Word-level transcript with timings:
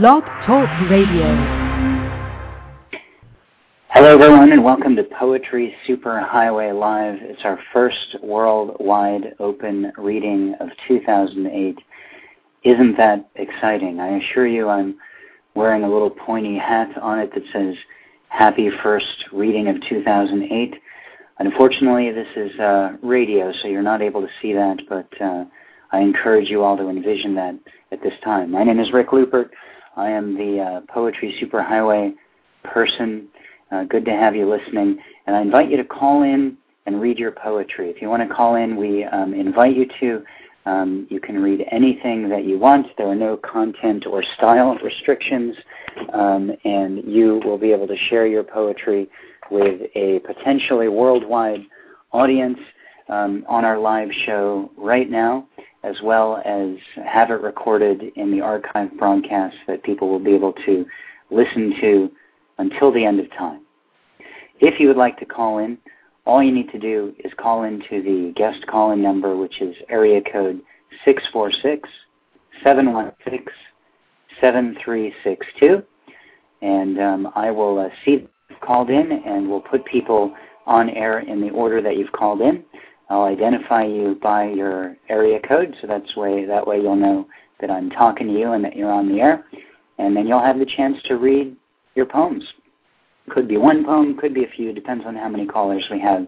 Blog 0.00 0.24
Talk 0.46 0.70
Radio. 0.88 1.26
Hello, 3.90 4.18
everyone, 4.18 4.50
and 4.50 4.64
welcome 4.64 4.96
to 4.96 5.02
Poetry 5.04 5.76
Superhighway 5.86 6.72
Live. 6.74 7.18
It's 7.20 7.42
our 7.44 7.58
first 7.74 8.16
worldwide 8.22 9.34
open 9.38 9.92
reading 9.98 10.54
of 10.60 10.70
2008. 10.88 11.78
Isn't 12.64 12.96
that 12.96 13.28
exciting? 13.34 14.00
I 14.00 14.16
assure 14.16 14.46
you, 14.46 14.70
I'm 14.70 14.96
wearing 15.54 15.84
a 15.84 15.92
little 15.92 16.08
pointy 16.08 16.56
hat 16.56 16.96
on 16.96 17.18
it 17.18 17.30
that 17.34 17.42
says 17.52 17.74
Happy 18.30 18.70
First 18.82 19.26
Reading 19.30 19.68
of 19.68 19.76
2008. 19.90 20.74
Unfortunately, 21.38 22.10
this 22.12 22.28
is 22.34 22.58
uh, 22.58 22.92
radio, 23.02 23.52
so 23.60 23.68
you're 23.68 23.82
not 23.82 24.00
able 24.00 24.22
to 24.22 24.28
see 24.40 24.54
that, 24.54 24.78
but 24.88 25.20
uh, 25.20 25.44
I 25.90 26.00
encourage 26.00 26.48
you 26.48 26.64
all 26.64 26.78
to 26.78 26.88
envision 26.88 27.34
that 27.34 27.58
at 27.90 28.02
this 28.02 28.14
time. 28.24 28.52
My 28.52 28.64
name 28.64 28.80
is 28.80 28.90
Rick 28.90 29.12
Lupert. 29.12 29.50
I 29.96 30.10
am 30.10 30.36
the 30.36 30.60
uh, 30.60 30.80
Poetry 30.92 31.38
Superhighway 31.40 32.14
person. 32.64 33.28
Uh, 33.70 33.84
good 33.84 34.04
to 34.06 34.12
have 34.12 34.34
you 34.34 34.48
listening. 34.48 34.98
And 35.26 35.36
I 35.36 35.42
invite 35.42 35.70
you 35.70 35.76
to 35.76 35.84
call 35.84 36.22
in 36.22 36.56
and 36.86 37.00
read 37.00 37.18
your 37.18 37.32
poetry. 37.32 37.90
If 37.90 38.00
you 38.00 38.08
want 38.08 38.26
to 38.26 38.34
call 38.34 38.56
in, 38.56 38.76
we 38.76 39.04
um, 39.04 39.34
invite 39.34 39.76
you 39.76 39.86
to. 40.00 40.24
Um, 40.64 41.06
you 41.10 41.20
can 41.20 41.42
read 41.42 41.64
anything 41.70 42.28
that 42.28 42.44
you 42.44 42.58
want. 42.58 42.86
There 42.96 43.08
are 43.08 43.16
no 43.16 43.36
content 43.36 44.06
or 44.06 44.22
style 44.36 44.76
restrictions, 44.82 45.56
um, 46.12 46.52
and 46.64 47.02
you 47.04 47.40
will 47.44 47.58
be 47.58 47.72
able 47.72 47.88
to 47.88 47.96
share 48.08 48.26
your 48.26 48.44
poetry 48.44 49.10
with 49.50 49.80
a 49.96 50.20
potentially 50.20 50.88
worldwide 50.88 51.62
audience 52.12 52.58
um, 53.08 53.44
on 53.48 53.64
our 53.64 53.78
live 53.78 54.08
show 54.24 54.70
right 54.76 55.10
now 55.10 55.48
as 55.82 55.96
well 56.02 56.40
as 56.44 56.76
have 57.04 57.30
it 57.30 57.40
recorded 57.40 58.12
in 58.16 58.30
the 58.30 58.40
archive 58.40 58.96
broadcast 58.98 59.56
that 59.66 59.82
people 59.82 60.08
will 60.08 60.18
be 60.18 60.34
able 60.34 60.52
to 60.64 60.86
listen 61.30 61.74
to 61.80 62.10
until 62.58 62.92
the 62.92 63.04
end 63.04 63.18
of 63.18 63.28
time. 63.30 63.62
If 64.60 64.78
you 64.78 64.88
would 64.88 64.96
like 64.96 65.18
to 65.18 65.24
call 65.24 65.58
in, 65.58 65.78
all 66.24 66.42
you 66.42 66.52
need 66.52 66.70
to 66.70 66.78
do 66.78 67.14
is 67.24 67.32
call 67.36 67.64
in 67.64 67.80
to 67.90 68.02
the 68.02 68.32
guest 68.36 68.64
call-in 68.68 69.02
number, 69.02 69.36
which 69.36 69.60
is 69.60 69.74
area 69.88 70.20
code 70.20 70.60
646 71.04 71.88
716 72.62 73.52
7362. 74.40 75.82
And 76.62 77.00
um, 77.00 77.32
I 77.34 77.50
will 77.50 77.80
uh, 77.80 77.88
see 78.04 78.28
called 78.60 78.90
in 78.90 79.10
and 79.10 79.48
we'll 79.48 79.60
put 79.60 79.84
people 79.84 80.32
on 80.66 80.88
air 80.90 81.18
in 81.18 81.40
the 81.40 81.50
order 81.50 81.82
that 81.82 81.96
you've 81.96 82.12
called 82.12 82.40
in. 82.40 82.64
I'll 83.10 83.24
identify 83.24 83.84
you 83.84 84.18
by 84.22 84.50
your 84.50 84.96
area 85.08 85.38
code, 85.46 85.74
so 85.80 85.86
that's 85.86 86.16
way 86.16 86.44
that 86.46 86.66
way 86.66 86.80
you'll 86.80 86.96
know 86.96 87.26
that 87.60 87.70
I'm 87.70 87.90
talking 87.90 88.26
to 88.28 88.32
you 88.32 88.52
and 88.52 88.64
that 88.64 88.76
you're 88.76 88.92
on 88.92 89.08
the 89.08 89.20
air, 89.20 89.44
and 89.98 90.16
then 90.16 90.26
you'll 90.26 90.42
have 90.42 90.58
the 90.58 90.66
chance 90.66 90.96
to 91.04 91.16
read 91.16 91.56
your 91.94 92.06
poems. 92.06 92.44
Could 93.30 93.48
be 93.48 93.56
one 93.56 93.84
poem, 93.84 94.16
could 94.18 94.34
be 94.34 94.44
a 94.44 94.48
few, 94.48 94.72
depends 94.72 95.04
on 95.06 95.14
how 95.14 95.28
many 95.28 95.46
callers 95.46 95.84
we 95.90 96.00
have 96.00 96.26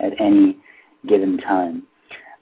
at 0.00 0.12
any 0.20 0.58
given 1.08 1.38
time. 1.38 1.82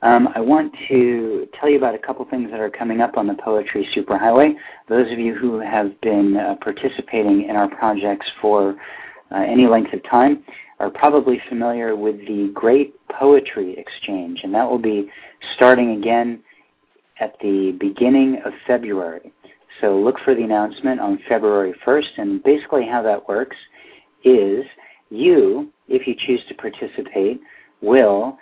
Um, 0.02 0.28
I 0.34 0.40
want 0.40 0.74
to 0.88 1.48
tell 1.58 1.70
you 1.70 1.78
about 1.78 1.94
a 1.94 1.98
couple 1.98 2.26
things 2.26 2.50
that 2.50 2.60
are 2.60 2.68
coming 2.68 3.00
up 3.00 3.16
on 3.16 3.26
the 3.26 3.34
Poetry 3.34 3.88
Superhighway. 3.96 4.54
Those 4.86 5.10
of 5.10 5.18
you 5.18 5.34
who 5.34 5.60
have 5.60 5.98
been 6.02 6.36
uh, 6.36 6.56
participating 6.60 7.48
in 7.48 7.56
our 7.56 7.68
projects 7.68 8.26
for 8.42 8.76
uh, 9.30 9.36
any 9.36 9.66
length 9.66 9.94
of 9.94 10.02
time, 10.04 10.44
are 10.84 10.90
probably 10.90 11.40
familiar 11.48 11.96
with 11.96 12.18
the 12.26 12.50
Great 12.52 12.94
Poetry 13.08 13.74
Exchange, 13.78 14.40
and 14.44 14.52
that 14.54 14.68
will 14.68 14.78
be 14.78 15.10
starting 15.56 15.92
again 15.92 16.40
at 17.20 17.34
the 17.40 17.74
beginning 17.80 18.38
of 18.44 18.52
February. 18.66 19.32
So 19.80 19.98
look 19.98 20.16
for 20.24 20.34
the 20.34 20.42
announcement 20.42 21.00
on 21.00 21.18
February 21.26 21.74
1st, 21.86 22.18
and 22.18 22.42
basically 22.42 22.86
how 22.86 23.02
that 23.02 23.26
works 23.26 23.56
is 24.24 24.64
you, 25.08 25.70
if 25.88 26.06
you 26.06 26.14
choose 26.26 26.40
to 26.48 26.54
participate, 26.54 27.40
will 27.80 28.36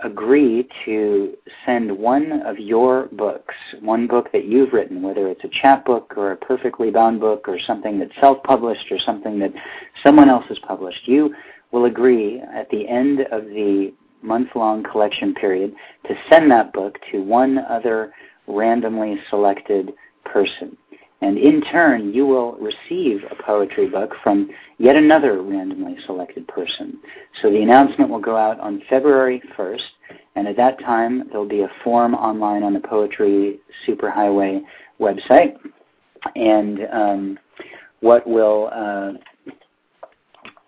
agree 0.00 0.68
to 0.84 1.34
send 1.66 1.90
one 1.90 2.42
of 2.42 2.58
your 2.58 3.08
books, 3.12 3.54
one 3.80 4.06
book 4.06 4.30
that 4.32 4.44
you've 4.44 4.72
written, 4.72 5.02
whether 5.02 5.28
it's 5.28 5.44
a 5.44 5.60
chapbook 5.60 6.14
or 6.16 6.32
a 6.32 6.36
perfectly 6.36 6.90
bound 6.90 7.20
book 7.20 7.48
or 7.48 7.58
something 7.66 7.98
that's 7.98 8.12
self-published 8.20 8.92
or 8.92 8.98
something 9.00 9.38
that 9.38 9.52
someone 10.02 10.28
else 10.28 10.44
has 10.48 10.58
published. 10.60 11.00
You 11.06 11.34
will 11.74 11.86
agree 11.86 12.40
at 12.54 12.70
the 12.70 12.88
end 12.88 13.22
of 13.32 13.46
the 13.46 13.92
month-long 14.22 14.84
collection 14.84 15.34
period 15.34 15.74
to 16.06 16.14
send 16.30 16.48
that 16.48 16.72
book 16.72 16.96
to 17.10 17.20
one 17.20 17.58
other 17.68 18.14
randomly 18.46 19.16
selected 19.28 19.92
person. 20.24 20.76
And 21.20 21.36
in 21.36 21.62
turn, 21.62 22.14
you 22.14 22.26
will 22.26 22.52
receive 22.52 23.22
a 23.28 23.42
poetry 23.42 23.88
book 23.88 24.12
from 24.22 24.50
yet 24.78 24.94
another 24.94 25.42
randomly 25.42 25.96
selected 26.06 26.46
person. 26.46 26.98
So 27.42 27.50
the 27.50 27.62
announcement 27.62 28.08
will 28.08 28.20
go 28.20 28.36
out 28.36 28.60
on 28.60 28.80
February 28.88 29.42
1st, 29.58 29.80
and 30.36 30.46
at 30.46 30.56
that 30.56 30.78
time, 30.78 31.24
there'll 31.30 31.48
be 31.48 31.62
a 31.62 31.70
form 31.82 32.14
online 32.14 32.62
on 32.62 32.72
the 32.74 32.80
Poetry 32.80 33.58
Superhighway 33.86 34.60
website. 35.00 35.56
And 36.36 36.80
um, 36.92 37.38
what 38.00 38.26
will 38.26 38.70
uh, 38.72 39.12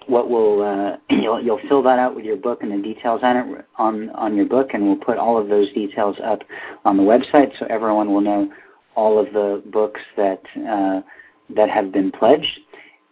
what 0.06 0.30
will 0.30 0.62
uh, 0.62 0.96
you'll, 1.14 1.42
you'll 1.42 1.60
fill 1.68 1.82
that 1.82 1.98
out 1.98 2.14
with 2.14 2.24
your 2.24 2.36
book 2.36 2.62
and 2.62 2.72
the 2.72 2.82
details 2.82 3.20
on 3.22 3.36
it 3.36 3.64
on 3.76 4.10
on 4.10 4.36
your 4.36 4.46
book, 4.46 4.70
and 4.74 4.84
we'll 4.84 4.96
put 4.96 5.18
all 5.18 5.40
of 5.40 5.48
those 5.48 5.72
details 5.72 6.16
up 6.24 6.40
on 6.84 6.96
the 6.96 7.02
website 7.02 7.56
so 7.58 7.66
everyone 7.68 8.12
will 8.12 8.20
know 8.20 8.50
all 8.94 9.18
of 9.18 9.32
the 9.32 9.62
books 9.70 10.00
that 10.16 10.42
uh, 10.68 11.00
that 11.54 11.68
have 11.70 11.92
been 11.92 12.10
pledged. 12.10 12.60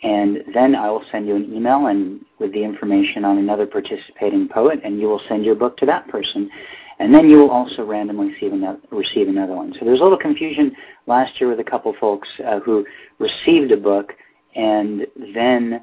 And 0.03 0.39
then 0.53 0.75
I 0.75 0.91
will 0.91 1.05
send 1.11 1.27
you 1.27 1.35
an 1.35 1.51
email 1.55 1.87
and 1.87 2.23
with 2.39 2.53
the 2.53 2.63
information 2.63 3.25
on 3.25 3.39
another 3.39 3.67
participating 3.67 4.49
poet, 4.49 4.81
and 4.85 5.01
you 5.01 5.07
will 5.07 5.23
send 5.29 5.45
your 5.45 5.55
book 5.55 5.79
to 5.79 5.87
that 5.87 6.09
person. 6.09 6.51
And 6.99 7.13
then 7.13 7.29
you 7.29 7.39
will 7.39 7.51
also 7.51 7.85
randomly 7.85 8.33
receive 8.33 8.53
another, 8.53 8.79
receive 8.91 9.29
another 9.29 9.55
one. 9.55 9.73
So 9.79 9.85
there's 9.85 10.01
a 10.01 10.03
little 10.03 10.19
confusion 10.19 10.77
last 11.07 11.41
year 11.41 11.49
with 11.49 11.59
a 11.59 11.65
couple 11.65 11.95
folks 11.99 12.29
uh, 12.47 12.61
who 12.61 12.87
received 13.19 13.73
a 13.73 13.77
book 13.77 14.13
and 14.55 15.07
then 15.35 15.83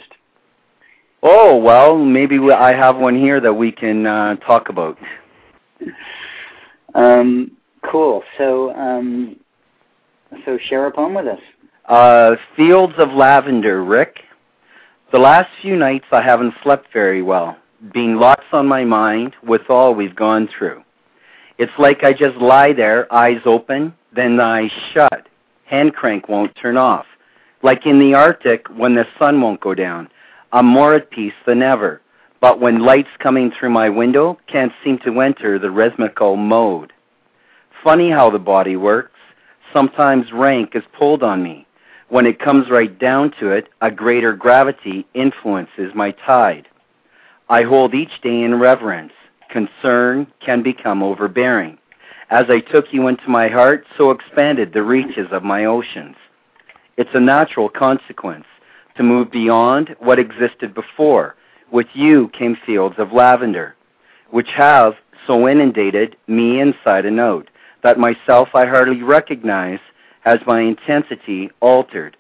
Oh 1.22 1.58
well, 1.58 1.98
maybe 1.98 2.40
I 2.50 2.74
have 2.74 2.96
one 2.96 3.20
here 3.20 3.42
that 3.42 3.54
we 3.54 3.74
can 3.74 4.06
uh, 4.06 4.36
talk 4.38 4.70
about. 4.70 4.98
Um, 6.96 7.52
cool. 7.92 8.24
So, 8.40 8.74
um, 8.74 9.36
so 10.44 10.58
share 10.58 10.88
a 10.88 10.92
poem 10.92 11.14
with 11.14 11.28
us. 11.28 11.40
Uh, 11.86 12.36
Fields 12.56 12.96
of 12.98 13.10
Lavender, 13.10 13.84
Rick. 13.84 14.18
The 15.12 15.18
last 15.18 15.50
few 15.60 15.76
nights 15.76 16.06
I 16.12 16.22
haven't 16.22 16.54
slept 16.62 16.94
very 16.94 17.24
well, 17.24 17.58
being 17.92 18.18
lots 18.18 18.44
on 18.52 18.68
my 18.68 18.86
mind 18.86 19.36
with 19.42 19.68
all 19.68 19.96
we've 19.96 20.16
gone 20.16 20.48
through. 20.56 20.84
It's 21.58 21.72
like 21.80 22.04
I 22.04 22.14
just 22.14 22.36
lie 22.36 22.74
there, 22.74 23.12
eyes 23.12 23.42
open, 23.44 23.96
then 24.16 24.40
eyes 24.40 24.70
shut, 24.94 25.28
hand 25.66 25.96
crank 25.96 26.30
won't 26.30 26.56
turn 26.56 26.78
off. 26.78 27.08
Like 27.64 27.88
in 27.88 27.98
the 27.98 28.14
Arctic 28.14 28.68
when 28.68 28.94
the 28.94 29.08
sun 29.18 29.42
won't 29.42 29.62
go 29.62 29.74
down. 29.74 30.10
I'm 30.52 30.68
more 30.68 30.94
at 30.94 31.10
peace 31.10 31.34
than 31.48 31.64
ever. 31.64 32.02
But 32.40 32.60
when 32.60 32.86
lights 32.86 33.10
coming 33.18 33.52
through 33.52 33.72
my 33.72 33.90
window 33.90 34.38
can't 34.46 34.72
seem 34.84 35.00
to 35.06 35.22
enter 35.22 35.58
the 35.58 35.72
rhythmical 35.72 36.36
mode. 36.36 36.94
Funny 37.84 38.12
how 38.12 38.30
the 38.30 38.38
body 38.38 38.76
works. 38.76 39.18
Sometimes 39.74 40.32
rank 40.32 40.76
is 40.76 40.84
pulled 40.98 41.24
on 41.24 41.42
me. 41.42 41.66
When 42.10 42.26
it 42.26 42.40
comes 42.40 42.72
right 42.72 42.98
down 42.98 43.34
to 43.40 43.52
it, 43.52 43.70
a 43.82 43.92
greater 43.92 44.34
gravity 44.34 45.06
influences 45.14 45.94
my 45.94 46.12
tide. 46.12 46.68
I 47.50 47.62
hold 47.62 47.94
each 47.94 48.22
day 48.24 48.42
in 48.42 48.60
reverence. 48.60 49.14
Concern 49.52 50.26
can 50.44 50.64
become 50.64 51.04
overbearing. 51.04 51.78
As 52.32 52.46
I 52.50 52.60
took 52.62 52.86
you 52.92 53.08
into 53.08 53.28
my 53.30 53.48
heart, 53.48 53.86
so 53.96 54.10
expanded 54.10 54.74
the 54.74 54.84
reaches 54.84 55.28
of 55.32 55.44
my 55.44 55.66
oceans. 55.66 56.16
It's 56.98 57.10
a 57.14 57.20
natural 57.20 57.70
consequence 57.70 58.46
to 58.98 59.04
move 59.04 59.32
beyond 59.32 59.96
what 60.00 60.20
existed 60.20 60.74
before. 60.74 61.36
With 61.72 61.88
you 61.94 62.30
came 62.30 62.58
fields 62.66 62.96
of 62.98 63.12
lavender, 63.12 63.76
which 64.32 64.50
have 64.56 64.94
so 65.28 65.48
inundated 65.48 66.16
me 66.28 66.60
inside 66.60 67.06
and 67.06 67.20
out 67.20 67.50
that 67.84 68.00
myself 68.00 68.50
I 68.54 68.66
hardly 68.66 69.04
recognize 69.04 69.80
as 70.26 70.40
my 70.46 70.62
intensity 70.62 71.50
altered. 71.60 72.18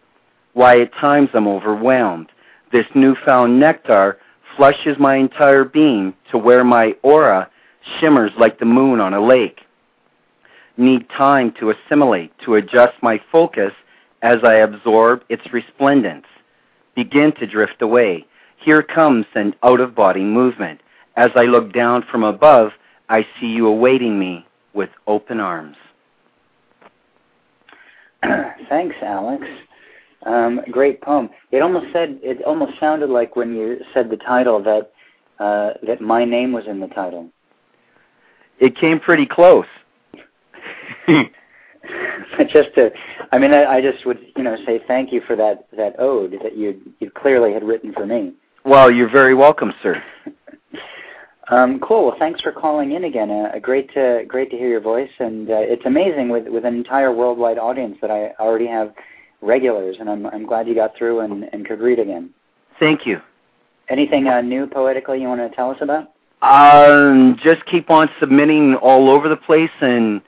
Why 0.54 0.81
at 0.81 0.94
times 0.94 1.30
I'm 1.34 1.48
overwhelmed. 1.48 2.30
This 2.72 2.86
newfound 2.96 3.60
nectar 3.60 4.19
flushes 4.56 4.98
my 5.00 5.16
entire 5.16 5.63
being 5.63 6.13
to 6.31 6.38
where 6.38 6.63
my 6.63 6.96
aura 7.01 7.50
shimmers 8.00 8.31
like 8.38 8.60
the 8.60 8.66
moon 8.66 9.00
on 9.00 9.13
a 9.13 9.22
lake. 9.25 9.62
Need 10.78 11.10
time 11.10 11.54
to 11.60 11.72
assimilate, 11.72 12.31
to 12.46 12.56
adjust 12.56 12.94
my 13.01 13.22
focus 13.31 13.74
as 14.22 14.38
I 14.44 14.56
absorb 14.56 15.24
its 15.30 15.44
resplendence. 15.52 16.25
Begin 16.95 17.31
to 17.40 17.48
drift 17.48 17.81
away. 17.81 18.25
Here 18.57 18.84
comes 18.84 19.25
an 19.36 19.56
out 19.63 19.80
of 19.80 19.95
body 19.95 20.24
movement. 20.24 20.81
As 21.16 21.31
I 21.36 21.44
look 21.44 21.74
down 21.74 22.04
from 22.10 22.24
above, 22.24 22.72
I 23.07 23.25
see 23.40 23.48
you 23.48 23.68
awaiting 23.68 24.19
me 24.19 24.45
with 24.74 24.90
open 25.07 25.40
arms. 25.40 25.78
Thanks, 28.69 28.95
Alex. 29.01 29.45
Um, 30.25 30.62
great 30.71 31.01
poem. 31.01 31.30
It 31.51 31.62
almost 31.62 31.88
said 31.94 32.19
it 32.21 32.44
almost 32.44 32.74
sounded 32.80 33.10
like 33.10 33.36
when 33.36 33.56
you 33.56 33.80
said 33.94 34.10
the 34.10 34.18
title 34.18 34.62
that 34.63 34.92
uh, 35.39 35.74
that 35.88 36.01
my 36.01 36.25
name 36.25 36.51
was 36.51 36.66
in 36.68 36.80
the 36.80 36.88
title. 36.88 37.30
It 38.60 38.75
came 38.75 39.00
pretty 39.00 39.25
close. 39.25 39.66
just 42.51 42.75
to, 42.75 42.92
I 43.31 43.38
mean, 43.38 43.54
I, 43.54 43.77
I 43.77 43.81
just 43.81 44.06
would, 44.06 44.19
you 44.36 44.44
know, 44.44 44.57
say 44.66 44.81
thank 44.88 45.13
you 45.13 45.21
for 45.25 45.36
that 45.38 45.68
that 45.77 45.95
ode 46.00 46.33
that 46.44 46.57
you 46.57 46.80
you 47.00 47.10
clearly 47.10 47.54
had 47.54 47.63
written 47.63 47.94
for 47.94 48.06
me. 48.06 48.33
Well, 48.66 48.92
you're 48.92 49.10
very 49.10 49.33
welcome, 49.33 49.74
sir. 49.81 50.04
um, 51.50 51.80
cool. 51.80 52.07
Well, 52.07 52.16
thanks 52.19 52.42
for 52.42 52.51
calling 52.51 52.92
in 52.94 53.04
again. 53.04 53.30
Uh, 53.30 53.57
great 53.60 53.92
to 53.94 54.24
great 54.28 54.50
to 54.51 54.57
hear 54.57 54.69
your 54.69 54.81
voice, 54.81 55.10
and 55.19 55.50
uh, 55.50 55.56
it's 55.57 55.86
amazing 55.86 56.30
with 56.30 56.48
with 56.48 56.66
an 56.66 56.75
entire 56.75 57.13
worldwide 57.13 57.57
audience 57.57 57.98
that 58.01 58.12
I 58.12 58.31
already 58.40 58.68
have 58.68 58.94
regulars, 59.42 59.98
and 60.00 60.10
I'm 60.10 60.25
I'm 60.28 60.46
glad 60.46 60.68
you 60.68 60.75
got 60.75 60.96
through 60.98 61.22
and 61.22 61.46
and 61.51 61.66
could 61.66 61.80
read 61.80 62.00
again. 62.00 62.31
Thank 62.80 63.06
you. 63.06 63.22
Anything 63.90 64.28
uh, 64.28 64.42
new 64.42 64.68
poetically 64.68 65.22
you 65.22 65.28
want 65.28 65.42
to 65.42 65.56
tell 65.56 65.72
us 65.72 65.78
about? 65.81 66.12
Um, 66.42 67.38
just 67.44 67.66
keep 67.66 67.90
on 67.90 68.10
submitting 68.19 68.75
all 68.75 69.10
over 69.10 69.28
the 69.28 69.36
place 69.36 69.72
and 69.81 70.22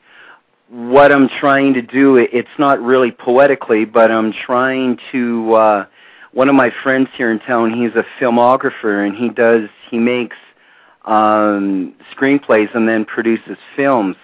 what 0.72 1.12
I'm 1.12 1.28
trying 1.28 1.74
to 1.74 1.82
do, 1.82 2.16
it's 2.16 2.48
not 2.58 2.82
really 2.82 3.12
poetically, 3.12 3.86
but 3.86 4.10
I'm 4.12 4.34
trying 4.34 4.98
to. 5.12 5.54
Uh, 5.54 5.86
one 6.34 6.48
of 6.48 6.56
my 6.56 6.72
friends 6.82 7.10
here 7.18 7.30
in 7.30 7.40
town, 7.40 7.74
he's 7.74 7.92
a 7.96 8.06
filmographer, 8.18 9.06
and 9.06 9.18
he 9.18 9.28
does 9.28 9.70
he 9.90 10.00
makes 10.00 10.38
um, 11.06 11.96
screenplays 12.16 12.74
and 12.76 12.88
then 12.88 13.06
produces 13.06 13.58
films. 13.76 14.16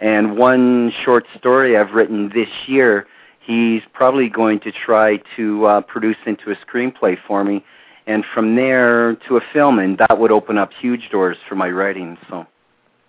And 0.00 0.36
one 0.36 0.92
short 1.04 1.24
story 1.38 1.76
I've 1.76 1.92
written 1.92 2.30
this 2.34 2.48
year, 2.66 3.06
he's 3.40 3.82
probably 3.92 4.28
going 4.28 4.60
to 4.60 4.72
try 4.72 5.18
to 5.36 5.66
uh, 5.66 5.80
produce 5.82 6.16
into 6.26 6.50
a 6.50 6.56
screenplay 6.56 7.16
for 7.26 7.44
me, 7.44 7.64
and 8.06 8.24
from 8.34 8.54
there 8.56 9.16
to 9.28 9.36
a 9.36 9.40
film, 9.52 9.78
and 9.78 9.96
that 9.98 10.18
would 10.18 10.30
open 10.30 10.58
up 10.58 10.70
huge 10.78 11.08
doors 11.10 11.36
for 11.48 11.54
my 11.54 11.70
writing. 11.70 12.18
So. 12.28 12.46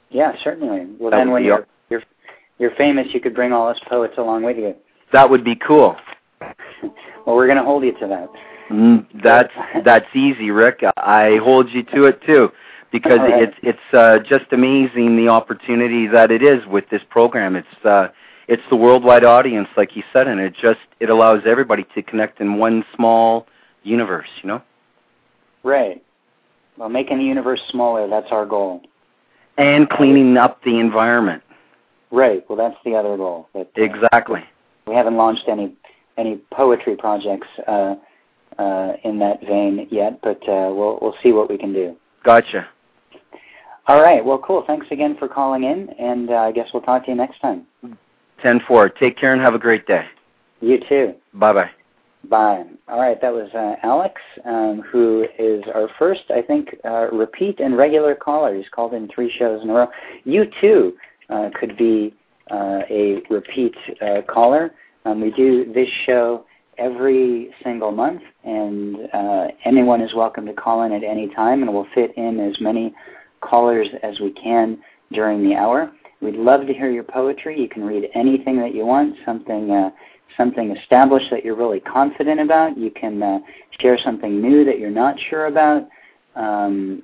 Yeah, 0.10 0.34
certainly. 0.44 0.88
Well, 1.00 1.12
that 1.12 1.18
then 1.18 1.32
when 1.32 1.44
you're 1.44 1.66
you're 2.58 2.72
famous, 2.78 3.08
you 3.12 3.20
could 3.20 3.36
bring 3.36 3.52
all 3.52 3.68
us 3.68 3.78
poets 3.90 4.14
along 4.18 4.44
with 4.44 4.58
you. 4.58 4.76
That 5.12 5.30
would 5.30 5.44
be 5.44 5.56
cool. 5.56 5.98
well, 6.42 7.36
we're 7.36 7.48
going 7.48 7.58
to 7.58 7.64
hold 7.64 7.84
you 7.84 7.92
to 8.00 8.08
that. 8.08 8.30
Mm, 8.72 9.06
that's 9.24 9.54
that's 9.84 10.08
easy, 10.16 10.52
Rick. 10.52 10.84
I 10.98 11.38
hold 11.44 11.70
you 11.70 11.84
to 11.84 12.06
it 12.06 12.22
too, 12.26 12.50
because 12.92 13.20
right. 13.20 13.44
it's 13.44 13.58
it's 13.64 13.94
uh, 13.94 14.20
just 14.20 14.46
amazing 14.52 15.18
the 15.18 15.28
opportunity 15.28 16.08
that 16.08 16.32
it 16.32 16.42
is 16.42 16.66
with 16.66 16.90
this 16.90 17.02
program. 17.10 17.56
It's 17.56 17.86
uh, 17.86 18.10
it's 18.48 18.64
the 18.70 18.76
worldwide 18.76 19.24
audience, 19.24 19.68
like 19.76 19.96
you 19.96 20.04
said, 20.14 20.28
and 20.28 20.40
it 20.40 20.54
just 20.54 20.80
it 21.00 21.10
allows 21.10 21.42
everybody 21.46 21.86
to 21.96 22.02
connect 22.02 22.40
in 22.40 22.58
one 22.58 22.86
small 22.96 23.48
universe. 23.84 24.30
You 24.42 24.50
know. 24.50 24.62
Right. 25.64 26.04
Well, 26.78 26.90
making 26.90 27.18
the 27.18 27.24
universe 27.26 27.62
smaller—that's 27.70 28.32
our 28.32 28.46
goal. 28.46 28.82
And 29.58 29.90
cleaning 29.90 30.36
up 30.38 30.62
the 30.64 30.80
environment. 30.80 31.42
Right. 32.12 32.44
Well, 32.50 32.58
that's 32.58 32.78
the 32.84 32.96
other 32.96 33.16
goal. 33.16 33.48
But, 33.54 33.72
uh, 33.78 33.82
exactly. 33.82 34.44
We 34.86 34.96
haven't 34.96 35.16
launched 35.16 35.48
any 35.48 35.74
any 36.18 36.38
poetry 36.52 36.96
projects 36.96 37.48
uh, 37.68 37.96
uh, 38.58 38.94
in 39.04 39.20
that 39.20 39.42
vein 39.42 39.88
yet, 39.92 40.20
but 40.22 40.42
uh, 40.44 40.72
we'll 40.74 41.00
we'll 41.02 41.16
see 41.24 41.32
what 41.32 41.50
we 41.50 41.58
can 41.58 41.74
do. 41.74 41.96
Gotcha. 42.24 42.68
All 43.88 44.02
right. 44.02 44.24
Well, 44.24 44.40
cool. 44.40 44.64
Thanks 44.66 44.88
again 44.90 45.16
for 45.18 45.28
calling 45.28 45.64
in, 45.64 45.90
and 46.00 46.32
uh, 46.32 46.36
I 46.36 46.52
guess 46.52 46.70
we'll 46.74 46.84
talk 46.84 47.06
to 47.06 47.12
you 47.12 47.18
next 47.18 47.40
time. 47.40 47.66
Ten 48.42 48.60
four. 48.68 48.90
Take 48.90 49.18
care 49.18 49.34
and 49.34 49.42
have 49.42 49.54
a 49.54 49.60
great 49.60 49.86
day. 49.86 50.06
You 50.62 50.80
too. 50.90 51.14
Bye 51.34 51.54
bye. 51.54 51.70
Bye. 52.30 52.64
All 52.88 53.00
right, 53.00 53.22
that 53.22 53.32
was 53.32 53.50
uh, 53.54 53.76
Alex, 53.84 54.20
um, 54.46 54.82
who 54.92 55.28
is 55.38 55.64
our 55.74 55.90
first, 56.00 56.24
I 56.30 56.42
think, 56.42 56.76
uh, 56.84 57.12
repeat 57.12 57.60
and 57.60 57.78
regular 57.78 58.16
caller. 58.16 58.56
He's 58.56 58.70
called 58.70 58.94
in 58.94 59.08
three 59.14 59.32
shows 59.38 59.62
in 59.62 59.70
a 59.70 59.74
row. 59.74 59.88
You 60.24 60.46
too 60.60 60.94
uh, 61.30 61.50
could 61.60 61.78
be 61.78 62.16
uh, 62.50 62.80
a 62.90 63.22
repeat 63.30 63.76
uh, 64.02 64.22
caller. 64.28 64.74
Um, 65.06 65.22
we 65.22 65.32
do 65.32 65.72
this 65.72 65.90
show 66.06 66.46
every 66.80 67.52
single 67.64 67.92
month, 67.92 68.22
and 68.44 68.98
uh, 69.14 69.48
anyone 69.64 70.02
is 70.02 70.14
welcome 70.16 70.46
to 70.48 70.54
call 70.54 70.84
in 70.84 70.92
at 70.94 71.04
any 71.04 71.30
time, 71.36 71.62
and 71.62 71.72
we'll 71.74 71.88
fit 71.94 72.12
in 72.18 72.40
as 72.40 72.60
many 72.60 72.94
callers 73.42 73.88
as 74.04 74.20
we 74.20 74.32
can 74.32 74.78
during 75.12 75.48
the 75.48 75.56
hour. 75.56 75.92
We'd 76.22 76.36
love 76.36 76.66
to 76.68 76.74
hear 76.74 76.90
your 76.90 77.04
poetry. 77.04 77.60
You 77.60 77.70
can 77.70 77.84
read 77.84 78.10
anything 78.16 78.60
that 78.60 78.74
you 78.74 78.86
want, 78.86 79.16
something 79.26 79.72
uh, 79.72 79.92
something 80.38 80.76
established 80.76 81.28
that 81.32 81.46
you're 81.46 81.56
really 81.56 81.80
confident 81.80 82.40
about. 82.40 82.78
You 82.78 82.92
can 82.92 83.22
uh, 83.22 83.40
share 83.80 83.98
something 84.04 84.42
new 84.42 84.66
that 84.66 84.80
you're 84.80 84.90
not 84.90 85.16
sure 85.30 85.48
about. 85.48 85.88
Um, 86.36 87.04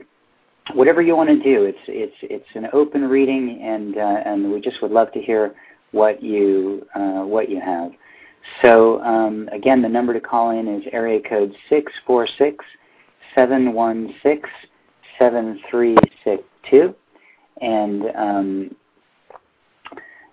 whatever 0.73 1.01
you 1.01 1.15
want 1.15 1.29
to 1.29 1.35
do. 1.35 1.65
It's 1.65 1.79
it's 1.87 2.15
it's 2.21 2.47
an 2.55 2.67
open 2.73 3.03
reading, 3.03 3.61
and 3.61 3.97
uh, 3.97 4.21
and 4.25 4.51
we 4.51 4.61
just 4.61 4.81
would 4.81 4.91
love 4.91 5.11
to 5.13 5.21
hear 5.21 5.53
what 5.91 6.21
you 6.21 6.85
uh, 6.95 7.23
what 7.23 7.49
you 7.49 7.59
have. 7.59 7.91
So 8.61 9.01
um, 9.01 9.49
again, 9.51 9.81
the 9.81 9.89
number 9.89 10.13
to 10.13 10.19
call 10.19 10.51
in 10.51 10.67
is 10.67 10.83
area 10.91 11.19
code 11.27 11.53
six 11.69 11.91
four 12.05 12.27
six 12.37 12.63
seven 13.35 13.73
one 13.73 14.13
six 14.23 14.49
seven 15.19 15.59
three 15.69 15.95
six 16.23 16.43
two, 16.69 16.95
and 17.61 18.03
um, 18.15 18.75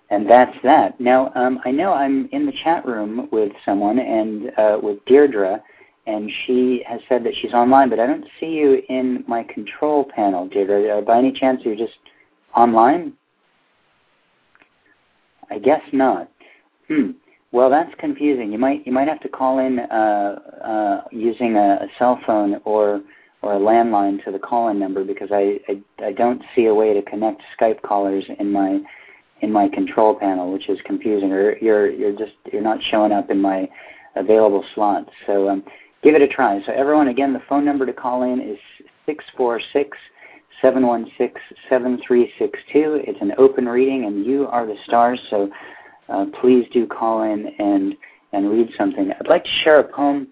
and 0.09 0.29
that's 0.29 0.55
that. 0.63 0.99
Now 0.99 1.31
um, 1.35 1.59
I 1.65 1.71
know 1.71 1.93
I'm 1.93 2.29
in 2.31 2.45
the 2.45 2.53
chat 2.63 2.85
room 2.85 3.27
with 3.31 3.51
someone 3.65 3.99
and 3.99 4.51
uh, 4.57 4.77
with 4.81 5.03
Deirdre 5.05 5.61
and 6.09 6.31
she 6.45 6.83
has 6.87 6.99
said 7.07 7.23
that 7.23 7.33
she's 7.39 7.53
online, 7.53 7.89
but 7.89 7.99
I 7.99 8.07
don't 8.07 8.25
see 8.39 8.47
you 8.47 8.81
in 8.89 9.23
my 9.27 9.43
control 9.43 10.05
panel, 10.15 10.47
Deirdre. 10.47 10.97
Uh, 10.97 11.01
by 11.01 11.19
any 11.19 11.31
chance, 11.31 11.61
you're 11.63 11.75
just 11.75 11.97
online? 12.55 13.13
I 15.51 15.59
guess 15.59 15.81
not. 15.93 16.31
Hmm. 16.87 17.11
Well, 17.51 17.69
that's 17.69 17.93
confusing. 17.99 18.51
You 18.51 18.59
might 18.59 18.85
you 18.85 18.91
might 18.91 19.07
have 19.07 19.19
to 19.21 19.29
call 19.29 19.59
in 19.59 19.79
uh, 19.79 20.39
uh, 20.63 21.01
using 21.11 21.55
a, 21.55 21.79
a, 21.81 21.87
cell 21.97 22.19
phone 22.25 22.61
or 22.63 23.01
or 23.41 23.53
a 23.53 23.59
landline 23.59 24.23
to 24.25 24.31
the 24.31 24.39
call-in 24.39 24.79
number 24.79 25.03
because 25.03 25.29
I, 25.31 25.59
I 25.67 26.05
I 26.05 26.11
don't 26.11 26.41
see 26.55 26.65
a 26.65 26.73
way 26.73 26.93
to 26.93 27.01
connect 27.01 27.41
Skype 27.59 27.81
callers 27.81 28.25
in 28.39 28.51
my 28.51 28.79
in 29.41 29.51
my 29.51 29.69
control 29.69 30.15
panel, 30.15 30.51
which 30.51 30.69
is 30.69 30.79
confusing. 30.85 31.31
Or 31.31 31.57
you're 31.59 31.89
you're 31.89 32.11
just 32.11 32.33
you're 32.51 32.61
not 32.61 32.79
showing 32.89 33.11
up 33.11 33.29
in 33.29 33.41
my 33.41 33.69
available 34.15 34.65
slots. 34.75 35.09
So 35.25 35.49
um, 35.49 35.63
give 36.03 36.15
it 36.15 36.21
a 36.21 36.27
try. 36.27 36.61
So 36.65 36.73
everyone, 36.73 37.07
again, 37.07 37.33
the 37.33 37.41
phone 37.47 37.65
number 37.65 37.85
to 37.85 37.93
call 37.93 38.23
in 38.23 38.41
is 38.41 38.57
six 39.05 39.23
four 39.37 39.61
six 39.73 39.97
seven 40.61 40.85
one 40.85 41.09
six 41.17 41.39
seven 41.69 41.99
three 42.05 42.31
six 42.37 42.59
two. 42.73 43.01
It's 43.05 43.21
an 43.21 43.33
open 43.37 43.65
reading, 43.65 44.05
and 44.05 44.25
you 44.25 44.47
are 44.47 44.65
the 44.65 44.75
stars. 44.85 45.19
So 45.29 45.49
uh, 46.09 46.25
please 46.41 46.65
do 46.73 46.85
call 46.85 47.23
in 47.23 47.47
and 47.59 47.95
and 48.33 48.49
read 48.49 48.69
something. 48.77 49.11
I'd 49.17 49.27
like 49.27 49.43
to 49.43 49.49
share 49.63 49.79
a 49.79 49.83
poem 49.83 50.27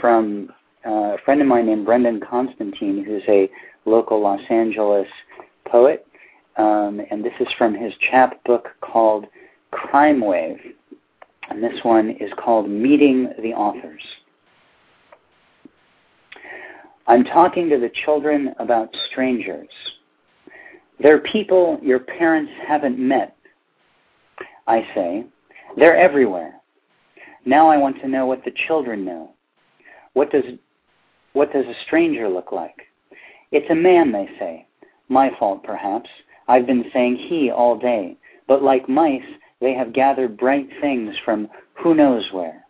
from 0.00 0.50
uh, 0.88 1.14
a 1.14 1.18
friend 1.24 1.40
of 1.40 1.46
mine 1.46 1.66
named 1.66 1.84
Brendan 1.84 2.20
Constantine, 2.20 3.04
who's 3.04 3.22
a 3.28 3.50
local 3.84 4.20
Los 4.22 4.40
Angeles 4.48 5.06
poet, 5.66 6.06
um, 6.56 7.00
and 7.10 7.24
this 7.24 7.34
is 7.40 7.48
from 7.58 7.74
his 7.74 7.92
chapbook 8.10 8.68
called 8.80 9.26
Crime 9.70 10.20
Wave, 10.20 10.58
and 11.50 11.62
this 11.62 11.78
one 11.82 12.10
is 12.10 12.30
called 12.38 12.70
Meeting 12.70 13.28
the 13.42 13.52
Authors. 13.52 14.02
I'm 17.06 17.24
talking 17.24 17.68
to 17.70 17.78
the 17.78 17.90
children 18.04 18.54
about 18.58 18.94
strangers. 19.10 19.68
They're 21.00 21.20
people 21.20 21.78
your 21.82 22.00
parents 22.00 22.52
haven't 22.66 22.98
met. 22.98 23.36
I 24.66 24.86
say, 24.94 25.24
they're 25.76 25.96
everywhere. 25.96 26.54
Now 27.46 27.68
I 27.68 27.76
want 27.76 28.00
to 28.00 28.08
know 28.08 28.26
what 28.26 28.44
the 28.44 28.52
children 28.66 29.04
know. 29.04 29.32
What 30.12 30.30
does, 30.30 30.44
what 31.32 31.52
does 31.52 31.66
a 31.66 31.84
stranger 31.86 32.28
look 32.28 32.52
like? 32.52 32.88
It's 33.50 33.70
a 33.70 33.74
man, 33.74 34.12
they 34.12 34.28
say. 34.38 34.66
My 35.08 35.30
fault, 35.38 35.62
perhaps. 35.62 36.10
I've 36.48 36.66
been 36.66 36.90
saying 36.92 37.16
he 37.16 37.50
all 37.50 37.78
day. 37.78 38.16
But 38.46 38.62
like 38.62 38.88
mice, 38.88 39.22
they 39.60 39.74
have 39.74 39.92
gathered 39.92 40.36
bright 40.36 40.68
things 40.80 41.14
from 41.24 41.48
who 41.74 41.94
knows 41.94 42.24
where. 42.32 42.64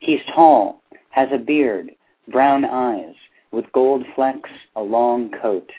He's 0.00 0.20
tall, 0.34 0.82
has 1.10 1.28
a 1.32 1.38
beard, 1.38 1.90
brown 2.28 2.64
eyes, 2.64 3.14
with 3.50 3.72
gold 3.72 4.04
flecks, 4.14 4.50
a 4.74 4.82
long 4.82 5.30
coat. 5.40 5.70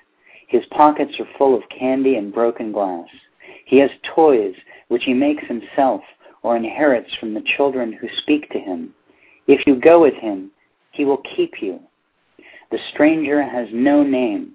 His 0.47 0.65
pockets 0.71 1.19
are 1.19 1.27
full 1.37 1.55
of 1.55 1.69
candy 1.69 2.15
and 2.15 2.33
broken 2.33 2.71
glass. 2.71 3.07
He 3.65 3.77
has 3.77 3.91
toys 4.15 4.55
which 4.87 5.03
he 5.03 5.13
makes 5.13 5.45
himself 5.45 6.01
or 6.41 6.55
inherits 6.55 7.13
from 7.19 7.33
the 7.33 7.43
children 7.57 7.91
who 7.91 8.07
speak 8.21 8.49
to 8.51 8.59
him. 8.59 8.93
If 9.47 9.67
you 9.67 9.75
go 9.75 10.01
with 10.01 10.13
him, 10.15 10.51
he 10.91 11.05
will 11.05 11.21
keep 11.35 11.61
you. 11.61 11.79
The 12.71 12.79
stranger 12.93 13.41
has 13.41 13.67
no 13.71 14.03
name, 14.03 14.53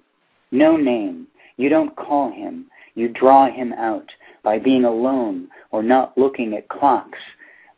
no 0.51 0.77
name. 0.77 1.27
You 1.57 1.69
don't 1.69 1.95
call 1.95 2.31
him. 2.31 2.65
You 2.95 3.09
draw 3.09 3.51
him 3.51 3.73
out 3.73 4.09
by 4.43 4.59
being 4.59 4.85
alone 4.85 5.47
or 5.71 5.81
not 5.81 6.17
looking 6.17 6.53
at 6.53 6.69
clocks, 6.69 7.19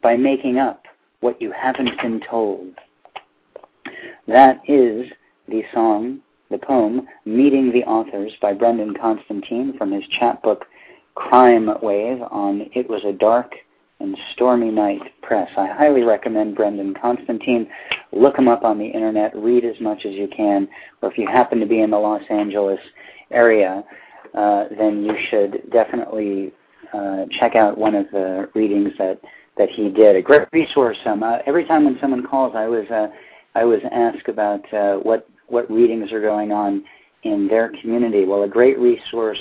by 0.02 0.18
making 0.18 0.58
up 0.58 0.84
what 1.22 1.42
you 1.42 1.52
haven't 1.52 2.02
been 2.02 2.22
told. 2.30 2.74
That 4.28 4.60
is 4.68 5.08
the 5.48 5.64
song, 5.74 6.20
the 6.50 6.58
poem, 6.58 7.08
Meeting 7.26 7.72
the 7.72 7.84
Authors 7.84 8.34
by 8.42 8.54
Brendan 8.54 8.94
Constantine 8.94 9.74
from 9.78 9.92
his 9.92 10.04
chapbook 10.20 10.66
Crime 11.16 11.70
Wave 11.82 12.22
on 12.30 12.70
It 12.74 12.90
Was 12.90 13.04
a 13.06 13.14
Dark 13.14 13.54
and 14.00 14.18
Stormy 14.34 14.70
Night 14.70 15.02
Press. 15.22 15.50
I 15.56 15.68
highly 15.68 16.04
recommend 16.04 16.56
Brendan 16.56 16.94
Constantine. 16.94 17.68
Look 18.16 18.38
him 18.38 18.48
up 18.48 18.64
on 18.64 18.78
the 18.78 18.86
internet, 18.86 19.36
read 19.36 19.66
as 19.66 19.80
much 19.80 20.06
as 20.06 20.14
you 20.14 20.28
can, 20.36 20.68
or 21.02 21.12
if 21.12 21.18
you 21.18 21.28
happen 21.28 21.60
to 21.60 21.66
be 21.66 21.82
in 21.82 21.92
the 21.92 21.98
Los 21.98 22.22
Angeles 22.30 22.80
area, 23.32 23.84
uh, 24.34 24.66
then 24.78 25.04
you 25.04 25.16
should 25.30 25.70
definitely 25.72 26.54
uh, 26.94 27.26
check 27.40 27.56
out 27.56 27.78
one 27.78 27.96
of 27.96 28.06
the 28.12 28.50
readings 28.56 28.92
that, 28.98 29.20
that 29.58 29.70
he 29.70 29.90
did. 29.90 30.16
A 30.16 30.22
great 30.22 30.48
resource. 30.52 30.98
Um, 31.06 31.24
uh, 31.24 31.40
every 31.46 31.66
time 31.66 31.86
when 31.86 31.98
someone 32.00 32.26
calls, 32.26 32.54
I 32.56 32.68
was 32.68 32.86
uh, 32.90 33.08
I 33.56 33.64
was 33.64 33.80
asked 33.92 34.28
about 34.28 34.74
uh, 34.74 34.96
what 34.98 35.28
what 35.48 35.70
readings 35.72 36.12
are 36.12 36.22
going 36.22 36.52
on 36.52 36.84
in 37.24 37.48
their 37.48 37.72
community. 37.82 38.26
Well, 38.26 38.44
a 38.44 38.48
great 38.48 38.78
resource 38.80 39.40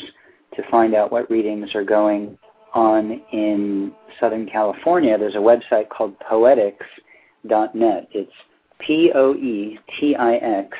to 0.55 0.63
find 0.71 0.95
out 0.95 1.11
what 1.11 1.31
readings 1.31 1.75
are 1.75 1.85
going 1.85 2.39
on 2.75 3.23
in 3.33 3.93
Southern 4.21 4.47
California, 4.47 5.17
there's 5.17 5.37
a 5.37 5.39
website 5.39 5.89
called 5.89 6.15
poetix.net. 6.21 8.09
It's 8.11 8.33
P 8.79 9.13
O 9.15 9.35
E 9.35 9.79
T 9.99 10.15
I 10.17 10.37
X 10.37 10.77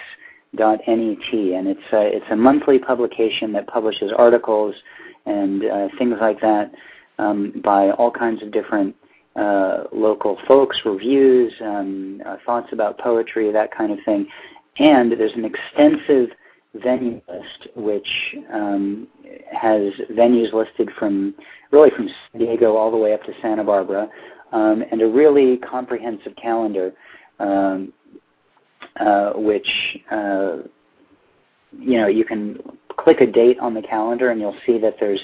dot 0.57 0.79
N-E-T, 0.87 1.55
and 1.55 1.67
it's 1.67 1.81
a, 1.93 2.17
it's 2.17 2.27
a 2.31 2.37
monthly 2.37 2.79
publication 2.79 3.53
that 3.53 3.67
publishes 3.67 4.13
articles 4.17 4.75
and 5.27 5.65
uh, 5.65 5.89
things 5.99 6.15
like 6.21 6.41
that 6.41 6.71
um, 7.19 7.61
by 7.65 7.91
all 7.91 8.11
kinds 8.11 8.43
of 8.43 8.53
different 8.53 8.95
uh, 9.37 9.85
local 9.93 10.39
folks, 10.47 10.79
reviews, 10.85 11.53
um, 11.61 12.23
uh, 12.25 12.37
thoughts 12.47 12.69
about 12.73 12.99
poetry, 12.99 13.51
that 13.51 13.75
kind 13.77 13.91
of 13.91 13.99
thing. 14.05 14.27
And 14.79 15.13
there's 15.13 15.33
an 15.35 15.45
extensive 15.45 16.31
venue 16.75 17.21
list 17.29 17.69
which 17.77 18.37
um, 18.53 19.09
has 19.53 19.93
venues 20.13 20.53
listed 20.53 20.91
from 20.99 21.35
really 21.71 21.91
from 21.91 22.09
San 22.09 22.41
Diego 22.41 22.77
all 22.77 22.91
the 22.91 22.97
way 22.97 23.13
up 23.13 23.23
to 23.25 23.33
Santa 23.43 23.65
Barbara, 23.65 24.09
um, 24.53 24.85
and 24.91 25.03
a 25.03 25.07
really 25.07 25.57
comprehensive 25.57 26.35
calendar, 26.37 26.93
which 29.37 29.69
uh, 30.11 30.59
you 31.79 31.99
know 31.99 32.07
you 32.07 32.25
can 32.25 32.59
click 32.97 33.21
a 33.21 33.27
date 33.27 33.59
on 33.61 33.75
the 33.75 33.83
calendar 33.83 34.31
and 34.31 34.41
you'll 34.41 34.57
see 34.67 34.79
that 34.79 34.97
there's 35.01 35.21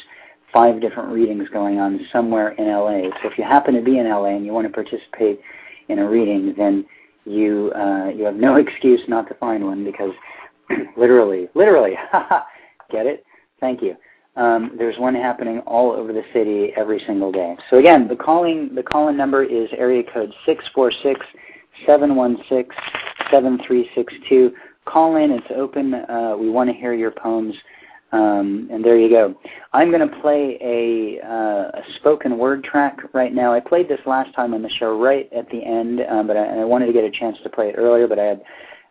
five 0.52 0.81
different 0.81 1.11
readings 1.11 1.49
going 1.50 1.79
on 1.79 2.00
somewhere 2.12 2.50
in 2.52 2.67
LA. 2.67 3.09
So 3.23 3.31
if 3.31 3.38
you 3.38 3.45
happen 3.45 3.75
to 3.75 3.83
be 3.83 3.99
in 3.99 4.09
LA 4.09 4.37
and 4.37 4.45
you 4.45 4.52
want 4.52 4.67
to 4.67 4.73
participate 4.73 5.40
in 5.88 5.99
a 6.00 6.09
reading, 6.09 6.55
then 6.57 6.85
you 7.25 7.73
uh, 7.76 8.09
you 8.09 8.25
have 8.25 8.37
no 8.37 8.57
excuse 8.57 9.00
not 9.09 9.29
to 9.29 9.35
find 9.35 9.64
one 9.64 9.85
because 9.85 10.12
literally, 10.97 11.49
literally, 11.55 11.95
get 12.90 13.07
it? 13.07 13.25
Thank 13.61 13.83
you. 13.83 13.97
Um, 14.37 14.73
there's 14.79 14.97
one 14.99 15.14
happening 15.14 15.59
all 15.61 15.90
over 15.90 16.12
the 16.12 16.23
city 16.33 16.73
every 16.76 17.02
single 17.07 17.33
day. 17.33 17.57
So 17.69 17.79
again, 17.79 18.07
the 18.09 18.17
calling 18.17 18.75
the 18.75 18.83
call-in 18.83 19.17
number 19.17 19.43
is 19.43 19.69
area 19.76 20.02
code 20.12 20.33
six 20.47 20.64
four 20.75 20.93
six 21.02 21.21
seven 21.21 21.50
one 21.87 22.39
six 22.49 22.75
seven 23.31 23.59
three 23.67 23.89
six 23.95 24.12
two. 24.29 24.53
Call 24.85 25.17
in. 25.17 25.31
It's 25.31 25.47
open. 25.55 25.95
Uh, 25.95 26.37
we 26.39 26.50
want 26.50 26.71
to 26.71 26.75
hear 26.75 26.95
your 26.95 27.11
poems. 27.11 27.55
Um, 28.12 28.69
and 28.73 28.85
there 28.85 28.99
you 28.99 29.09
go. 29.09 29.37
I'm 29.73 29.93
going 29.93 30.09
to 30.09 30.21
play 30.21 30.59
a, 30.61 31.25
uh, 31.25 31.71
a, 31.79 31.83
spoken 31.97 32.39
word 32.39 32.65
track 32.65 32.99
right 33.12 33.33
now. 33.33 33.53
I 33.55 33.61
played 33.61 33.89
this 33.89 34.00
last 34.05 34.35
time 34.35 34.53
on 34.53 34.62
the 34.62 34.69
show 34.69 34.99
right 34.99 35.33
at 35.33 35.49
the 35.50 35.62
end, 35.62 36.00
um, 36.11 36.27
but 36.27 36.37
I, 36.37 36.62
I, 36.62 36.65
wanted 36.65 36.87
to 36.87 36.93
get 36.93 37.05
a 37.05 37.11
chance 37.11 37.37
to 37.45 37.49
play 37.49 37.69
it 37.69 37.77
earlier, 37.79 38.09
but 38.09 38.19
I 38.19 38.25
had 38.25 38.43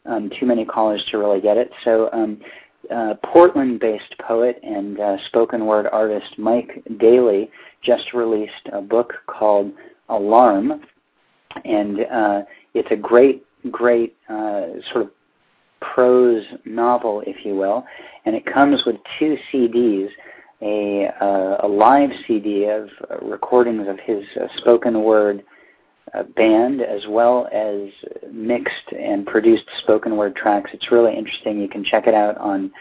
um, 0.06 0.32
too 0.40 0.46
many 0.46 0.64
callers 0.64 1.04
to 1.12 1.18
really 1.18 1.42
get 1.42 1.58
it. 1.58 1.70
So, 1.84 2.10
um, 2.14 2.40
uh, 2.90 3.16
Portland-based 3.26 4.18
poet 4.26 4.60
and 4.64 5.00
uh, 5.00 5.18
spoken 5.28 5.66
word 5.66 5.88
artist 5.92 6.38
Mike 6.38 6.82
Daily 6.98 7.52
just 7.84 8.14
released 8.14 8.70
a 8.72 8.82
book 8.82 9.14
called 9.28 9.72
Alarm, 10.08 10.82
and 11.66 12.00
uh, 12.12 12.42
it's 12.74 12.90
a 12.92 12.96
great, 12.96 13.46
great 13.72 14.16
uh, 14.30 14.68
sort 14.92 15.06
of 15.06 15.12
prose 15.82 16.46
novel, 16.66 17.24
if 17.26 17.46
you 17.46 17.56
will, 17.56 17.86
and 18.26 18.36
it 18.36 18.46
comes 18.46 18.84
with 18.86 18.98
two 19.18 19.38
CDs, 19.52 20.10
a, 20.62 21.10
uh, 21.22 21.66
a 21.66 21.68
live 21.68 22.10
CD 22.28 22.66
of 22.66 22.90
uh, 23.10 23.26
recordings 23.26 23.88
of 23.88 23.98
his 24.00 24.24
uh, 24.40 24.48
spoken 24.58 25.04
word 25.04 25.44
uh, 26.14 26.24
band 26.36 26.82
as 26.82 27.02
well 27.08 27.48
as 27.54 27.90
mixed 28.32 28.92
and 28.92 29.26
produced 29.26 29.66
spoken 29.80 30.18
word 30.18 30.36
tracks. 30.36 30.72
It's 30.74 30.92
really 30.92 31.16
interesting. 31.16 31.60
You 31.60 31.70
can 31.70 31.84
check 31.84 32.08
it 32.08 32.14
out 32.14 32.38
on 32.38 32.72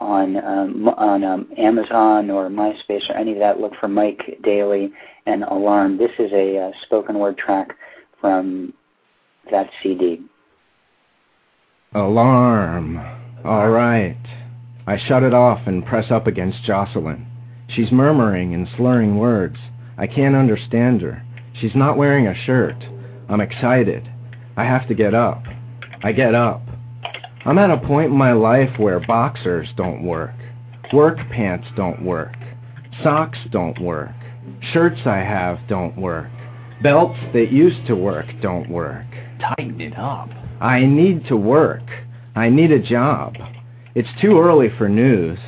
on 0.00 0.36
um, 0.36 0.88
on 0.88 1.24
um, 1.24 1.48
Amazon 1.56 2.30
or 2.30 2.48
MySpace 2.48 3.08
or 3.10 3.16
any 3.16 3.32
of 3.32 3.38
that. 3.38 3.60
Look 3.60 3.72
for 3.80 3.88
Mike 3.88 4.38
Daily 4.42 4.92
and 5.26 5.44
Alarm. 5.44 5.98
This 5.98 6.10
is 6.18 6.30
a 6.32 6.58
uh, 6.58 6.70
spoken 6.82 7.18
word 7.18 7.36
track 7.38 7.70
from 8.20 8.72
that 9.50 9.70
CD. 9.82 10.22
Alarm. 11.94 12.98
All 13.44 13.70
right. 13.70 14.16
I 14.86 14.98
shut 15.06 15.22
it 15.22 15.34
off 15.34 15.66
and 15.66 15.84
press 15.84 16.10
up 16.10 16.26
against 16.26 16.64
Jocelyn. 16.64 17.26
She's 17.68 17.92
murmuring 17.92 18.54
and 18.54 18.66
slurring 18.76 19.18
words. 19.18 19.56
I 19.96 20.06
can't 20.06 20.36
understand 20.36 21.02
her. 21.02 21.22
She's 21.60 21.74
not 21.74 21.96
wearing 21.96 22.26
a 22.26 22.44
shirt. 22.44 22.76
I'm 23.28 23.40
excited. 23.40 24.08
I 24.56 24.64
have 24.64 24.88
to 24.88 24.94
get 24.94 25.14
up. 25.14 25.42
I 26.02 26.12
get 26.12 26.34
up. 26.34 26.62
I'm 27.44 27.58
at 27.58 27.70
a 27.70 27.86
point 27.86 28.12
in 28.12 28.16
my 28.16 28.32
life 28.32 28.78
where 28.78 29.00
boxers 29.00 29.68
don't 29.76 30.04
work. 30.04 30.34
Work 30.92 31.18
pants 31.30 31.66
don't 31.76 32.02
work. 32.04 32.34
Socks 33.02 33.38
don't 33.50 33.78
work. 33.80 34.10
Shirts 34.72 35.00
I 35.04 35.18
have 35.18 35.58
don't 35.68 35.96
work. 35.96 36.30
Belts 36.82 37.18
that 37.32 37.52
used 37.52 37.86
to 37.86 37.94
work 37.94 38.26
don't 38.40 38.70
work. 38.70 39.07
Tighten 39.40 39.80
it 39.80 39.96
up. 39.96 40.28
I 40.60 40.84
need 40.84 41.26
to 41.28 41.36
work. 41.36 41.82
I 42.34 42.48
need 42.48 42.72
a 42.72 42.78
job. 42.78 43.34
It's 43.94 44.08
too 44.20 44.38
early 44.38 44.68
for 44.76 44.88
news. 44.88 45.38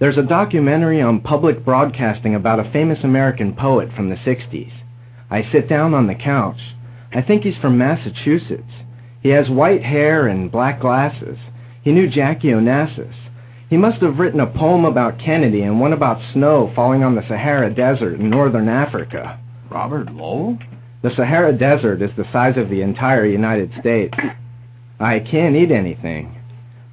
There's 0.00 0.18
a 0.18 0.22
documentary 0.22 1.02
on 1.02 1.20
public 1.20 1.64
broadcasting 1.64 2.34
about 2.34 2.60
a 2.60 2.70
famous 2.72 2.98
American 3.02 3.54
poet 3.54 3.88
from 3.96 4.10
the 4.10 4.16
60s. 4.16 4.72
I 5.30 5.50
sit 5.50 5.68
down 5.68 5.94
on 5.94 6.06
the 6.06 6.14
couch. 6.14 6.60
I 7.12 7.22
think 7.22 7.42
he's 7.42 7.56
from 7.60 7.78
Massachusetts. 7.78 8.70
He 9.22 9.30
has 9.30 9.48
white 9.48 9.82
hair 9.82 10.28
and 10.28 10.52
black 10.52 10.80
glasses. 10.80 11.38
He 11.82 11.92
knew 11.92 12.08
Jackie 12.08 12.48
Onassis. 12.48 13.14
He 13.68 13.76
must 13.76 14.00
have 14.02 14.18
written 14.18 14.40
a 14.40 14.46
poem 14.46 14.84
about 14.84 15.18
Kennedy 15.18 15.62
and 15.62 15.80
one 15.80 15.92
about 15.92 16.22
snow 16.32 16.72
falling 16.74 17.02
on 17.02 17.14
the 17.14 17.26
Sahara 17.28 17.74
Desert 17.74 18.20
in 18.20 18.30
northern 18.30 18.68
Africa. 18.68 19.38
Robert 19.70 20.12
Lowell? 20.12 20.58
The 21.00 21.14
Sahara 21.14 21.52
Desert 21.52 22.02
is 22.02 22.10
the 22.16 22.30
size 22.32 22.56
of 22.56 22.70
the 22.70 22.82
entire 22.82 23.24
United 23.24 23.70
States. 23.78 24.14
I 24.98 25.20
can't 25.20 25.54
eat 25.54 25.70
anything. 25.70 26.36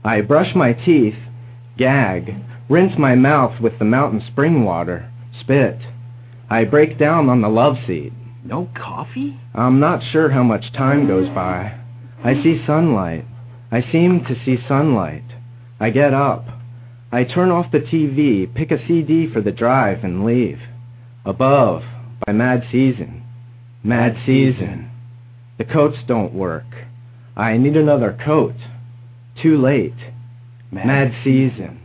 I 0.04 0.22
brush 0.22 0.54
my 0.56 0.74
teeth, 0.74 1.16
gag, 1.76 2.36
rinse 2.70 2.94
my 3.00 3.16
mouth 3.16 3.60
with 3.60 3.80
the 3.80 3.86
mountain 3.86 4.22
spring 4.32 4.64
water, 4.64 5.12
spit. 5.40 5.80
I 6.52 6.66
break 6.66 7.00
down 7.00 7.30
on 7.30 7.42
the 7.42 7.50
love 7.50 7.78
seat. 7.88 8.14
No 8.44 8.70
coffee? 8.76 9.40
I'm 9.56 9.80
not 9.80 10.04
sure 10.12 10.30
how 10.30 10.44
much 10.44 10.72
time 10.74 11.08
goes 11.08 11.28
by. 11.30 11.80
I 12.24 12.36
see 12.44 12.64
sunlight. 12.68 13.26
I 13.72 13.82
seem 13.92 14.24
to 14.26 14.36
see 14.46 14.58
sunlight. 14.68 15.26
I 15.80 15.90
get 15.90 16.14
up. 16.14 16.46
I 17.12 17.24
turn 17.24 17.50
off 17.50 17.72
the 17.72 17.80
TV, 17.80 18.54
pick 18.54 18.70
a 18.70 18.86
CD 18.88 19.28
for 19.34 19.42
the 19.42 19.52
drive, 19.52 20.04
and 20.04 20.24
leave. 20.24 20.60
Above, 21.26 21.82
by 22.24 22.34
Mad 22.34 22.68
Season. 22.72 23.25
Mad 23.86 24.16
Season. 24.26 24.90
The 25.60 25.64
coats 25.64 25.98
don't 26.08 26.34
work. 26.34 26.66
I 27.38 27.56
need 27.58 27.78
another 27.78 28.18
coat. 28.26 28.56
Too 29.44 29.62
late. 29.62 29.94
Mad, 30.72 30.88
Mad 30.88 31.12
Season. 31.24 31.82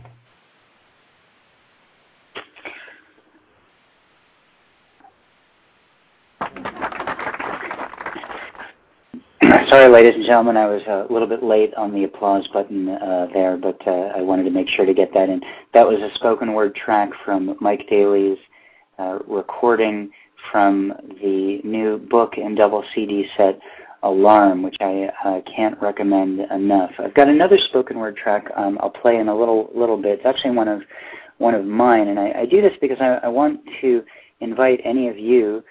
Sorry, 9.69 9.87
ladies 9.87 10.15
and 10.15 10.25
gentlemen, 10.25 10.57
I 10.57 10.65
was 10.65 10.81
a 10.87 11.05
little 11.13 11.27
bit 11.27 11.43
late 11.43 11.71
on 11.75 11.93
the 11.93 12.05
applause 12.05 12.47
button 12.51 12.89
uh, 12.89 13.27
there, 13.31 13.57
but 13.57 13.79
uh, 13.85 14.11
I 14.17 14.21
wanted 14.21 14.45
to 14.45 14.49
make 14.49 14.69
sure 14.69 14.87
to 14.87 14.93
get 14.95 15.13
that 15.13 15.29
in. 15.29 15.39
That 15.75 15.87
was 15.87 15.99
a 15.99 16.09
spoken 16.15 16.53
word 16.53 16.73
track 16.73 17.11
from 17.23 17.55
Mike 17.61 17.87
Daily's 17.87 18.39
uh, 18.97 19.19
recording 19.27 20.09
from 20.51 20.93
the 21.21 21.59
new 21.63 21.97
book 22.09 22.33
and 22.37 22.55
double 22.55 22.83
CD 22.93 23.27
set, 23.37 23.59
Alarm, 24.03 24.63
which 24.63 24.77
I 24.79 25.09
uh, 25.23 25.41
can't 25.55 25.79
recommend 25.79 26.39
enough. 26.39 26.91
I've 26.97 27.13
got 27.13 27.27
another 27.27 27.59
spoken 27.59 27.99
word 27.99 28.17
track 28.17 28.45
um, 28.55 28.79
I'll 28.81 28.89
play 28.89 29.17
in 29.17 29.27
a 29.27 29.37
little 29.37 29.69
little 29.75 29.97
bit. 29.97 30.19
It's 30.19 30.25
actually 30.25 30.55
one 30.55 30.67
of 30.67 30.81
one 31.37 31.53
of 31.53 31.65
mine, 31.65 32.07
and 32.07 32.19
I, 32.19 32.31
I 32.41 32.45
do 32.45 32.61
this 32.61 32.73
because 32.81 32.97
I, 32.99 33.19
I 33.23 33.27
want 33.27 33.59
to 33.81 34.03
invite 34.39 34.81
any 34.83 35.07
of 35.07 35.19
you 35.19 35.63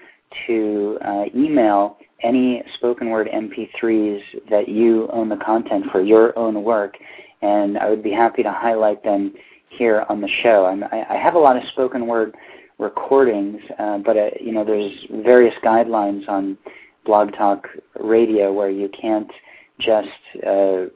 to 0.46 0.98
uh, 1.04 1.24
email 1.34 1.98
any 2.22 2.62
spoken 2.74 3.10
word 3.10 3.28
MP3s 3.28 4.20
that 4.48 4.68
you 4.68 5.08
own 5.12 5.28
the 5.28 5.36
content 5.36 5.86
for 5.90 6.00
your 6.00 6.38
own 6.38 6.62
work, 6.62 6.96
and 7.42 7.78
I 7.78 7.90
would 7.90 8.02
be 8.02 8.12
happy 8.12 8.44
to 8.44 8.52
highlight 8.52 9.02
them 9.02 9.34
here 9.70 10.04
on 10.08 10.20
the 10.20 10.28
show. 10.42 10.66
I, 10.66 11.14
I 11.14 11.16
have 11.16 11.34
a 11.34 11.38
lot 11.38 11.56
of 11.56 11.64
spoken 11.70 12.06
word 12.06 12.36
recordings, 12.80 13.60
uh, 13.78 13.98
but 13.98 14.16
uh, 14.16 14.30
you 14.40 14.52
know 14.52 14.64
there's 14.64 14.92
various 15.22 15.54
guidelines 15.62 16.28
on 16.28 16.56
Blog 17.04 17.32
Talk 17.34 17.68
Radio 18.00 18.52
where 18.52 18.70
you 18.70 18.88
can't 18.88 19.30
just 19.78 20.08
uh, 20.46 20.86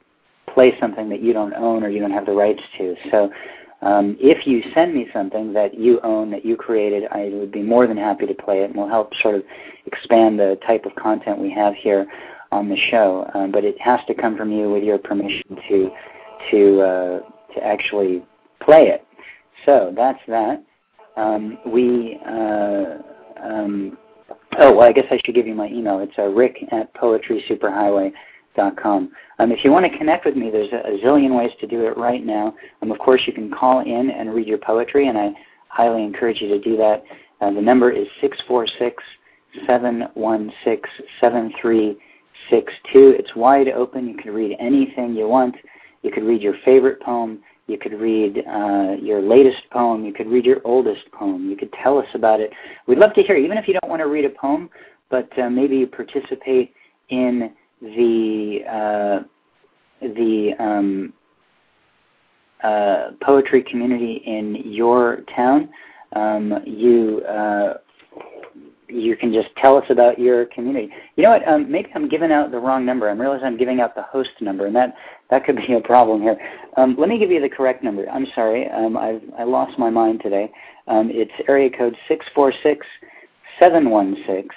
play 0.53 0.73
something 0.81 1.09
that 1.11 1.23
you 1.23 1.33
don't 1.33 1.55
own 1.55 1.85
or 1.85 1.91
you 1.91 2.01
don't 2.01 2.11
have 2.11 2.27
the 2.27 2.33
rights 2.33 2.63
to. 2.79 2.95
So 3.11 3.31
um, 3.83 4.17
if 4.19 4.47
you 4.47 4.63
send 4.75 4.95
me 4.95 5.07
something 5.13 5.53
that 5.53 5.79
you 5.79 6.01
own, 6.03 6.31
that 6.31 6.45
you 6.45 6.57
created, 6.57 7.05
I 7.11 7.31
would 7.33 7.53
be 7.53 7.63
more 7.63 7.87
than 7.87 7.97
happy 7.97 8.27
to 8.27 8.35
play 8.35 8.63
it, 8.63 8.71
and 8.71 8.77
we'll 8.77 8.89
help 8.89 9.13
sort 9.21 9.35
of 9.35 9.43
expand 9.87 10.39
the 10.39 10.59
type 10.67 10.87
of 10.87 10.95
content 10.95 11.39
we 11.39 11.53
have 11.53 11.75
here 11.75 12.07
on 12.51 12.69
the 12.69 12.77
show. 12.91 13.31
Um, 13.35 13.53
but 13.53 13.65
it 13.65 13.79
has 13.81 14.01
to 14.07 14.15
come 14.15 14.37
from 14.37 14.51
you 14.51 14.71
with 14.71 14.83
your 14.83 14.99
permission 14.99 15.57
to 15.69 15.91
to 16.51 16.81
uh, 16.81 17.21
to 17.55 17.65
actually 17.65 18.25
play 18.61 18.89
it. 18.89 19.07
So 19.67 19.93
that's 19.95 20.21
that. 20.29 20.65
Um, 21.17 21.59
we 21.67 22.19
uh, 22.27 22.99
um, 23.43 23.97
oh 24.59 24.77
well, 24.77 24.89
I 24.89 24.93
guess 24.93 25.07
I 25.11 25.19
should 25.25 25.35
give 25.35 25.47
you 25.47 25.55
my 25.55 25.69
email. 25.69 26.01
It's 26.01 26.13
uh, 26.19 26.25
rick 26.25 26.59
at 26.73 26.93
poetrysuperhighway.com. 26.95 29.13
Um, 29.39 29.53
if 29.53 29.65
you 29.65 29.71
want 29.71 29.91
to 29.91 29.99
connect 29.99 30.25
with 30.25 30.37
me, 30.37 30.51
there's 30.51 30.73
a, 30.73 30.89
a 30.89 30.99
zillion 31.05 31.37
ways 31.37 31.51
to 31.61 31.67
do 31.67 31.87
it 31.87 31.97
right 31.97 32.25
now. 32.25 32.55
Um, 32.83 32.91
of 32.91 32.99
course, 32.99 33.23
you 33.27 33.33
can 33.33 33.51
call 33.51 33.81
in 33.81 34.11
and 34.11 34.35
read 34.35 34.47
your 34.47 34.59
poetry, 34.59 35.09
and 35.09 35.19
I 35.19 35.33
highly 35.69 36.05
encourage 36.05 36.41
you 36.41 36.49
to 36.49 36.61
do 36.61 36.77
that. 36.77 37.05
Uh, 37.41 37.53
the 37.53 37.61
number 37.61 37.91
is 37.91 38.07
646 38.21 39.03
716 39.67 40.83
7362. 41.21 43.17
It's 43.19 43.37
wide 43.37 43.69
open. 43.69 44.09
You 44.09 44.17
can 44.17 44.33
read 44.33 44.57
anything 44.61 45.15
you 45.15 45.29
want. 45.29 45.57
You 46.03 46.11
could 46.11 46.25
read 46.25 46.43
your 46.43 46.55
favorite 46.65 47.01
poem. 47.01 47.41
You 47.67 47.79
could 47.79 47.95
read 47.95 48.39
uh, 48.47 48.97
your 49.01 49.23
latest 49.23 49.63
poem. 49.71 50.05
You 50.05 50.13
could 50.13 50.27
read 50.27 50.45
your 50.45 50.61
oldest 50.65 51.11
poem. 51.13 51.49
You 51.49 51.57
could 51.57 51.73
tell 51.83 51.99
us 51.99 52.07
about 52.15 52.41
it. 52.41 52.51
We'd 52.87 52.99
love 52.99 53.15
to 53.15 53.23
hear, 53.23 53.37
even 53.37 53.57
if 53.57 53.67
you 53.67 53.75
don't 53.75 53.89
want 53.89 54.01
to 54.01 54.09
read 54.09 54.27
a 54.27 54.31
poem, 54.31 54.69
but 55.11 55.29
uh, 55.39 55.49
maybe 55.49 55.77
you 55.77 55.87
participate 55.87 56.75
in 57.09 57.53
the 57.81 58.59
uh, 58.71 59.23
the 60.01 60.51
um, 60.59 61.13
uh, 62.63 63.11
poetry 63.23 63.63
community 63.63 64.23
in 64.27 64.57
your 64.67 65.21
town. 65.35 65.71
Um, 66.15 66.61
you 66.67 67.23
uh, 67.29 67.75
you 68.95 69.17
can 69.17 69.33
just 69.33 69.49
tell 69.57 69.77
us 69.77 69.85
about 69.91 70.19
your 70.19 70.47
community. 70.47 70.91
You 71.17 71.25
know 71.25 71.31
what? 71.31 71.47
Um, 71.47 71.71
maybe 71.71 71.91
I'm 71.95 72.09
giving 72.09 72.31
out 72.31 72.51
the 72.51 72.59
wrong 72.59 72.87
number. 72.87 73.11
I'm 73.11 73.21
realizing 73.21 73.47
I'm 73.47 73.59
giving 73.59 73.81
out 73.81 73.95
the 73.95 74.03
host 74.03 74.31
number, 74.41 74.67
and 74.67 74.77
that 74.77 74.95
that 75.31 75.45
could 75.45 75.57
be 75.67 75.75
a 75.75 75.81
problem 75.81 76.23
here. 76.23 76.37
Um, 76.77 76.97
let 76.99 77.09
me 77.09 77.19
give 77.19 77.31
you 77.31 77.41
the 77.41 77.49
correct 77.49 77.83
number. 77.83 78.09
I'm 78.09 78.27
sorry. 78.35 78.69
Um, 78.71 78.97
I've 78.97 79.23
I 79.39 79.45
lost 79.45 79.79
my 79.79 79.91
mind 79.91 80.21
today. 80.23 80.51
Um, 80.87 81.11
it's 81.13 81.33
area 81.49 81.71
code 81.71 81.97
six 82.09 82.25
four 82.35 82.53
six 82.63 82.87
seven 83.59 83.91
one 83.91 84.17
six 84.27 84.55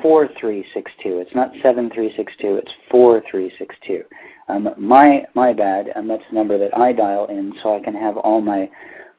4362. 0.00 1.18
It's 1.18 1.34
not 1.34 1.52
7362, 1.62 2.56
it's 2.56 2.72
4362. 2.90 4.04
Um, 4.48 4.70
my, 4.78 5.24
my 5.34 5.52
bad, 5.52 5.88
and 5.94 6.08
that's 6.08 6.22
the 6.30 6.34
number 6.34 6.58
that 6.58 6.76
I 6.76 6.92
dial 6.92 7.26
in 7.26 7.52
so 7.62 7.76
I 7.76 7.80
can 7.80 7.94
have 7.94 8.16
all 8.16 8.40
my 8.40 8.70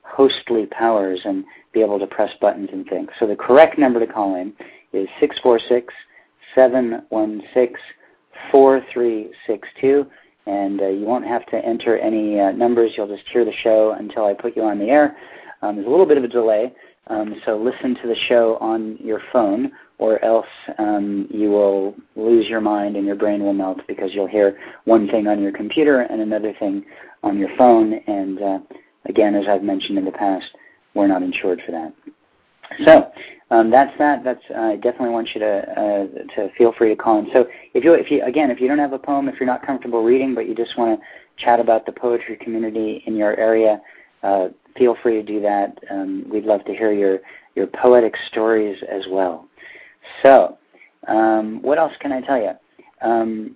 hostly 0.03 0.65
powers 0.67 1.21
and 1.25 1.43
be 1.73 1.81
able 1.81 1.99
to 1.99 2.07
press 2.07 2.31
buttons 2.39 2.69
and 2.71 2.87
things. 2.87 3.09
So 3.19 3.27
the 3.27 3.35
correct 3.35 3.77
number 3.77 3.99
to 3.99 4.07
call 4.07 4.35
in 4.35 4.53
is 4.93 5.07
646 5.19 5.93
716 6.55 7.75
4362. 8.51 10.05
And 10.45 10.81
uh, 10.81 10.87
you 10.87 11.05
won't 11.05 11.25
have 11.25 11.45
to 11.47 11.55
enter 11.57 11.97
any 11.97 12.39
uh, 12.39 12.51
numbers. 12.51 12.91
You'll 12.97 13.07
just 13.07 13.27
hear 13.31 13.45
the 13.45 13.53
show 13.63 13.95
until 13.97 14.25
I 14.25 14.33
put 14.33 14.57
you 14.57 14.63
on 14.63 14.77
the 14.77 14.89
air. 14.89 15.15
Um, 15.61 15.75
there's 15.75 15.87
a 15.87 15.89
little 15.89 16.05
bit 16.05 16.17
of 16.17 16.25
a 16.25 16.27
delay, 16.27 16.73
um, 17.07 17.41
so 17.45 17.57
listen 17.57 17.95
to 18.01 18.07
the 18.07 18.15
show 18.27 18.57
on 18.57 18.97
your 19.01 19.21
phone 19.31 19.71
or 19.97 20.23
else 20.23 20.47
um, 20.79 21.27
you 21.29 21.49
will 21.49 21.95
lose 22.15 22.47
your 22.47 22.61
mind 22.61 22.95
and 22.95 23.05
your 23.05 23.15
brain 23.15 23.43
will 23.43 23.53
melt 23.53 23.79
because 23.87 24.13
you'll 24.13 24.27
hear 24.27 24.57
one 24.85 25.07
thing 25.07 25.27
on 25.27 25.41
your 25.41 25.51
computer 25.51 26.01
and 26.01 26.21
another 26.21 26.53
thing 26.59 26.83
on 27.23 27.37
your 27.37 27.49
phone. 27.57 27.93
And 28.07 28.41
uh, 28.41 28.59
again, 29.05 29.35
as 29.35 29.45
I've 29.47 29.63
mentioned 29.63 29.97
in 29.97 30.05
the 30.05 30.11
past, 30.11 30.45
we're 30.93 31.07
not 31.07 31.23
insured 31.23 31.61
for 31.65 31.71
that. 31.71 31.93
So 32.85 33.11
um, 33.51 33.69
that's 33.69 33.95
that. 33.99 34.23
That's 34.23 34.41
uh, 34.55 34.59
I 34.59 34.75
definitely 34.75 35.09
want 35.09 35.29
you 35.33 35.39
to 35.41 35.47
uh, 35.47 36.35
to 36.35 36.49
feel 36.57 36.73
free 36.77 36.89
to 36.89 36.95
call 36.95 37.19
in. 37.19 37.27
So 37.33 37.45
if 37.73 37.83
you 37.83 37.93
if 37.93 38.09
you 38.09 38.23
again 38.23 38.49
if 38.49 38.59
you 38.59 38.67
don't 38.67 38.79
have 38.79 38.93
a 38.93 38.99
poem, 38.99 39.27
if 39.27 39.35
you're 39.39 39.47
not 39.47 39.65
comfortable 39.65 40.03
reading, 40.03 40.33
but 40.33 40.47
you 40.47 40.55
just 40.55 40.77
want 40.77 40.99
to 40.99 41.43
chat 41.43 41.59
about 41.59 41.85
the 41.85 41.91
poetry 41.91 42.37
community 42.37 43.03
in 43.05 43.15
your 43.15 43.37
area, 43.39 43.81
uh, 44.23 44.47
feel 44.77 44.95
free 45.03 45.15
to 45.15 45.23
do 45.23 45.41
that. 45.41 45.77
Um, 45.91 46.25
we'd 46.31 46.45
love 46.45 46.65
to 46.65 46.71
hear 46.73 46.91
your 46.91 47.19
your 47.55 47.67
poetic 47.67 48.15
stories 48.31 48.77
as 48.89 49.03
well. 49.09 49.47
So, 50.23 50.57
um, 51.07 51.61
what 51.61 51.77
else 51.77 51.93
can 51.99 52.11
I 52.11 52.21
tell 52.21 52.37
you? 52.37 52.51
Um, 53.01 53.55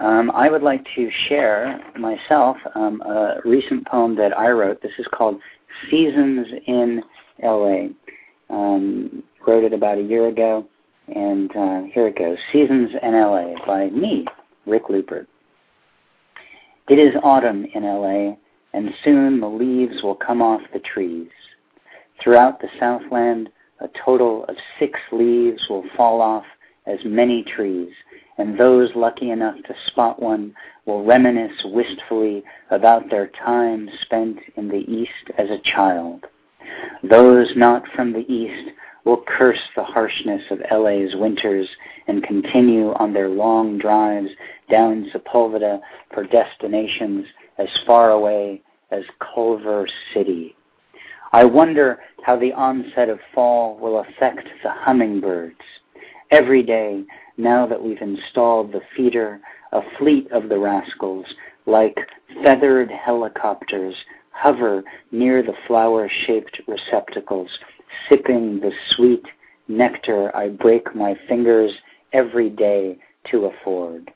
um, 0.00 0.30
I 0.34 0.50
would 0.50 0.62
like 0.62 0.84
to 0.96 1.10
share 1.28 1.78
myself 1.98 2.56
um, 2.74 3.02
a 3.02 3.40
recent 3.44 3.86
poem 3.86 4.16
that 4.16 4.36
I 4.36 4.48
wrote. 4.50 4.80
This 4.82 4.92
is 4.98 5.06
called 5.12 5.40
Seasons 5.90 6.46
in 6.66 7.02
LA. 7.42 7.88
Um, 8.48 9.22
wrote 9.46 9.64
it 9.64 9.72
about 9.72 9.98
a 9.98 10.02
year 10.02 10.28
ago, 10.28 10.66
and 11.14 11.50
uh, 11.54 11.82
here 11.92 12.08
it 12.08 12.18
goes 12.18 12.38
Seasons 12.52 12.90
in 13.02 13.12
LA 13.12 13.54
by 13.66 13.90
me, 13.90 14.26
Rick 14.66 14.84
Lupert. 14.88 15.28
It 16.88 16.98
is 16.98 17.14
autumn 17.22 17.66
in 17.74 17.84
LA, 17.84 18.36
and 18.72 18.90
soon 19.04 19.40
the 19.40 19.48
leaves 19.48 20.02
will 20.02 20.14
come 20.14 20.40
off 20.40 20.62
the 20.72 20.80
trees. 20.80 21.30
Throughout 22.22 22.60
the 22.60 22.68
Southland, 22.78 23.50
a 23.80 23.88
total 24.04 24.44
of 24.46 24.56
six 24.78 24.98
leaves 25.12 25.62
will 25.68 25.84
fall 25.96 26.20
off 26.20 26.44
as 26.86 26.98
many 27.04 27.42
trees, 27.42 27.92
and 28.38 28.58
those 28.58 28.90
lucky 28.94 29.30
enough 29.30 29.56
to 29.66 29.74
spot 29.86 30.20
one 30.20 30.54
will 30.86 31.04
reminisce 31.04 31.64
wistfully 31.64 32.42
about 32.70 33.10
their 33.10 33.28
time 33.28 33.88
spent 34.02 34.38
in 34.56 34.68
the 34.68 34.84
East 34.90 35.30
as 35.38 35.48
a 35.50 35.60
child. 35.62 36.24
Those 37.02 37.52
not 37.56 37.82
from 37.94 38.12
the 38.12 38.30
East 38.32 38.70
will 39.04 39.22
curse 39.26 39.60
the 39.76 39.84
harshness 39.84 40.42
of 40.50 40.60
LA's 40.70 41.14
winters 41.14 41.68
and 42.06 42.22
continue 42.22 42.92
on 42.94 43.12
their 43.12 43.28
long 43.28 43.78
drives 43.78 44.30
down 44.70 45.10
Sepulveda 45.12 45.80
for 46.12 46.24
destinations 46.24 47.26
as 47.58 47.68
far 47.86 48.10
away 48.10 48.62
as 48.90 49.04
Culver 49.18 49.86
City. 50.12 50.54
I 51.32 51.44
wonder 51.44 52.00
how 52.24 52.36
the 52.36 52.52
onset 52.52 53.08
of 53.08 53.20
fall 53.34 53.78
will 53.78 54.00
affect 54.00 54.48
the 54.62 54.70
hummingbirds. 54.70 55.56
Every 56.30 56.62
day, 56.62 57.04
now 57.36 57.66
that 57.66 57.82
we've 57.82 58.00
installed 58.00 58.72
the 58.72 58.82
feeder, 58.96 59.40
a 59.72 59.80
fleet 59.98 60.30
of 60.30 60.48
the 60.48 60.58
rascals, 60.58 61.26
like 61.66 61.98
feathered 62.44 62.90
helicopters, 62.90 63.94
hover 64.30 64.82
near 65.10 65.42
the 65.42 65.56
flower-shaped 65.66 66.62
receptacles, 66.68 67.50
sipping 68.08 68.60
the 68.60 68.72
sweet 68.90 69.24
nectar 69.66 70.34
I 70.36 70.48
break 70.50 70.94
my 70.94 71.18
fingers 71.28 71.72
every 72.12 72.48
day 72.48 72.98
to 73.30 73.46
afford. 73.46 74.12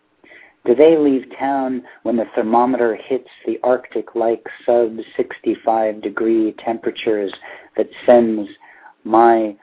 Do 0.64 0.74
they 0.74 0.96
leave 0.96 1.27
town 1.38 1.83
when 2.05 2.16
the 2.16 2.27
thermometer 2.35 2.94
hits 2.94 3.29
the 3.44 3.59
Arctic-like 3.62 4.46
sub-65 4.64 6.03
degree 6.03 6.55
temperatures 6.64 7.33
that 7.77 7.90
sends 8.07 8.48
my 9.05 9.57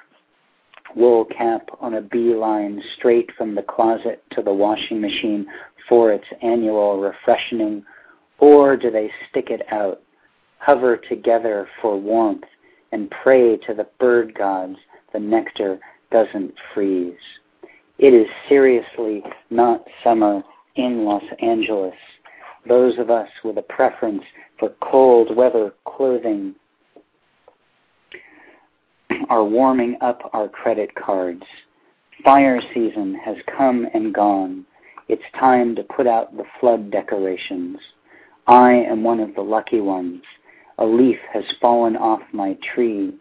wool 0.96 1.26
cap 1.26 1.70
on 1.80 1.96
a 1.96 2.02
beeline 2.02 2.82
straight 2.98 3.30
from 3.38 3.56
the 3.56 3.62
closet 3.62 4.24
to 4.32 4.42
the 4.42 4.54
washing 4.54 5.02
machine 5.02 5.46
for 5.88 6.12
its 6.12 6.26
annual 6.42 7.00
refreshing, 7.00 7.84
or 8.40 8.78
do 8.78 8.90
they 8.92 9.12
stick 9.30 9.50
it 9.50 9.62
out, 9.72 10.02
hover 10.60 10.98
together 10.98 11.68
for 11.82 12.00
warmth, 12.00 12.44
and 12.92 13.12
pray 13.24 13.58
to 13.58 13.74
the 13.74 13.88
bird 14.00 14.34
gods 14.34 14.78
the 15.14 15.20
nectar 15.20 15.80
doesn't 16.12 16.54
freeze? 16.74 17.14
It 17.98 18.14
is 18.14 18.28
seriously 18.50 19.24
not 19.50 19.86
summer 20.04 20.44
in 20.76 21.06
Los 21.06 21.24
Angeles. 21.42 21.96
Those 22.68 22.98
of 22.98 23.10
us 23.10 23.30
with 23.44 23.58
a 23.58 23.64
preference 23.64 24.24
for 24.60 24.74
cold 24.82 25.36
weather 25.36 25.74
clothing 25.86 26.56
are 29.32 29.46
warming 29.46 29.96
up 30.02 30.30
our 30.34 30.50
credit 30.50 30.94
cards. 30.94 31.44
Fire 32.22 32.62
season 32.74 33.16
has 33.16 33.38
come 33.58 33.88
and 33.94 34.14
gone. 34.14 34.66
It's 35.08 35.24
time 35.40 35.74
to 35.76 35.84
put 35.84 36.06
out 36.06 36.36
the 36.36 36.44
flood 36.60 36.92
decorations. 36.92 37.78
I 38.48 38.74
am 38.74 39.06
one 39.06 39.22
of 39.22 39.34
the 39.34 39.42
lucky 39.42 39.80
ones. 39.80 40.22
A 40.80 40.86
leaf 40.86 41.16
has 41.32 41.46
fallen 41.62 41.96
off 41.96 42.20
my 42.34 42.58
tree. 42.76 43.14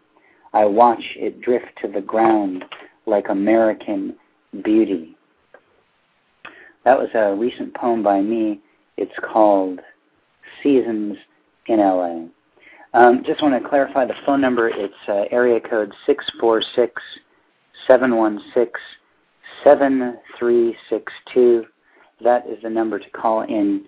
I 0.51 0.65
watch 0.65 1.01
it 1.15 1.39
drift 1.39 1.79
to 1.81 1.87
the 1.87 2.01
ground 2.01 2.65
like 3.05 3.29
American 3.29 4.17
beauty. 4.65 5.15
That 6.83 6.99
was 6.99 7.09
a 7.15 7.33
recent 7.33 7.73
poem 7.73 8.03
by 8.03 8.19
me. 8.19 8.59
It's 8.97 9.17
called 9.23 9.79
Seasons 10.61 11.15
in 11.67 11.79
LA. 11.79 12.25
Um, 12.93 13.23
just 13.25 13.41
want 13.41 13.61
to 13.61 13.69
clarify 13.69 14.05
the 14.05 14.13
phone 14.25 14.41
number. 14.41 14.67
It's 14.69 14.93
uh, 15.07 15.23
area 15.31 15.61
code 15.61 15.93
646 16.05 17.01
716 17.87 18.71
7362. 19.63 21.65
That 22.23 22.45
is 22.47 22.61
the 22.63 22.69
number 22.69 22.99
to 22.99 23.09
call 23.11 23.41
in 23.41 23.85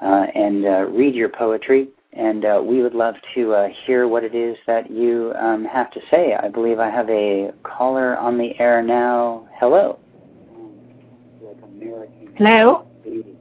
uh, 0.00 0.26
and 0.34 0.64
uh, 0.64 0.86
read 0.90 1.14
your 1.14 1.28
poetry. 1.28 1.88
And 2.14 2.44
uh, 2.44 2.62
we 2.62 2.82
would 2.82 2.94
love 2.94 3.14
to 3.34 3.54
uh, 3.54 3.68
hear 3.86 4.06
what 4.06 4.22
it 4.22 4.34
is 4.34 4.58
that 4.66 4.90
you 4.90 5.32
um, 5.40 5.64
have 5.64 5.90
to 5.92 6.00
say. 6.10 6.34
I 6.34 6.48
believe 6.48 6.78
I 6.78 6.90
have 6.90 7.08
a 7.08 7.52
caller 7.62 8.18
on 8.18 8.36
the 8.36 8.50
air 8.58 8.82
now. 8.82 9.48
Hello. 9.58 9.98
Hello? 12.36 12.86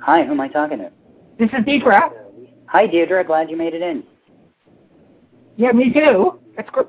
Hi, 0.02 0.24
who 0.24 0.32
am 0.32 0.40
I 0.40 0.48
talking 0.48 0.78
to? 0.78 0.90
This 1.38 1.50
is 1.50 1.66
Deidre. 1.66 2.00
Hi, 2.68 2.88
Deirdre. 2.88 3.26
Glad 3.26 3.50
you 3.50 3.58
made 3.58 3.74
it 3.74 3.82
in. 3.82 4.04
Yeah, 5.58 5.72
me 5.72 5.92
too. 5.94 6.40
That's 6.56 6.70
good. 6.72 6.88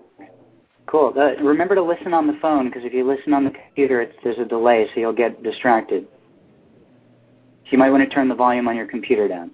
Cool. 0.86 1.14
Uh, 1.16 1.42
remember 1.42 1.74
to 1.74 1.82
listen 1.82 2.12
on 2.12 2.26
the 2.26 2.38
phone 2.42 2.66
because 2.68 2.84
if 2.84 2.92
you 2.92 3.06
listen 3.06 3.32
on 3.32 3.44
the 3.44 3.50
computer, 3.50 4.02
it's, 4.02 4.14
there's 4.22 4.38
a 4.38 4.44
delay, 4.44 4.86
so 4.92 5.00
you'll 5.00 5.12
get 5.12 5.42
distracted. 5.42 6.06
So 7.64 7.68
you 7.70 7.78
might 7.78 7.90
want 7.90 8.02
to 8.08 8.14
turn 8.14 8.28
the 8.28 8.34
volume 8.34 8.68
on 8.68 8.76
your 8.76 8.86
computer 8.86 9.26
down. 9.28 9.52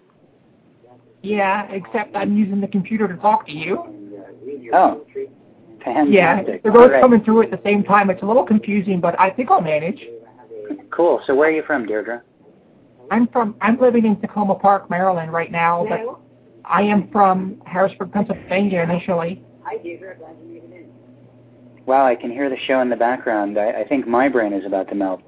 Yeah, 1.22 1.70
except 1.70 2.16
I'm 2.16 2.36
using 2.36 2.60
the 2.60 2.68
computer 2.68 3.06
to 3.08 3.16
talk 3.16 3.46
to 3.46 3.52
you. 3.52 3.76
Oh, 4.72 5.06
fantastic. 5.84 6.14
Yeah, 6.14 6.42
they're 6.62 6.72
both 6.72 6.92
right. 6.92 7.00
coming 7.00 7.22
through 7.22 7.42
at 7.42 7.50
the 7.50 7.60
same 7.64 7.84
time. 7.84 8.10
It's 8.10 8.22
a 8.22 8.26
little 8.26 8.44
confusing, 8.44 9.00
but 9.00 9.18
I 9.20 9.30
think 9.30 9.50
I'll 9.50 9.60
manage. 9.60 10.00
Cool. 10.90 11.20
So 11.26 11.34
where 11.34 11.48
are 11.48 11.52
you 11.52 11.62
from, 11.66 11.86
Deirdre? 11.86 12.22
I'm 13.10 13.28
from. 13.28 13.56
I'm 13.60 13.78
living 13.80 14.04
in 14.04 14.16
Takoma 14.16 14.60
Park, 14.60 14.90
Maryland, 14.90 15.32
right 15.32 15.50
now, 15.50 15.86
but 15.88 16.20
I 16.68 16.82
am 16.82 17.08
from 17.10 17.62
Harrisburg, 17.66 18.12
Pennsylvania, 18.12 18.82
initially. 18.82 19.42
Hi, 19.62 19.78
Deirdre. 19.78 20.16
Glad 20.16 20.36
you 20.42 20.52
made 20.52 20.64
it 20.64 20.76
in. 20.76 21.84
Wow, 21.86 22.06
I 22.06 22.14
can 22.14 22.30
hear 22.30 22.50
the 22.50 22.58
show 22.66 22.80
in 22.80 22.90
the 22.90 22.96
background. 22.96 23.58
I, 23.58 23.80
I 23.82 23.88
think 23.88 24.06
my 24.06 24.28
brain 24.28 24.52
is 24.52 24.66
about 24.66 24.88
to 24.88 24.94
melt. 24.94 25.22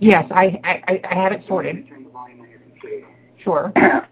Yes, 0.00 0.24
I, 0.30 0.60
I 0.64 1.00
I 1.10 1.14
had 1.14 1.32
it 1.32 1.44
sorted. 1.46 1.86
Sure. 3.42 3.72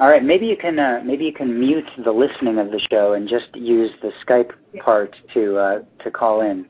All 0.00 0.08
right, 0.08 0.24
maybe 0.24 0.46
you 0.46 0.56
can 0.56 0.78
uh, 0.78 1.02
maybe 1.04 1.24
you 1.24 1.32
can 1.32 1.58
mute 1.60 1.88
the 2.02 2.10
listening 2.10 2.58
of 2.58 2.70
the 2.70 2.80
show 2.90 3.12
and 3.12 3.28
just 3.28 3.54
use 3.54 3.90
the 4.00 4.10
Skype 4.26 4.50
part 4.82 5.14
to 5.34 5.58
uh, 5.58 5.78
to 6.02 6.10
call 6.10 6.40
in. 6.40 6.66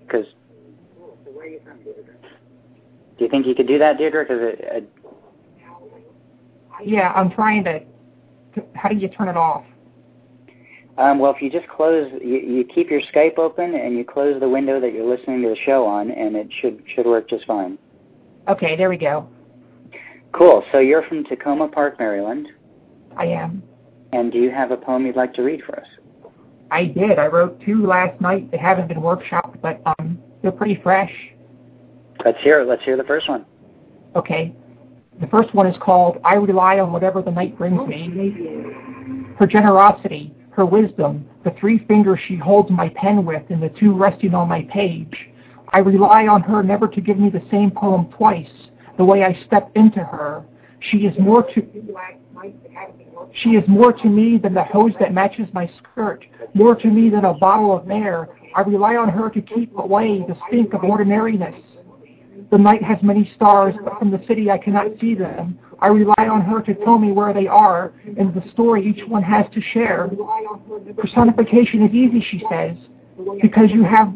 Because 0.00 0.26
do 3.20 3.24
you 3.24 3.30
think 3.30 3.46
you 3.46 3.54
could 3.54 3.68
do 3.68 3.78
that, 3.78 3.98
Deirdre? 3.98 4.24
Because 4.24 4.38
it, 4.42 4.90
yeah, 6.82 7.12
I'm 7.14 7.30
trying 7.30 7.62
to, 7.64 7.80
to. 7.80 8.64
How 8.74 8.88
do 8.88 8.96
you 8.96 9.08
turn 9.08 9.28
it 9.28 9.36
off? 9.36 9.62
Um, 10.96 11.18
well, 11.18 11.30
if 11.30 11.42
you 11.42 11.50
just 11.50 11.68
close, 11.68 12.10
you, 12.24 12.38
you 12.38 12.64
keep 12.64 12.88
your 12.88 13.02
Skype 13.14 13.36
open 13.36 13.74
and 13.74 13.94
you 13.94 14.06
close 14.06 14.40
the 14.40 14.48
window 14.48 14.80
that 14.80 14.94
you're 14.94 15.04
listening 15.04 15.42
to 15.42 15.50
the 15.50 15.56
show 15.66 15.86
on, 15.86 16.10
and 16.10 16.34
it 16.34 16.48
should 16.62 16.82
should 16.94 17.04
work 17.04 17.28
just 17.28 17.44
fine. 17.44 17.76
Okay, 18.48 18.74
there 18.74 18.88
we 18.88 18.96
go. 18.96 19.28
Cool. 20.32 20.64
So 20.72 20.78
you're 20.78 21.02
from 21.02 21.24
Takoma 21.24 21.70
Park, 21.70 21.98
Maryland. 21.98 22.48
I 23.18 23.26
am. 23.26 23.62
And 24.14 24.32
do 24.32 24.38
you 24.38 24.50
have 24.50 24.70
a 24.70 24.78
poem 24.78 25.04
you'd 25.04 25.14
like 25.14 25.34
to 25.34 25.42
read 25.42 25.62
for 25.66 25.78
us? 25.78 25.86
I 26.70 26.86
did. 26.86 27.18
I 27.18 27.26
wrote 27.26 27.60
two 27.66 27.84
last 27.86 28.18
night. 28.22 28.50
They 28.50 28.56
haven't 28.56 28.88
been 28.88 29.00
workshopped, 29.00 29.60
but 29.60 29.82
um, 29.84 30.18
they're 30.40 30.52
pretty 30.52 30.80
fresh. 30.82 31.12
Let's 32.24 32.38
hear. 32.42 32.64
Let's 32.64 32.82
hear 32.84 32.96
the 32.96 33.04
first 33.04 33.28
one. 33.28 33.46
Okay. 34.16 34.54
The 35.20 35.26
first 35.26 35.54
one 35.54 35.66
is 35.66 35.76
called 35.80 36.18
"I 36.24 36.34
Rely 36.34 36.78
on 36.78 36.92
Whatever 36.92 37.22
the 37.22 37.30
Night 37.30 37.56
Brings 37.56 37.86
Me." 37.86 39.34
Her 39.38 39.46
generosity, 39.46 40.34
her 40.52 40.66
wisdom, 40.66 41.26
the 41.44 41.52
three 41.58 41.78
fingers 41.86 42.20
she 42.26 42.36
holds 42.36 42.70
my 42.70 42.90
pen 42.90 43.24
with, 43.24 43.42
and 43.50 43.62
the 43.62 43.70
two 43.70 43.94
resting 43.94 44.34
on 44.34 44.48
my 44.48 44.62
page. 44.72 45.30
I 45.72 45.78
rely 45.78 46.26
on 46.26 46.42
her 46.42 46.62
never 46.62 46.88
to 46.88 47.00
give 47.00 47.18
me 47.18 47.30
the 47.30 47.42
same 47.50 47.70
poem 47.70 48.10
twice 48.16 48.50
the 48.98 49.04
way 49.04 49.24
I 49.24 49.38
step 49.46 49.70
into 49.76 50.00
her. 50.00 50.44
She 50.80 50.98
is 50.98 51.14
more 51.18 51.42
to 51.42 51.66
she 53.34 53.50
is 53.50 53.64
more 53.68 53.92
to 53.92 54.08
me 54.08 54.38
than 54.38 54.54
the 54.54 54.64
hose 54.64 54.92
that 54.98 55.12
matches 55.12 55.48
my 55.52 55.70
skirt, 55.78 56.24
more 56.54 56.74
to 56.74 56.88
me 56.88 57.10
than 57.10 57.24
a 57.24 57.34
bottle 57.34 57.76
of 57.76 57.86
mare. 57.86 58.28
I 58.56 58.62
rely 58.62 58.96
on 58.96 59.08
her 59.10 59.30
to 59.30 59.40
keep 59.40 59.76
away 59.76 60.18
the 60.26 60.36
stink 60.48 60.72
of 60.72 60.82
ordinariness. 60.82 61.54
The 62.50 62.58
night 62.58 62.82
has 62.82 62.98
many 63.02 63.30
stars, 63.36 63.74
but 63.84 63.98
from 63.98 64.10
the 64.10 64.22
city 64.26 64.50
I 64.50 64.58
cannot 64.58 64.86
see 65.00 65.14
them. 65.14 65.58
I 65.78 65.86
rely 65.88 66.26
on 66.28 66.42
her 66.42 66.60
to 66.62 66.74
tell 66.84 66.98
me 66.98 67.12
where 67.12 67.32
they 67.32 67.46
are 67.46 67.92
and 68.04 68.34
the 68.34 68.42
story 68.52 68.86
each 68.86 69.08
one 69.08 69.22
has 69.22 69.46
to 69.54 69.60
share. 69.72 70.10
Personification 70.96 71.82
is 71.82 71.94
easy, 71.94 72.24
she 72.30 72.42
says, 72.50 72.76
because 73.40 73.70
you 73.70 73.84
have 73.84 74.12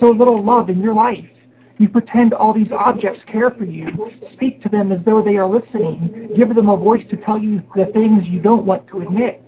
so 0.00 0.06
little 0.10 0.42
love 0.44 0.70
in 0.70 0.80
your 0.80 0.94
life. 0.94 1.24
You 1.78 1.88
pretend 1.88 2.32
all 2.32 2.52
these 2.52 2.72
objects 2.72 3.20
care 3.30 3.50
for 3.50 3.64
you. 3.64 3.86
Speak 4.32 4.62
to 4.62 4.68
them 4.68 4.90
as 4.90 4.98
though 5.04 5.22
they 5.22 5.36
are 5.36 5.48
listening. 5.48 6.30
Give 6.36 6.54
them 6.54 6.68
a 6.68 6.76
voice 6.76 7.04
to 7.10 7.16
tell 7.16 7.38
you 7.38 7.62
the 7.76 7.86
things 7.92 8.26
you 8.26 8.40
don't 8.40 8.64
want 8.64 8.88
to 8.88 9.02
admit. 9.02 9.42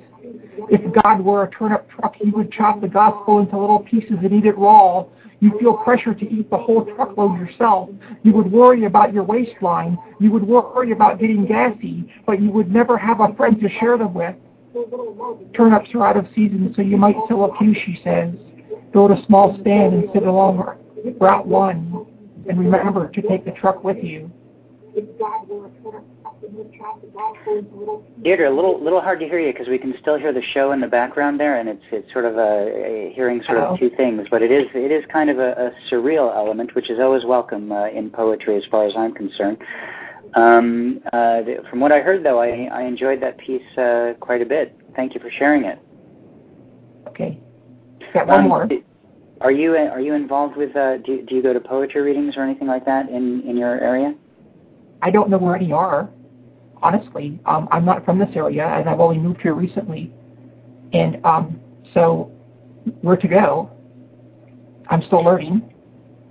If 0.69 1.03
God 1.03 1.25
were 1.25 1.45
a 1.45 1.51
turnip 1.51 1.89
truck, 1.91 2.15
he 2.17 2.31
would 2.31 2.53
chop 2.53 2.81
the 2.81 2.89
gospel 2.89 3.41
into 3.41 3.59
little 3.59 3.81
pieces 3.81 4.19
and 4.23 4.33
eat 4.33 4.47
it 4.47 4.57
raw. 4.59 5.07
You 5.41 5.59
feel 5.59 5.75
pressure 5.75 6.15
to 6.15 6.31
eat 6.31 6.51
the 6.51 6.59
whole 6.59 6.85
truckload 6.85 7.39
yourself. 7.39 7.89
You 8.23 8.33
would 8.35 8.53
worry 8.53 8.85
about 8.85 9.15
your 9.15 9.25
waistline. 9.25 9.99
You 10.21 10.31
would 10.33 10.47
worry 10.47 10.93
about 10.93 11.19
getting 11.19 11.47
gassy, 11.47 12.13
but 12.27 12.41
you 12.43 12.51
would 12.51 12.71
never 12.71 12.99
have 12.99 13.21
a 13.21 13.35
friend 13.35 13.59
to 13.61 13.69
share 13.81 13.97
them 13.97 14.13
with. 14.13 14.37
Turnips 15.57 15.91
are 15.95 16.07
out 16.07 16.17
of 16.17 16.27
season, 16.35 16.73
so 16.77 16.83
you 16.83 16.97
might 16.97 17.17
sell 17.27 17.45
a 17.45 17.59
few, 17.59 17.75
she 17.75 17.99
says. 18.05 18.35
To 18.93 19.07
a 19.07 19.23
small 19.27 19.57
stand 19.61 19.95
and 19.95 20.05
sit 20.13 20.25
along 20.25 20.77
Route 21.19 21.47
1 21.47 22.07
and 22.49 22.59
remember 22.59 23.09
to 23.09 23.23
take 23.23 23.45
the 23.45 23.53
truck 23.53 23.83
with 23.83 23.99
you. 24.03 24.31
Deirdre, 28.23 28.49
a 28.49 28.55
little 28.55 28.83
little 28.83 29.01
hard 29.01 29.21
to 29.21 29.27
hear 29.27 29.39
you 29.41 29.53
because 29.53 29.69
we 29.69 29.79
can 29.79 29.95
still 30.01 30.19
hear 30.19 30.33
the 30.33 30.43
show 30.43 30.73
in 30.73 30.81
the 30.81 30.87
background 30.87 31.39
there, 31.39 31.59
and 31.59 31.69
it's 31.69 31.83
it's 31.93 32.13
sort 32.13 32.25
of 32.25 32.37
a, 32.37 33.09
a 33.11 33.13
hearing 33.15 33.43
sort 33.45 33.59
of 33.59 33.79
two 33.79 33.91
things. 33.97 34.27
But 34.31 34.43
it 34.43 34.51
is 34.51 34.67
it 34.75 34.91
is 34.91 35.05
kind 35.13 35.31
of 35.31 35.39
a, 35.39 35.53
a 35.53 35.71
surreal 35.91 36.35
element, 36.35 36.75
which 36.75 36.91
is 36.91 36.99
always 37.01 37.25
welcome 37.25 37.73
uh, 37.73 37.89
in 37.89 38.11
poetry, 38.11 38.57
as 38.57 38.65
far 38.71 38.87
as 38.87 38.95
I'm 38.97 39.15
concerned. 39.15 39.59
Um, 40.35 41.01
uh, 41.13 41.43
from 41.69 41.81
what 41.81 41.93
I 41.93 42.01
heard, 42.01 42.25
though, 42.25 42.41
I, 42.41 42.69
I 42.73 42.83
enjoyed 42.83 43.21
that 43.23 43.39
piece 43.39 43.67
uh, 43.77 44.15
quite 44.21 44.43
a 44.43 44.47
bit. 44.47 44.79
Thank 44.95 45.15
you 45.15 45.21
for 45.21 45.31
sharing 45.31 45.65
it. 45.65 45.79
Okay. 47.09 47.41
Got 48.15 48.29
one 48.29 48.41
Um, 48.41 48.49
more. 48.49 48.69
Are 49.41 49.53
you 49.53 49.75
are 49.75 50.01
you 50.01 50.15
involved 50.15 50.57
with? 50.57 50.77
Uh, 50.77 50.99
do 50.99 51.23
do 51.23 51.35
you 51.35 51.43
go 51.43 51.53
to 51.53 51.61
poetry 51.61 52.03
readings 52.03 52.37
or 52.37 52.43
anything 52.43 52.69
like 52.69 52.85
that 52.85 53.09
in 53.09 53.43
in 53.49 53.57
your 53.57 53.81
area? 53.81 54.15
I 55.03 55.11
don't 55.11 55.31
know 55.31 55.39
where 55.39 55.57
any 55.57 55.73
are, 55.73 56.11
honestly. 56.83 57.39
Um, 57.47 57.69
I'm 57.71 57.85
not 57.85 58.05
from 58.05 58.19
this 58.19 58.31
area, 58.35 58.67
and 58.67 58.89
I've 58.89 59.01
only 59.01 59.19
moved 59.19 59.41
here 59.43 59.55
recently. 59.55 60.13
And 60.93 61.25
um, 61.25 61.61
so, 61.95 62.31
where 63.03 63.17
to 63.17 63.29
go? 63.29 63.71
I'm 64.89 65.03
still 65.03 65.23
learning. 65.25 65.63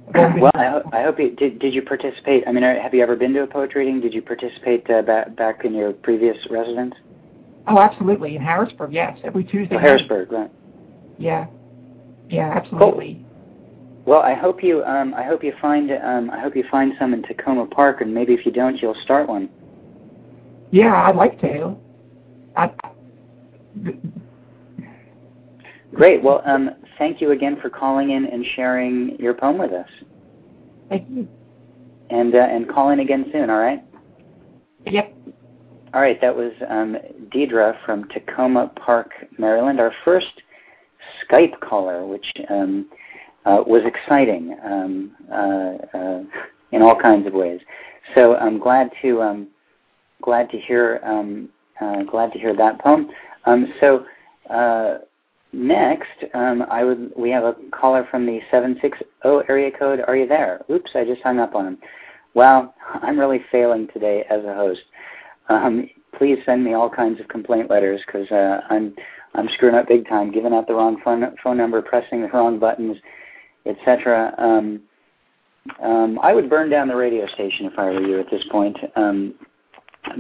I've 0.10 0.16
only 0.16 0.32
been- 0.34 0.42
Well, 0.42 0.52
I, 0.56 0.66
ho- 0.66 0.90
I 0.92 1.04
hope 1.04 1.20
you 1.20 1.32
did. 1.36 1.60
Did 1.60 1.74
you 1.74 1.82
participate? 1.82 2.44
I 2.48 2.52
mean, 2.52 2.64
have 2.64 2.94
you 2.94 3.02
ever 3.04 3.16
been 3.16 3.34
to 3.34 3.44
a 3.44 3.48
poetry 3.48 3.86
reading? 3.86 4.02
Did 4.02 4.14
you 4.14 4.22
participate 4.22 4.90
uh, 4.90 5.02
back 5.04 5.36
back 5.36 5.66
in 5.66 5.74
your 5.74 5.94
previous 5.94 6.38
residence? 6.50 6.96
oh, 7.68 7.78
absolutely. 7.80 8.36
In 8.36 8.42
Harrisburg, 8.42 8.92
yes. 8.92 9.20
Every 9.24 9.44
Tuesday. 9.44 9.76
Oh. 9.76 9.80
Harrisburg, 9.80 10.32
right? 10.32 10.52
Yeah. 11.20 11.46
Yeah, 12.30 12.52
absolutely. 12.56 13.16
Cool. 13.16 13.26
Well, 14.06 14.22
I 14.22 14.34
hope 14.34 14.64
you 14.64 14.84
um, 14.86 15.14
I 15.14 15.24
hope 15.24 15.44
you 15.44 15.54
find 15.62 15.92
um, 15.92 16.32
I 16.32 16.40
hope 16.40 16.56
you 16.56 16.64
find 16.72 16.94
some 16.98 17.14
in 17.14 17.22
Takoma 17.22 17.70
Park, 17.70 18.02
and 18.02 18.12
maybe 18.14 18.34
if 18.34 18.46
you 18.46 18.52
don't, 18.52 18.82
you'll 18.82 18.96
start 19.04 19.30
one. 19.30 19.50
Yeah, 20.72 20.94
I'd 20.94 21.16
like 21.16 21.40
to. 21.42 21.76
I, 22.56 22.72
Great. 25.94 26.24
Well, 26.24 26.42
um, 26.46 26.72
thank 26.98 27.20
you 27.20 27.32
again 27.32 27.58
for 27.62 27.70
calling 27.70 28.12
in 28.12 28.26
and 28.26 28.46
sharing 28.56 29.18
your 29.20 29.34
poem 29.34 29.58
with 29.58 29.72
us. 29.72 29.90
thank 30.90 31.10
you. 31.10 31.28
And 32.12 32.34
uh, 32.34 32.40
and 32.40 32.68
call 32.68 32.90
in 32.90 33.00
again 33.02 33.26
soon. 33.32 33.50
All 33.50 33.60
right. 33.60 33.84
Yep. 34.86 35.14
All 35.94 36.02
right. 36.02 36.20
That 36.22 36.36
was 36.36 36.52
um, 36.68 36.98
Deidre 37.34 37.76
from 37.86 38.06
Takoma 38.06 38.76
Park, 38.76 39.12
Maryland. 39.38 39.80
Our 39.80 39.94
first 40.04 40.42
Skype 41.30 41.60
caller, 41.60 42.06
which 42.08 42.26
um, 42.50 42.90
uh, 43.46 43.64
was 43.66 43.84
exciting 43.86 44.58
um, 44.66 45.16
uh, 45.32 45.98
uh, 45.98 46.24
in 46.72 46.82
all 46.82 47.00
kinds 47.00 47.28
of 47.28 47.34
ways. 47.34 47.62
So 48.16 48.36
I'm 48.36 48.60
glad 48.60 48.90
to 49.04 49.22
um, 49.22 49.48
glad 50.22 50.50
to 50.52 50.60
hear 50.60 51.00
um, 51.04 51.50
uh, 51.82 52.04
glad 52.04 52.32
to 52.34 52.40
hear 52.40 52.56
that 52.56 52.80
poem. 52.80 53.10
Um, 53.46 53.74
so 53.80 54.06
uh, 54.50 55.00
next, 55.54 56.26
um, 56.34 56.64
I 56.70 56.84
would 56.84 57.12
we 57.16 57.30
have 57.32 57.44
a 57.44 57.56
caller 57.72 58.08
from 58.10 58.26
the 58.26 58.40
seven 58.52 58.78
six 58.82 58.98
zero 59.24 59.44
area 59.50 59.72
code. 59.78 60.02
Are 60.08 60.16
you 60.16 60.28
there? 60.28 60.62
Oops, 60.70 60.92
I 60.96 61.06
just 61.06 61.22
hung 61.22 61.40
up 61.40 61.56
on 61.56 61.68
him. 61.68 61.78
Well, 62.34 62.74
I'm 63.02 63.20
really 63.20 63.42
failing 63.52 63.88
today 63.94 64.26
as 64.30 64.44
a 64.44 64.54
host. 64.54 64.82
Um, 65.50 65.90
please 66.18 66.38
send 66.46 66.64
me 66.64 66.74
all 66.74 66.90
kinds 66.90 67.20
of 67.20 67.28
complaint 67.28 67.70
letters 67.70 68.02
because 68.06 68.30
uh, 68.32 68.62
I'm 68.70 68.96
I'm 69.36 69.50
screwing 69.54 69.76
up 69.76 69.88
big 69.88 70.08
time, 70.08 70.32
giving 70.32 70.54
out 70.54 70.68
the 70.68 70.74
wrong 70.74 71.02
phone 71.04 71.24
phone 71.44 71.58
number, 71.58 71.82
pressing 71.82 72.22
the 72.22 72.28
wrong 72.28 72.60
buttons, 72.60 72.98
etc. 73.66 74.34
Um, 74.38 74.82
um, 75.84 76.20
I 76.22 76.34
would 76.34 76.50
burn 76.50 76.70
down 76.70 76.88
the 76.88 76.96
radio 76.96 77.28
station 77.28 77.66
if 77.66 77.78
I 77.78 77.86
were 77.86 78.02
you 78.02 78.20
at 78.20 78.30
this 78.32 78.44
point. 78.52 78.78
Um, 78.96 79.36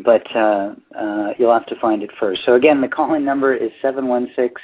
but 0.04 0.36
uh, 0.36 0.74
uh, 0.98 1.34
you'll 1.38 1.54
have 1.54 1.68
to 1.68 1.80
find 1.80 2.04
it 2.04 2.10
first. 2.20 2.42
So 2.46 2.56
again, 2.56 2.82
the 2.82 2.88
call-in 2.88 3.24
number 3.26 3.56
is 3.56 3.72
716-7362. 3.84 4.58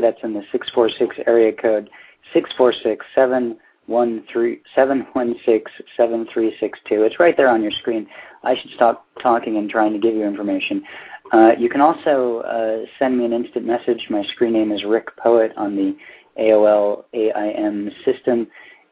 That's 0.00 0.18
in 0.22 0.34
the 0.34 0.42
646 0.52 1.16
area 1.26 1.52
code, 1.52 1.90
646-716-7362. 2.34 4.60
It's 6.90 7.20
right 7.20 7.36
there 7.36 7.48
on 7.48 7.62
your 7.62 7.72
screen. 7.72 8.06
I 8.42 8.56
should 8.60 8.72
stop 8.74 9.06
talking 9.22 9.56
and 9.56 9.70
trying 9.70 9.92
to 9.92 9.98
give 9.98 10.14
you 10.14 10.24
information. 10.24 10.82
Uh, 11.32 11.52
you 11.58 11.68
can 11.68 11.80
also 11.80 12.40
uh, 12.40 12.84
send 12.98 13.18
me 13.18 13.24
an 13.24 13.32
instant 13.32 13.64
message. 13.64 14.06
My 14.10 14.24
screen 14.24 14.52
name 14.52 14.72
is 14.72 14.84
Rick 14.84 15.16
Poet 15.16 15.52
on 15.56 15.76
the 15.76 15.96
AOL 16.38 17.04
AIM 17.14 17.90
system, 18.04 18.48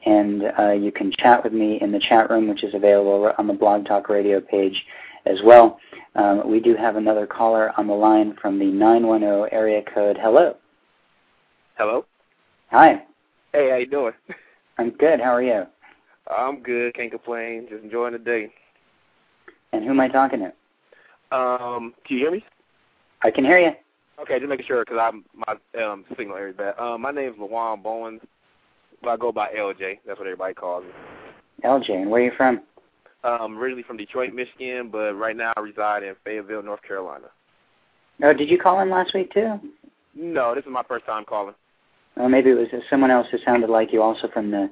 and 0.06 0.42
uh, 0.58 0.72
you 0.72 0.92
can 0.92 1.12
chat 1.18 1.44
with 1.44 1.52
me 1.52 1.78
in 1.80 1.92
the 1.92 2.00
chat 2.00 2.30
room, 2.30 2.48
which 2.48 2.64
is 2.64 2.74
available 2.74 3.32
on 3.38 3.46
the 3.46 3.52
Blog 3.52 3.86
Talk 3.86 4.08
Radio 4.08 4.40
page 4.40 4.84
as 5.26 5.38
well. 5.44 5.78
Um, 6.14 6.50
we 6.50 6.60
do 6.60 6.74
have 6.74 6.96
another 6.96 7.26
caller 7.26 7.72
on 7.76 7.86
the 7.86 7.94
line 7.94 8.36
from 8.40 8.58
the 8.58 8.66
910 8.66 9.48
area 9.52 9.82
code. 9.94 10.18
Hello. 10.20 10.56
Hello. 11.76 12.04
Hi. 12.70 13.04
Hey, 13.52 13.70
how 13.70 13.76
you 13.76 13.86
doing? 13.86 14.12
I'm 14.78 14.90
good. 14.90 15.20
How 15.20 15.34
are 15.34 15.42
you? 15.42 15.64
I'm 16.30 16.62
good. 16.62 16.94
Can't 16.94 17.10
complain. 17.10 17.66
Just 17.68 17.84
enjoying 17.84 18.12
the 18.12 18.18
day. 18.18 18.52
And 19.72 19.84
who 19.84 19.90
am 19.90 20.00
I 20.00 20.08
talking 20.08 20.40
to? 20.40 21.36
Um, 21.36 21.94
can 22.06 22.16
you 22.16 22.24
hear 22.24 22.30
me? 22.32 22.44
I 23.22 23.30
can 23.30 23.44
hear 23.44 23.58
you. 23.58 23.70
Okay, 24.20 24.38
just 24.38 24.48
making 24.48 24.66
sure 24.66 24.84
because 24.84 24.98
I'm 25.00 25.24
my 25.34 25.82
um 25.82 26.04
signal 26.16 26.36
area 26.36 26.52
is 26.52 26.56
bad. 26.56 26.78
Um, 26.78 27.00
my 27.00 27.10
name's 27.10 27.38
Lawan 27.38 27.82
Bowens, 27.82 28.20
but 29.02 29.10
I 29.10 29.16
go 29.16 29.32
by 29.32 29.48
LJ. 29.48 29.98
That's 30.06 30.18
what 30.18 30.26
everybody 30.26 30.54
calls 30.54 30.84
me. 30.84 30.90
LJ, 31.64 31.90
and 31.90 32.10
where 32.10 32.22
are 32.22 32.24
you 32.26 32.32
from? 32.36 32.62
Um, 33.22 33.58
originally 33.58 33.82
from 33.82 33.96
Detroit, 33.96 34.32
Michigan, 34.32 34.88
but 34.90 35.14
right 35.14 35.36
now 35.36 35.52
I 35.56 35.60
reside 35.60 36.02
in 36.02 36.14
Fayetteville, 36.24 36.62
North 36.62 36.82
Carolina. 36.82 37.26
Oh, 38.22 38.32
did 38.32 38.48
you 38.48 38.58
call 38.58 38.80
in 38.80 38.90
last 38.90 39.14
week 39.14 39.32
too? 39.32 39.60
No, 40.14 40.54
this 40.54 40.64
is 40.64 40.70
my 40.70 40.82
first 40.82 41.06
time 41.06 41.24
calling. 41.24 41.54
Or 42.16 42.28
maybe 42.28 42.50
it 42.50 42.54
was 42.54 42.68
someone 42.88 43.10
else 43.10 43.26
who 43.30 43.38
sounded 43.44 43.70
like 43.70 43.92
you, 43.92 44.02
also 44.02 44.28
from 44.28 44.50
the 44.50 44.70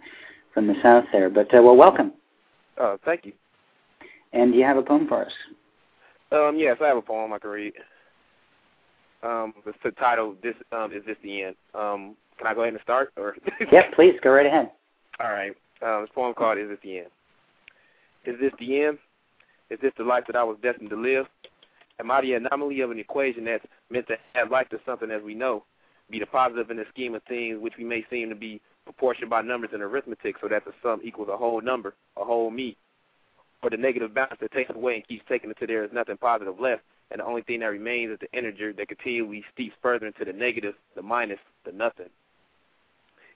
from 0.55 0.67
the 0.67 0.75
south 0.83 1.05
there. 1.13 1.31
But 1.31 1.55
uh, 1.55 1.63
well, 1.63 1.77
welcome. 1.77 2.13
Uh, 2.79 2.97
thank 3.05 3.25
you. 3.25 3.33
And 4.33 4.53
do 4.53 4.59
you 4.59 4.65
have 4.65 4.77
a 4.77 4.83
poem 4.83 5.07
for 5.09 5.25
us? 5.25 5.33
Um, 6.33 6.57
yes, 6.59 6.77
I 6.83 6.89
have 6.89 6.97
a 6.97 7.03
poem 7.03 7.33
I 7.33 7.39
can 7.39 7.51
read. 7.51 7.73
Um, 9.23 9.55
it's 9.67 9.79
the 9.83 9.91
title. 9.93 10.35
This 10.43 10.55
um, 10.73 10.93
is 10.93 11.05
this 11.07 11.17
the 11.23 11.43
end. 11.43 11.57
Um, 11.75 12.17
can 12.39 12.47
I 12.47 12.55
go 12.55 12.63
ahead 12.63 12.75
and 12.75 12.83
start? 12.83 13.13
Or 13.17 13.37
yep, 13.73 13.93
please 13.95 14.15
go 14.23 14.31
right 14.31 14.47
ahead. 14.47 14.71
All 15.21 15.33
right. 15.33 15.53
Um, 15.83 16.03
this 16.03 16.11
poem 16.15 16.35
called 16.35 16.59
"Is 16.59 16.69
This 16.69 16.79
the 16.83 16.99
End." 16.99 17.09
Is 18.25 18.37
this 18.41 18.53
the 18.59 18.83
end? 18.83 18.99
Is 19.71 19.79
this 19.81 19.93
the 19.97 20.05
life 20.05 20.25
that 20.27 20.37
I 20.37 20.45
was 20.45 20.57
destined 20.63 20.91
to 20.91 20.97
live? 20.97 21.27
Am 22.01 22.11
I 22.11 22.21
the 22.21 22.35
anomaly 22.35 22.81
of 22.81 22.91
an 22.91 22.99
equation 22.99 23.45
that's 23.45 23.65
meant 23.91 24.07
to 24.09 24.17
add 24.35 24.51
life 24.51 24.69
to 24.69 24.79
something 24.85 25.11
as 25.11 25.23
we 25.23 25.35
know, 25.35 25.65
be 26.11 26.19
the 26.19 26.27
positive 26.27 26.71
in 26.71 26.77
the 26.77 26.85
scheme 26.91 27.15
of 27.15 27.23
things, 27.25 27.59
which 27.61 27.75
we 27.79 27.85
may 27.85 28.05
seem 28.11 28.29
to 28.29 28.35
be 28.35 28.61
proportioned 28.85 29.31
by 29.31 29.43
numbers 29.43 29.71
in 29.75 29.83
arithmetic, 29.83 30.37
so 30.41 30.49
that 30.49 30.65
the 30.65 30.73
sum 30.83 31.01
equals 31.03 31.29
a 31.31 31.37
whole 31.37 31.61
number, 31.61 31.95
a 32.17 32.25
whole 32.25 32.51
me, 32.51 32.77
or 33.63 33.71
the 33.71 33.77
negative 33.77 34.15
balance 34.15 34.39
that 34.41 34.53
takes 34.53 34.71
away 34.75 34.97
and 34.97 35.09
keeps 35.09 35.25
taking 35.29 35.51
until 35.51 35.67
there 35.67 35.85
is 35.85 35.93
nothing 35.93 36.17
positive 36.17 36.61
left, 36.61 36.83
and 37.11 37.21
the 37.21 37.25
only 37.25 37.43
thing 37.43 37.61
that 37.61 37.67
remains 37.67 38.13
is 38.13 38.19
the 38.21 38.39
integer 38.39 38.73
that 38.73 38.89
continually 38.89 39.45
steeps 39.53 39.75
further 39.83 40.07
into 40.07 40.25
the 40.25 40.33
negative, 40.33 40.75
the 40.95 41.03
minus, 41.03 41.41
the 41.65 41.73
nothing. 41.73 42.11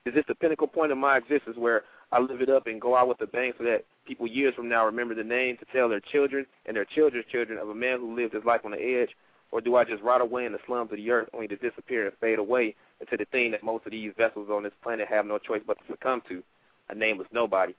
Is 0.04 0.14
this 0.14 0.24
the 0.26 0.34
pinnacle 0.34 0.66
point 0.66 0.90
of 0.90 0.98
my 0.98 1.16
existence 1.16 1.56
where 1.56 1.84
I 2.10 2.18
live 2.18 2.40
it 2.40 2.50
up 2.50 2.66
and 2.66 2.80
go 2.80 2.96
out 2.96 3.08
with 3.08 3.20
a 3.20 3.26
bang 3.26 3.52
so 3.56 3.64
that 3.64 3.84
people 4.06 4.26
years 4.26 4.54
from 4.54 4.68
now 4.68 4.84
remember 4.84 5.14
the 5.14 5.22
name 5.22 5.56
to 5.58 5.64
tell 5.72 5.88
their 5.88 6.00
children 6.00 6.44
and 6.66 6.76
their 6.76 6.84
children's 6.84 7.26
children 7.30 7.58
of 7.58 7.68
a 7.68 7.74
man 7.74 8.00
who 8.00 8.16
lived 8.16 8.34
his 8.34 8.44
life 8.44 8.62
on 8.64 8.72
the 8.72 8.82
edge? 8.82 9.10
Or 9.52 9.60
do 9.60 9.76
I 9.76 9.84
just 9.84 10.02
rot 10.02 10.20
away 10.20 10.46
in 10.46 10.52
the 10.52 10.58
slums 10.66 10.90
of 10.90 10.96
the 10.96 11.10
earth 11.10 11.28
only 11.32 11.46
to 11.48 11.56
disappear 11.56 12.06
and 12.06 12.16
fade 12.20 12.38
away 12.38 12.74
into 13.00 13.16
the 13.16 13.26
thing 13.26 13.50
that 13.52 13.62
most 13.62 13.86
of 13.86 13.92
these 13.92 14.12
vessels 14.16 14.48
on 14.50 14.62
this 14.62 14.72
planet 14.82 15.06
have 15.08 15.26
no 15.26 15.38
choice 15.38 15.62
but 15.66 15.78
to 15.78 15.84
succumb 15.92 16.22
to, 16.28 16.42
a 16.88 16.94
nameless 16.94 17.28
nobody? 17.32 17.74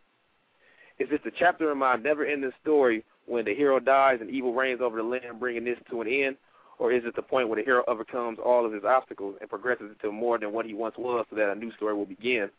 Is 0.99 1.09
this 1.09 1.19
the 1.25 1.31
chapter 1.31 1.71
in 1.71 1.77
my 1.79 1.95
never-ending 1.95 2.51
story 2.61 3.03
when 3.25 3.43
the 3.43 3.55
hero 3.55 3.79
dies 3.79 4.19
and 4.21 4.29
evil 4.29 4.53
reigns 4.53 4.81
over 4.81 4.97
the 4.97 5.03
land, 5.03 5.39
bringing 5.39 5.65
this 5.65 5.79
to 5.89 6.01
an 6.01 6.07
end? 6.07 6.37
Or 6.79 6.91
is 6.91 7.03
it 7.05 7.15
the 7.15 7.21
point 7.21 7.49
where 7.49 7.57
the 7.57 7.65
hero 7.65 7.83
overcomes 7.87 8.39
all 8.43 8.65
of 8.65 8.73
his 8.73 8.83
obstacles 8.83 9.35
and 9.39 9.49
progresses 9.49 9.91
into 9.91 10.11
more 10.11 10.37
than 10.37 10.51
what 10.51 10.65
he 10.65 10.73
once 10.73 10.95
was 10.97 11.25
so 11.29 11.35
that 11.35 11.51
a 11.51 11.55
new 11.55 11.71
story 11.73 11.93
will 11.93 12.05
begin? 12.05 12.49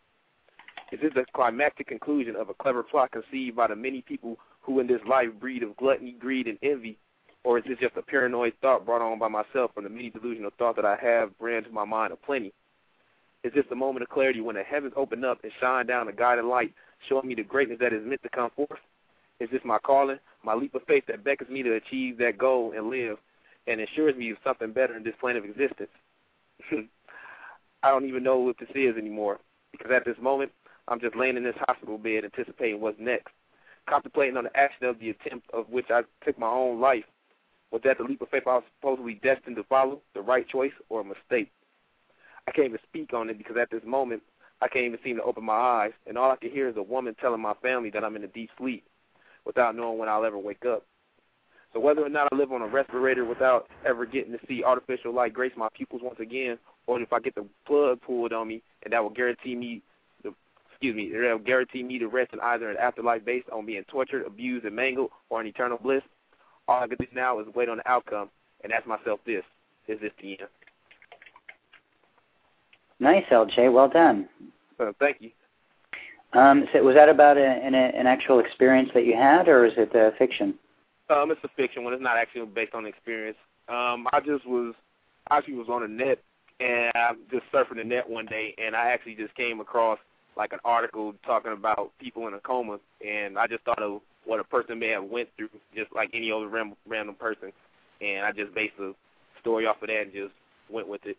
Is 0.92 1.00
this 1.00 1.12
the 1.14 1.24
climactic 1.34 1.88
conclusion 1.88 2.36
of 2.36 2.48
a 2.48 2.54
clever 2.54 2.82
plot 2.82 3.10
conceived 3.10 3.56
by 3.56 3.66
the 3.66 3.76
many 3.76 4.02
people 4.02 4.38
who 4.60 4.80
in 4.80 4.86
this 4.86 5.00
life 5.08 5.28
breed 5.40 5.62
of 5.62 5.76
gluttony, 5.76 6.12
greed, 6.12 6.46
and 6.46 6.58
envy? 6.62 6.98
Or 7.42 7.58
is 7.58 7.64
this 7.66 7.78
just 7.78 7.96
a 7.96 8.02
paranoid 8.02 8.54
thought 8.62 8.86
brought 8.86 9.02
on 9.02 9.18
by 9.18 9.28
myself 9.28 9.72
from 9.74 9.84
the 9.84 9.90
many 9.90 10.10
delusional 10.10 10.50
thoughts 10.58 10.76
that 10.76 10.86
I 10.86 10.96
have 10.96 11.38
brand 11.38 11.66
to 11.66 11.70
my 11.72 11.84
mind 11.84 12.12
of 12.12 12.22
plenty? 12.22 12.52
Is 13.42 13.52
this 13.52 13.66
the 13.68 13.76
moment 13.76 14.02
of 14.02 14.08
clarity 14.08 14.40
when 14.40 14.56
the 14.56 14.62
heavens 14.62 14.94
open 14.96 15.24
up 15.24 15.42
and 15.42 15.52
shine 15.60 15.86
down 15.86 16.08
a 16.08 16.12
guiding 16.12 16.46
light, 16.46 16.72
showing 17.08 17.28
me 17.28 17.34
the 17.34 17.42
greatness 17.42 17.78
that 17.80 17.92
is 17.92 18.06
meant 18.06 18.22
to 18.22 18.30
come 18.30 18.50
forth? 18.56 18.80
Is 19.38 19.50
this 19.50 19.60
my 19.64 19.78
calling, 19.78 20.18
my 20.42 20.54
leap 20.54 20.74
of 20.74 20.82
faith 20.86 21.04
that 21.08 21.24
beckons 21.24 21.50
me 21.50 21.62
to 21.62 21.74
achieve 21.74 22.16
that 22.18 22.38
goal 22.38 22.72
and 22.74 22.88
live, 22.88 23.18
and 23.66 23.80
assures 23.80 24.16
me 24.16 24.30
of 24.30 24.38
something 24.44 24.72
better 24.72 24.96
in 24.96 25.04
this 25.04 25.14
plane 25.20 25.36
of 25.36 25.44
existence? 25.44 25.90
I 27.82 27.90
don't 27.90 28.06
even 28.06 28.22
know 28.22 28.38
what 28.38 28.58
this 28.58 28.68
is 28.74 28.96
anymore, 28.96 29.38
because 29.72 29.90
at 29.90 30.04
this 30.04 30.16
moment, 30.20 30.52
I'm 30.88 31.00
just 31.00 31.16
laying 31.16 31.36
in 31.36 31.44
this 31.44 31.56
hospital 31.60 31.98
bed 31.98 32.24
anticipating 32.24 32.80
what's 32.80 32.98
next, 32.98 33.32
contemplating 33.88 34.36
on 34.36 34.44
the 34.44 34.56
action 34.56 34.86
of 34.86 34.98
the 34.98 35.10
attempt 35.10 35.50
of 35.52 35.68
which 35.68 35.86
I 35.90 36.02
took 36.24 36.38
my 36.38 36.48
own 36.48 36.80
life. 36.80 37.04
Was 37.70 37.82
that 37.84 37.98
the 37.98 38.04
leap 38.04 38.22
of 38.22 38.28
faith 38.28 38.44
I 38.46 38.56
was 38.56 38.64
supposedly 38.78 39.14
destined 39.14 39.56
to 39.56 39.64
follow, 39.64 40.00
the 40.14 40.20
right 40.20 40.48
choice, 40.48 40.72
or 40.88 41.00
a 41.00 41.04
mistake? 41.04 41.50
I 42.46 42.52
can't 42.52 42.68
even 42.68 42.78
speak 42.86 43.12
on 43.12 43.30
it 43.30 43.38
because 43.38 43.56
at 43.56 43.70
this 43.70 43.82
moment, 43.84 44.22
I 44.60 44.68
can't 44.68 44.84
even 44.86 44.98
seem 45.02 45.16
to 45.16 45.22
open 45.22 45.44
my 45.44 45.54
eyes, 45.54 45.92
and 46.06 46.16
all 46.16 46.30
I 46.30 46.36
can 46.36 46.50
hear 46.50 46.68
is 46.68 46.76
a 46.76 46.82
woman 46.82 47.16
telling 47.20 47.40
my 47.40 47.54
family 47.54 47.90
that 47.90 48.04
I'm 48.04 48.16
in 48.16 48.24
a 48.24 48.28
deep 48.28 48.50
sleep. 48.56 48.84
without 49.44 49.76
knowing 49.76 49.98
when 49.98 50.08
I'll 50.08 50.24
ever 50.24 50.38
wake 50.38 50.64
up. 50.64 50.86
So 51.74 51.80
whether 51.80 52.06
or 52.06 52.08
not 52.08 52.28
I 52.32 52.36
live 52.36 52.52
on 52.52 52.62
a 52.62 52.68
respirator 52.68 53.24
without 53.24 53.66
ever 53.84 54.06
getting 54.06 54.32
to 54.32 54.38
see 54.46 54.62
artificial 54.62 55.12
light 55.12 55.34
grace 55.34 55.52
my 55.56 55.68
pupils 55.74 56.02
once 56.04 56.20
again, 56.20 56.56
or 56.86 57.00
if 57.00 57.12
I 57.12 57.18
get 57.18 57.34
the 57.34 57.44
plug 57.66 58.00
pulled 58.00 58.32
on 58.32 58.46
me, 58.46 58.62
and 58.84 58.92
that 58.92 59.02
will 59.02 59.10
guarantee 59.10 59.56
me 59.56 59.82
the 60.22 60.32
excuse 60.70 60.94
me, 60.94 61.10
that 61.10 61.32
will 61.32 61.38
guarantee 61.38 61.82
me 61.82 61.98
to 61.98 62.06
rest 62.06 62.32
in 62.32 62.38
either 62.40 62.70
an 62.70 62.76
afterlife 62.76 63.24
based 63.24 63.50
on 63.50 63.66
being 63.66 63.82
tortured, 63.90 64.24
abused, 64.24 64.64
and 64.64 64.76
mangled, 64.76 65.10
or 65.30 65.40
an 65.40 65.48
eternal 65.48 65.76
bliss. 65.76 66.02
All 66.68 66.80
I 66.80 66.86
can 66.86 66.96
do 66.96 67.06
now 67.12 67.40
is 67.40 67.46
wait 67.56 67.68
on 67.68 67.78
the 67.78 67.90
outcome 67.90 68.30
and 68.62 68.72
ask 68.72 68.86
myself 68.86 69.18
this: 69.26 69.42
Is 69.88 70.00
this 70.00 70.12
the 70.22 70.38
end? 70.38 70.48
Nice, 73.00 73.24
LJ. 73.32 73.72
Well 73.72 73.88
done. 73.88 74.28
Uh, 74.78 74.92
thank 75.00 75.16
you. 75.18 75.30
Um, 76.34 76.66
so 76.72 76.82
was 76.84 76.94
that 76.94 77.08
about 77.08 77.36
a, 77.36 77.44
an, 77.44 77.74
an 77.74 78.06
actual 78.06 78.38
experience 78.38 78.90
that 78.94 79.06
you 79.06 79.16
had, 79.16 79.48
or 79.48 79.66
is 79.66 79.72
it 79.76 79.92
a 79.94 80.12
fiction? 80.18 80.54
Um, 81.10 81.30
it's 81.30 81.40
a 81.44 81.48
fiction 81.56 81.84
one. 81.84 81.92
It's 81.92 82.02
not 82.02 82.16
actually 82.16 82.46
based 82.46 82.74
on 82.74 82.86
experience. 82.86 83.36
Um, 83.68 84.06
I 84.12 84.20
just 84.24 84.46
was, 84.46 84.74
actually 85.30 85.54
was 85.54 85.68
on 85.68 85.82
the 85.82 85.88
net 85.88 86.18
and 86.60 86.92
I 86.94 87.12
just 87.30 87.44
surfing 87.52 87.76
the 87.76 87.84
net 87.84 88.08
one 88.08 88.26
day, 88.26 88.54
and 88.58 88.76
I 88.76 88.90
actually 88.90 89.14
just 89.16 89.34
came 89.34 89.60
across 89.60 89.98
like 90.36 90.52
an 90.52 90.60
article 90.64 91.14
talking 91.24 91.52
about 91.52 91.92
people 92.00 92.26
in 92.28 92.34
a 92.34 92.40
coma, 92.40 92.78
and 93.06 93.38
I 93.38 93.46
just 93.46 93.64
thought 93.64 93.82
of 93.82 94.00
what 94.24 94.40
a 94.40 94.44
person 94.44 94.78
may 94.78 94.88
have 94.88 95.04
went 95.04 95.28
through, 95.36 95.50
just 95.74 95.92
like 95.94 96.10
any 96.12 96.30
other 96.30 96.48
ram- 96.48 96.76
random 96.86 97.14
person, 97.14 97.52
and 98.00 98.24
I 98.24 98.32
just 98.32 98.54
based 98.54 98.76
the 98.78 98.94
story 99.40 99.66
off 99.66 99.82
of 99.82 99.88
that 99.88 100.02
and 100.02 100.12
just 100.12 100.32
went 100.70 100.88
with 100.88 101.04
it. 101.04 101.16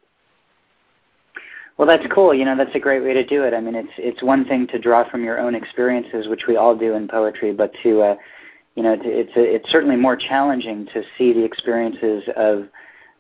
Well, 1.78 1.88
that's 1.88 2.06
cool. 2.14 2.34
You 2.34 2.46
know, 2.46 2.56
that's 2.56 2.74
a 2.74 2.80
great 2.80 3.04
way 3.04 3.14
to 3.14 3.26
do 3.26 3.44
it. 3.44 3.54
I 3.54 3.60
mean, 3.60 3.76
it's 3.76 3.90
it's 3.98 4.24
one 4.24 4.46
thing 4.46 4.68
to 4.68 4.80
draw 4.80 5.10
from 5.10 5.24
your 5.24 5.40
own 5.40 5.56
experiences, 5.56 6.28
which 6.30 6.48
we 6.48 6.56
all 6.56 6.76
do 6.76 6.94
in 6.94 7.08
poetry, 7.08 7.54
but 7.54 7.72
to 7.84 8.02
uh, 8.02 8.16
you 8.76 8.84
know, 8.84 8.96
it's 9.02 9.32
it's 9.36 9.70
certainly 9.72 9.96
more 9.96 10.16
challenging 10.16 10.86
to 10.94 11.04
see 11.18 11.34
the 11.34 11.44
experiences 11.44 12.24
of 12.36 12.68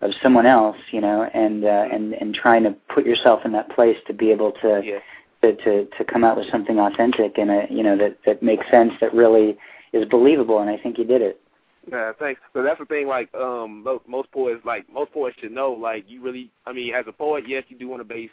of 0.02 0.12
someone 0.22 0.46
else, 0.46 0.78
you 0.92 1.02
know, 1.02 1.24
and 1.34 1.64
uh, 1.64 1.86
and 1.92 2.14
and 2.14 2.36
trying 2.36 2.64
to 2.64 2.72
put 2.94 3.06
yourself 3.06 3.42
in 3.46 3.52
that 3.54 3.70
place 3.70 3.98
to 4.08 4.14
be 4.14 4.32
able 4.32 4.52
to 4.62 4.82
Yeah. 4.84 5.00
to, 5.42 5.56
to 5.64 5.86
to 5.98 6.04
come 6.04 6.24
out 6.24 6.38
with 6.38 6.50
something 6.52 6.80
authentic 6.80 7.38
and 7.38 7.50
a, 7.50 7.68
you 7.70 7.84
know 7.84 7.98
that 7.98 8.18
that 8.26 8.44
makes 8.44 8.70
sense 8.70 8.92
that 9.00 9.14
really 9.14 9.58
is 9.94 10.06
believable. 10.06 10.60
And 10.60 10.70
I 10.70 10.78
think 10.78 10.98
you 10.98 11.06
did 11.06 11.22
it. 11.22 11.42
Yeah, 11.90 12.14
thanks. 12.18 12.42
So 12.54 12.64
that's 12.64 12.80
the 12.80 12.86
thing. 12.86 13.08
Like, 13.08 13.34
um, 13.36 13.84
mo- 13.84 14.02
most 14.08 14.32
poets, 14.32 14.66
like 14.66 14.92
most 14.92 15.14
poets 15.14 15.38
should 15.40 15.52
know. 15.52 15.72
Like, 15.72 16.06
you 16.08 16.20
really, 16.20 16.50
I 16.66 16.74
mean, 16.74 16.94
as 16.94 17.06
a 17.08 17.12
poet, 17.12 17.48
yes, 17.48 17.64
you 17.70 17.78
do 17.78 17.88
want 17.88 18.02
to 18.02 18.04
base 18.04 18.32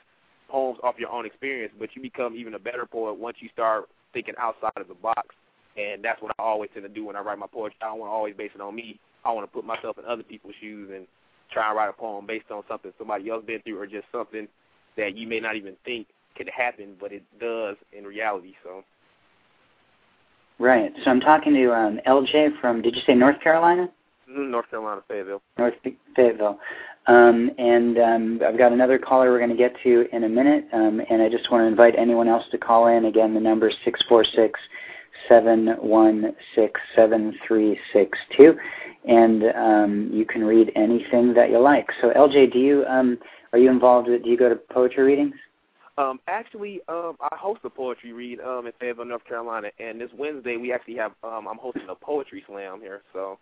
poems 0.49 0.79
off 0.83 0.95
your 0.99 1.11
own 1.11 1.27
experience, 1.27 1.73
but 1.79 1.95
you 1.95 2.01
become 2.01 2.35
even 2.35 2.55
a 2.55 2.59
better 2.59 2.87
poet 2.87 3.19
once 3.19 3.37
you 3.41 3.51
start 3.53 3.91
thinking 4.15 4.35
outside 4.39 4.73
of 4.77 4.89
the 4.89 4.95
box. 4.95 5.35
And 5.77 6.05
that's 6.05 6.21
what 6.21 6.33
I 6.39 6.43
always 6.43 6.71
tend 6.75 6.85
to 6.85 6.89
do 6.89 7.07
when 7.07 7.17
I 7.17 7.21
write 7.21 7.39
my 7.39 7.47
poetry. 7.47 7.79
I 7.83 7.87
don't 7.87 8.01
want 8.01 8.11
to 8.11 8.15
always 8.15 8.37
base 8.37 8.51
it 8.55 8.61
on 8.61 8.75
me. 8.75 9.01
I 9.25 9.33
want 9.33 9.49
to 9.49 9.53
put 9.53 9.65
myself 9.65 9.99
in 9.99 10.05
other 10.05 10.23
people's 10.23 10.55
shoes 10.61 10.91
and 10.95 11.07
try 11.51 11.69
and 11.69 11.77
write 11.77 11.89
a 11.89 11.93
poem 11.93 12.27
based 12.27 12.51
on 12.51 12.63
something 12.69 12.93
somebody 12.99 13.31
else 13.31 13.45
been 13.47 13.63
through, 13.63 13.81
or 13.81 13.87
just 13.87 14.07
something 14.13 14.49
that 14.97 15.17
you 15.17 15.27
may 15.27 15.41
not 15.41 15.57
even 15.57 15.75
think 15.85 16.07
could 16.37 16.51
happen, 16.55 16.95
but 17.01 17.13
it 17.13 17.23
does 17.41 17.77
in 17.97 18.05
reality. 18.05 18.55
So. 18.63 18.85
Right. 20.59 20.93
So 21.05 21.11
I'm 21.11 21.21
talking 21.21 21.55
to 21.55 21.73
um, 21.73 22.01
LJ 22.07 22.61
from. 22.61 22.83
Did 22.83 22.97
you 22.97 23.03
say 23.07 23.15
North 23.15 23.41
Carolina? 23.41 23.89
Mhm, 24.31 24.51
North 24.51 24.71
Carolina, 24.71 25.03
Fayetteville. 25.09 25.43
North 25.59 25.75
Fayetteville. 26.17 26.59
Um, 27.07 27.51
and 27.59 27.99
um, 27.99 28.41
I've 28.47 28.57
got 28.57 28.73
another 28.73 28.99
caller 28.99 29.31
we're 29.31 29.39
going 29.39 29.51
to 29.51 29.57
get 29.57 29.75
to 29.83 30.07
in 30.15 30.23
a 30.25 30.29
minute, 30.29 30.67
um, 30.73 31.03
and 31.11 31.21
I 31.21 31.29
just 31.29 31.51
want 31.51 31.63
to 31.63 31.67
invite 31.67 31.95
anyone 31.99 32.29
else 32.29 32.45
to 32.53 32.59
call 32.59 32.87
in. 32.87 33.07
Again, 33.07 33.35
the 33.35 33.41
number 33.41 33.69
is 33.69 33.75
six 33.85 34.01
four 34.09 34.25
six 34.25 34.61
seven 35.29 35.69
one 35.81 36.35
six 36.55 36.81
seven 36.95 37.35
three 37.47 37.79
six 37.93 38.19
two, 38.37 38.55
and 39.07 39.45
um, 39.57 40.11
you 40.13 40.25
can 40.25 40.45
read 40.45 40.71
anything 40.77 41.35
that 41.35 41.51
you 41.51 41.59
like. 41.59 41.89
So, 42.01 42.11
LJ, 42.11 42.53
do 42.53 42.59
you 42.59 42.85
um, 42.87 43.19
are 43.53 43.59
you 43.59 43.71
involved? 43.71 44.09
With, 44.09 44.25
do 44.25 44.31
you 44.31 44.37
go 44.37 44.49
to 44.49 44.57
poetry 44.57 45.05
readings? 45.05 45.35
Um, 45.99 46.21
actually, 46.27 46.81
um, 46.89 47.17
I 47.21 47.37
host 47.37 47.61
a 47.65 47.71
poetry 47.71 48.13
read 48.15 48.41
um, 48.41 48.67
in 48.67 48.73
Fayetteville, 48.81 49.05
North 49.05 49.25
Carolina, 49.27 49.69
and 49.79 50.01
this 50.01 50.11
Wednesday 50.17 50.57
we 50.57 50.73
actually 50.73 50.97
have 50.97 51.13
um, 51.23 51.47
I'm 51.47 51.59
hosting 51.59 51.87
a 51.89 51.95
poetry 51.95 52.43
slam 52.47 52.81
here. 52.81 53.03
So, 53.13 53.39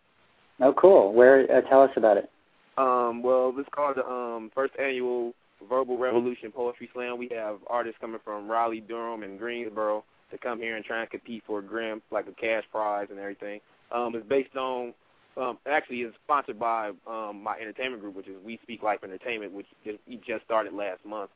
Oh, 0.60 0.72
cool. 0.74 1.12
Where? 1.14 1.42
Uh, 1.50 1.60
tell 1.68 1.82
us 1.82 1.90
about 1.96 2.16
it. 2.18 2.28
um, 2.76 3.22
well, 3.22 3.54
it's 3.56 3.68
called 3.74 3.96
the 3.96 4.04
um, 4.06 4.50
first 4.54 4.74
annual 4.78 5.32
Verbal 5.68 5.96
Revolution 5.96 6.50
Poetry 6.50 6.88
Slam. 6.92 7.18
We 7.18 7.28
have 7.34 7.58
artists 7.66 7.98
coming 8.00 8.20
from 8.24 8.50
Raleigh, 8.50 8.80
Durham, 8.80 9.22
and 9.22 9.38
Greensboro 9.38 10.04
to 10.30 10.38
come 10.38 10.58
here 10.58 10.76
and 10.76 10.84
try 10.84 11.00
and 11.00 11.10
compete 11.10 11.42
for 11.46 11.58
a 11.58 11.62
Grim, 11.62 12.02
like 12.10 12.26
a 12.26 12.32
cash 12.32 12.64
prize 12.70 13.08
and 13.10 13.18
everything. 13.18 13.60
Um, 13.92 14.14
it's 14.14 14.26
based 14.26 14.56
on 14.56 14.94
um, 15.36 15.58
actually 15.66 15.98
it's 15.98 16.16
sponsored 16.24 16.58
by 16.58 16.90
um, 17.06 17.42
my 17.42 17.56
entertainment 17.58 18.02
group, 18.02 18.16
which 18.16 18.28
is 18.28 18.36
We 18.44 18.58
Speak 18.62 18.82
Life 18.82 19.00
Entertainment, 19.04 19.52
which 19.52 19.66
just, 19.84 19.98
just 20.26 20.44
started 20.44 20.72
last 20.72 21.04
month. 21.04 21.30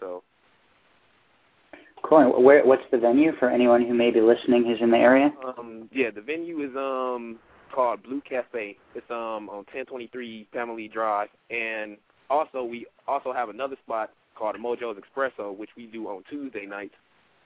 So. 0.00 0.22
Cool. 2.02 2.36
And 2.36 2.44
where? 2.44 2.64
What's 2.64 2.82
the 2.90 2.98
venue 2.98 3.32
for 3.38 3.50
anyone 3.50 3.84
who 3.84 3.94
may 3.94 4.10
be 4.10 4.20
listening 4.20 4.64
who's 4.64 4.80
in 4.80 4.90
the 4.90 4.98
area? 4.98 5.32
Um, 5.44 5.88
yeah, 5.92 6.10
the 6.10 6.20
venue 6.20 6.60
is 6.60 6.76
um 6.76 7.38
called 7.74 8.02
Blue 8.02 8.20
Cafe. 8.28 8.76
It's 8.94 9.10
um 9.10 9.48
on 9.48 9.64
1023 9.72 10.48
Family 10.52 10.88
Drive, 10.88 11.28
and 11.50 11.96
also 12.28 12.62
we 12.62 12.86
also 13.08 13.32
have 13.32 13.48
another 13.48 13.76
spot 13.84 14.10
called 14.36 14.56
Mojo's 14.56 14.98
Espresso, 14.98 15.56
which 15.56 15.70
we 15.76 15.86
do 15.86 16.06
on 16.08 16.22
Tuesday 16.28 16.66
nights 16.66 16.94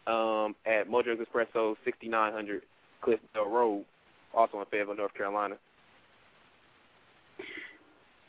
um 0.06 0.54
at 0.66 0.88
Mojo's 0.88 1.18
Espresso, 1.18 1.76
6900 1.84 2.62
Cliffdale 3.02 3.50
Road, 3.50 3.84
also 4.34 4.60
in 4.60 4.66
Fayetteville, 4.66 4.96
North 4.96 5.14
Carolina. 5.14 5.56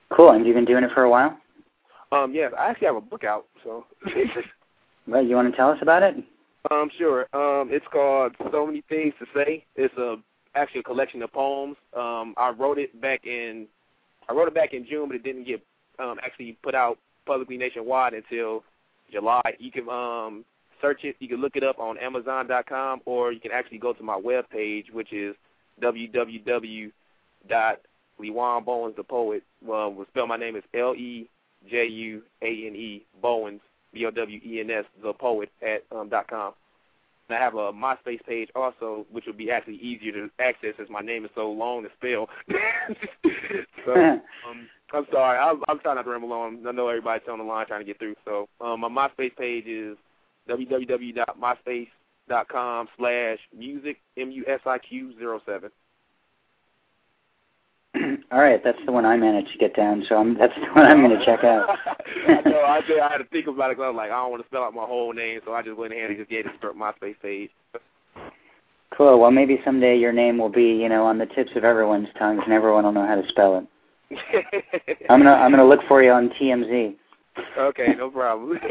Cool. 0.09 0.31
And 0.31 0.45
you've 0.45 0.55
been 0.55 0.65
doing 0.65 0.83
it 0.83 0.91
for 0.93 1.03
a 1.03 1.09
while? 1.09 1.37
Um, 2.11 2.33
yes, 2.33 2.51
I 2.57 2.69
actually 2.69 2.87
have 2.87 2.97
a 2.97 3.01
book 3.01 3.23
out, 3.23 3.45
so. 3.63 3.85
Well, 5.07 5.25
you 5.25 5.35
want 5.35 5.49
to 5.51 5.57
tell 5.57 5.69
us 5.71 5.79
about 5.81 6.03
it? 6.03 6.15
Um, 6.69 6.89
sure. 6.97 7.21
Um, 7.33 7.69
it's 7.71 7.85
called 7.91 8.35
So 8.51 8.67
Many 8.67 8.83
Things 8.87 9.13
to 9.19 9.25
Say. 9.33 9.65
It's 9.75 9.93
a 9.97 10.17
actually 10.53 10.81
a 10.81 10.83
collection 10.83 11.21
of 11.23 11.33
poems. 11.33 11.75
Um, 11.97 12.35
I 12.37 12.53
wrote 12.57 12.77
it 12.77 13.01
back 13.01 13.25
in 13.25 13.67
I 14.29 14.33
wrote 14.33 14.47
it 14.47 14.53
back 14.53 14.73
in 14.73 14.85
June, 14.87 15.07
but 15.07 15.15
it 15.15 15.23
didn't 15.23 15.45
get 15.45 15.61
um, 15.97 16.17
actually 16.23 16.57
put 16.63 16.75
out 16.75 16.99
publicly 17.25 17.57
nationwide 17.57 18.13
until 18.13 18.63
July. 19.11 19.41
You 19.59 19.71
can 19.71 19.89
um, 19.89 20.45
search 20.81 21.03
it. 21.03 21.15
You 21.19 21.27
can 21.27 21.41
look 21.41 21.55
it 21.55 21.63
up 21.63 21.79
on 21.79 21.97
Amazon.com, 21.97 23.01
or 23.05 23.31
you 23.31 23.39
can 23.39 23.51
actually 23.51 23.77
go 23.77 23.93
to 23.93 24.03
my 24.03 24.15
web 24.15 24.49
page, 24.49 24.87
which 24.91 25.13
is 25.13 25.35
www.lejuane 25.81 26.91
the 28.95 29.03
poet. 29.03 29.43
Well, 29.63 29.93
we'll 29.93 30.07
spell 30.07 30.27
my 30.27 30.37
name 30.37 30.55
is 30.55 30.63
L 30.73 30.95
E 30.95 31.29
J 31.69 31.85
U 31.85 32.21
A 32.41 32.47
N 32.47 32.75
E 32.75 33.05
Bowens 33.21 33.61
B 33.93 34.05
O 34.05 34.11
W 34.11 34.39
E 34.43 34.59
N 34.59 34.71
S 34.71 34.85
the 35.03 35.13
poet 35.13 35.49
at 35.61 35.83
um, 35.95 36.09
dot 36.09 36.27
com. 36.27 36.53
And 37.29 37.37
I 37.37 37.41
have 37.41 37.55
a 37.55 37.71
MySpace 37.71 38.25
page 38.27 38.49
also, 38.55 39.05
which 39.11 39.25
will 39.25 39.33
be 39.33 39.51
actually 39.51 39.77
easier 39.77 40.11
to 40.11 40.29
access 40.39 40.73
as 40.81 40.89
my 40.89 40.99
name 40.99 41.23
is 41.23 41.31
so 41.33 41.49
long 41.49 41.83
to 41.83 41.89
spell. 41.97 42.27
so 43.85 43.93
um, 44.49 44.67
I'm 44.91 45.05
sorry, 45.11 45.37
I'm, 45.37 45.61
I'm 45.69 45.79
trying 45.79 45.95
not 45.95 46.03
to 46.03 46.09
ramble 46.09 46.33
on. 46.33 46.65
I 46.67 46.71
know 46.71 46.89
everybody's 46.89 47.27
on 47.29 47.37
the 47.37 47.45
line 47.45 47.67
trying 47.67 47.81
to 47.81 47.85
get 47.85 47.99
through. 47.99 48.15
So 48.25 48.49
um, 48.59 48.81
my 48.81 48.89
MySpace 48.89 49.35
page 49.37 49.65
is 49.65 49.97
www.myspace.com 50.51 52.87
slash 52.97 53.39
music 53.57 53.97
M 54.17 54.31
U 54.31 54.43
S 54.47 54.59
I 54.65 54.77
Q 54.77 55.13
zero 55.17 55.41
seven. 55.45 55.69
All 58.31 58.39
right, 58.39 58.63
that's 58.63 58.77
the 58.85 58.91
one 58.93 59.03
I 59.05 59.17
managed 59.17 59.51
to 59.51 59.57
get 59.57 59.75
down, 59.75 60.05
so 60.07 60.15
I'm, 60.15 60.37
that's 60.37 60.53
the 60.55 60.67
one 60.67 60.85
I'm 60.85 61.05
going 61.05 61.19
to 61.19 61.25
check 61.25 61.43
out. 61.43 61.67
no, 62.45 62.61
I 62.61 62.79
did, 62.87 62.99
I 62.99 63.09
had 63.11 63.17
to 63.17 63.25
think 63.25 63.47
about 63.47 63.69
it 63.71 63.75
'cause 63.75 63.83
I 63.83 63.87
was 63.89 63.97
like, 63.97 64.11
I 64.11 64.21
don't 64.21 64.31
want 64.31 64.41
to 64.41 64.47
spell 64.47 64.63
out 64.63 64.73
my 64.73 64.85
whole 64.85 65.11
name, 65.11 65.41
so 65.45 65.51
I 65.53 65.61
just 65.61 65.75
went 65.75 65.91
ahead 65.91 66.09
and 66.09 66.17
just 66.17 66.29
gave 66.29 66.45
it 66.45 66.51
a 66.63 66.67
MySpace 66.67 67.19
page. 67.21 67.49
Cool. 68.95 69.19
Well, 69.19 69.31
maybe 69.31 69.59
someday 69.65 69.97
your 69.97 70.13
name 70.13 70.37
will 70.37 70.47
be, 70.49 70.63
you 70.63 70.87
know, 70.87 71.03
on 71.05 71.17
the 71.17 71.25
tips 71.25 71.51
of 71.55 71.65
everyone's 71.65 72.07
tongues, 72.17 72.41
and 72.45 72.53
everyone 72.53 72.85
will 72.85 72.93
know 72.93 73.05
how 73.05 73.15
to 73.15 73.27
spell 73.27 73.57
it. 73.57 73.67
I'm 75.09 75.19
gonna 75.21 75.33
I'm 75.33 75.51
gonna 75.51 75.67
look 75.67 75.79
for 75.87 76.01
you 76.03 76.11
on 76.11 76.29
TMZ. 76.31 76.95
okay, 77.57 77.93
no 77.97 78.09
problem. 78.09 78.59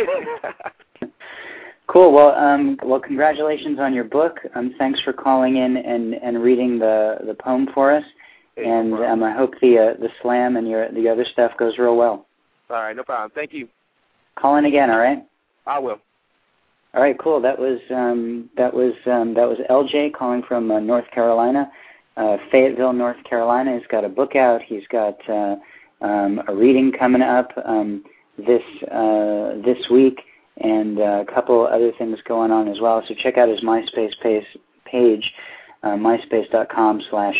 Cool. 1.90 2.12
Well, 2.12 2.36
um, 2.36 2.78
well, 2.84 3.00
congratulations 3.00 3.80
on 3.80 3.92
your 3.92 4.04
book. 4.04 4.38
Um, 4.54 4.76
thanks 4.78 5.00
for 5.00 5.12
calling 5.12 5.56
in 5.56 5.76
and, 5.76 6.14
and 6.14 6.40
reading 6.40 6.78
the, 6.78 7.16
the 7.26 7.34
poem 7.34 7.68
for 7.74 7.92
us. 7.92 8.04
Hey, 8.54 8.68
and 8.68 8.92
problem. 8.92 9.22
um, 9.22 9.24
I 9.24 9.36
hope 9.36 9.54
the 9.60 9.76
uh, 9.76 10.00
the 10.00 10.08
slam 10.22 10.56
and 10.56 10.68
your 10.68 10.90
the 10.92 11.08
other 11.08 11.24
stuff 11.32 11.50
goes 11.58 11.78
real 11.78 11.96
well. 11.96 12.26
All 12.68 12.76
right, 12.76 12.94
no 12.94 13.02
problem. 13.02 13.32
Thank 13.34 13.52
you. 13.52 13.68
Call 14.36 14.56
in 14.56 14.66
again, 14.66 14.88
all 14.88 14.98
right? 14.98 15.24
I 15.66 15.80
will. 15.80 15.98
All 16.94 17.02
right, 17.02 17.18
cool. 17.18 17.40
That 17.40 17.58
was 17.58 17.80
um, 17.90 18.48
that 18.56 18.72
was 18.72 18.92
um, 19.06 19.34
that 19.34 19.48
was 19.48 19.58
LJ 19.68 20.12
calling 20.12 20.44
from 20.46 20.70
uh, 20.70 20.78
North 20.78 21.10
Carolina, 21.12 21.72
uh, 22.16 22.36
Fayetteville, 22.52 22.92
North 22.92 23.22
Carolina. 23.28 23.76
He's 23.76 23.86
got 23.88 24.04
a 24.04 24.08
book 24.08 24.36
out. 24.36 24.60
He's 24.62 24.86
got 24.92 25.18
uh, 25.28 25.56
um, 26.02 26.40
a 26.46 26.54
reading 26.54 26.92
coming 26.96 27.22
up 27.22 27.50
um, 27.64 28.04
this 28.38 28.62
uh, 28.92 29.54
this 29.64 29.88
week, 29.90 30.20
and 30.60 30.98
uh, 30.98 31.24
a 31.26 31.32
couple 31.32 31.66
other 31.66 31.92
things 31.98 32.18
going 32.26 32.50
on 32.50 32.68
as 32.68 32.80
well. 32.80 33.02
So 33.06 33.14
check 33.14 33.38
out 33.38 33.48
his 33.48 33.60
MySpace 33.60 34.12
page. 34.22 34.44
page. 34.84 35.32
uh, 35.82 35.90
myspace.com 35.90 37.02
slash 37.10 37.36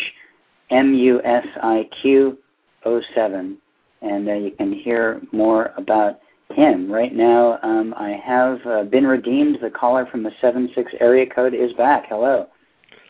MUSIQ07, 0.71 3.57
and 4.01 4.29
uh, 4.29 4.33
you 4.33 4.51
can 4.57 4.73
hear 4.73 5.21
more 5.31 5.73
about 5.77 6.19
him. 6.49 6.91
Right 6.91 7.13
now, 7.13 7.59
um, 7.63 7.93
I 7.97 8.19
have 8.23 8.59
uh, 8.65 8.83
been 8.83 9.05
redeemed. 9.05 9.59
The 9.61 9.69
caller 9.69 10.05
from 10.05 10.23
the 10.23 10.31
76 10.41 10.93
area 10.99 11.25
code 11.25 11.53
is 11.53 11.73
back. 11.73 12.05
Hello. 12.09 12.47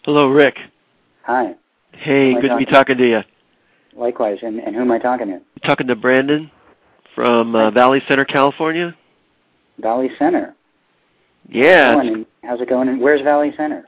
Hello, 0.04 0.30
Rick. 0.30 0.58
Hi. 1.24 1.56
Hey, 1.94 2.34
good 2.34 2.50
to 2.50 2.58
be 2.58 2.66
talking 2.66 2.98
to 2.98 3.08
you. 3.08 3.22
Likewise. 3.96 4.40
And, 4.42 4.60
and 4.60 4.76
who 4.76 4.82
am 4.82 4.92
I 4.92 5.00
talking 5.00 5.28
to? 5.28 5.40
talking 5.66 5.88
to 5.88 5.96
Brandon 5.96 6.50
from 7.14 7.56
uh, 7.56 7.72
Valley 7.72 8.02
Center, 8.08 8.26
California. 8.26 8.96
Valley 9.82 10.10
Center. 10.20 10.56
Yeah. 11.50 11.96
How's 11.96 12.06
it, 12.08 12.28
How's 12.44 12.62
it 12.62 12.70
going? 12.70 12.88
And 12.90 13.02
where's 13.02 13.22
Valley 13.22 13.52
Center? 13.58 13.88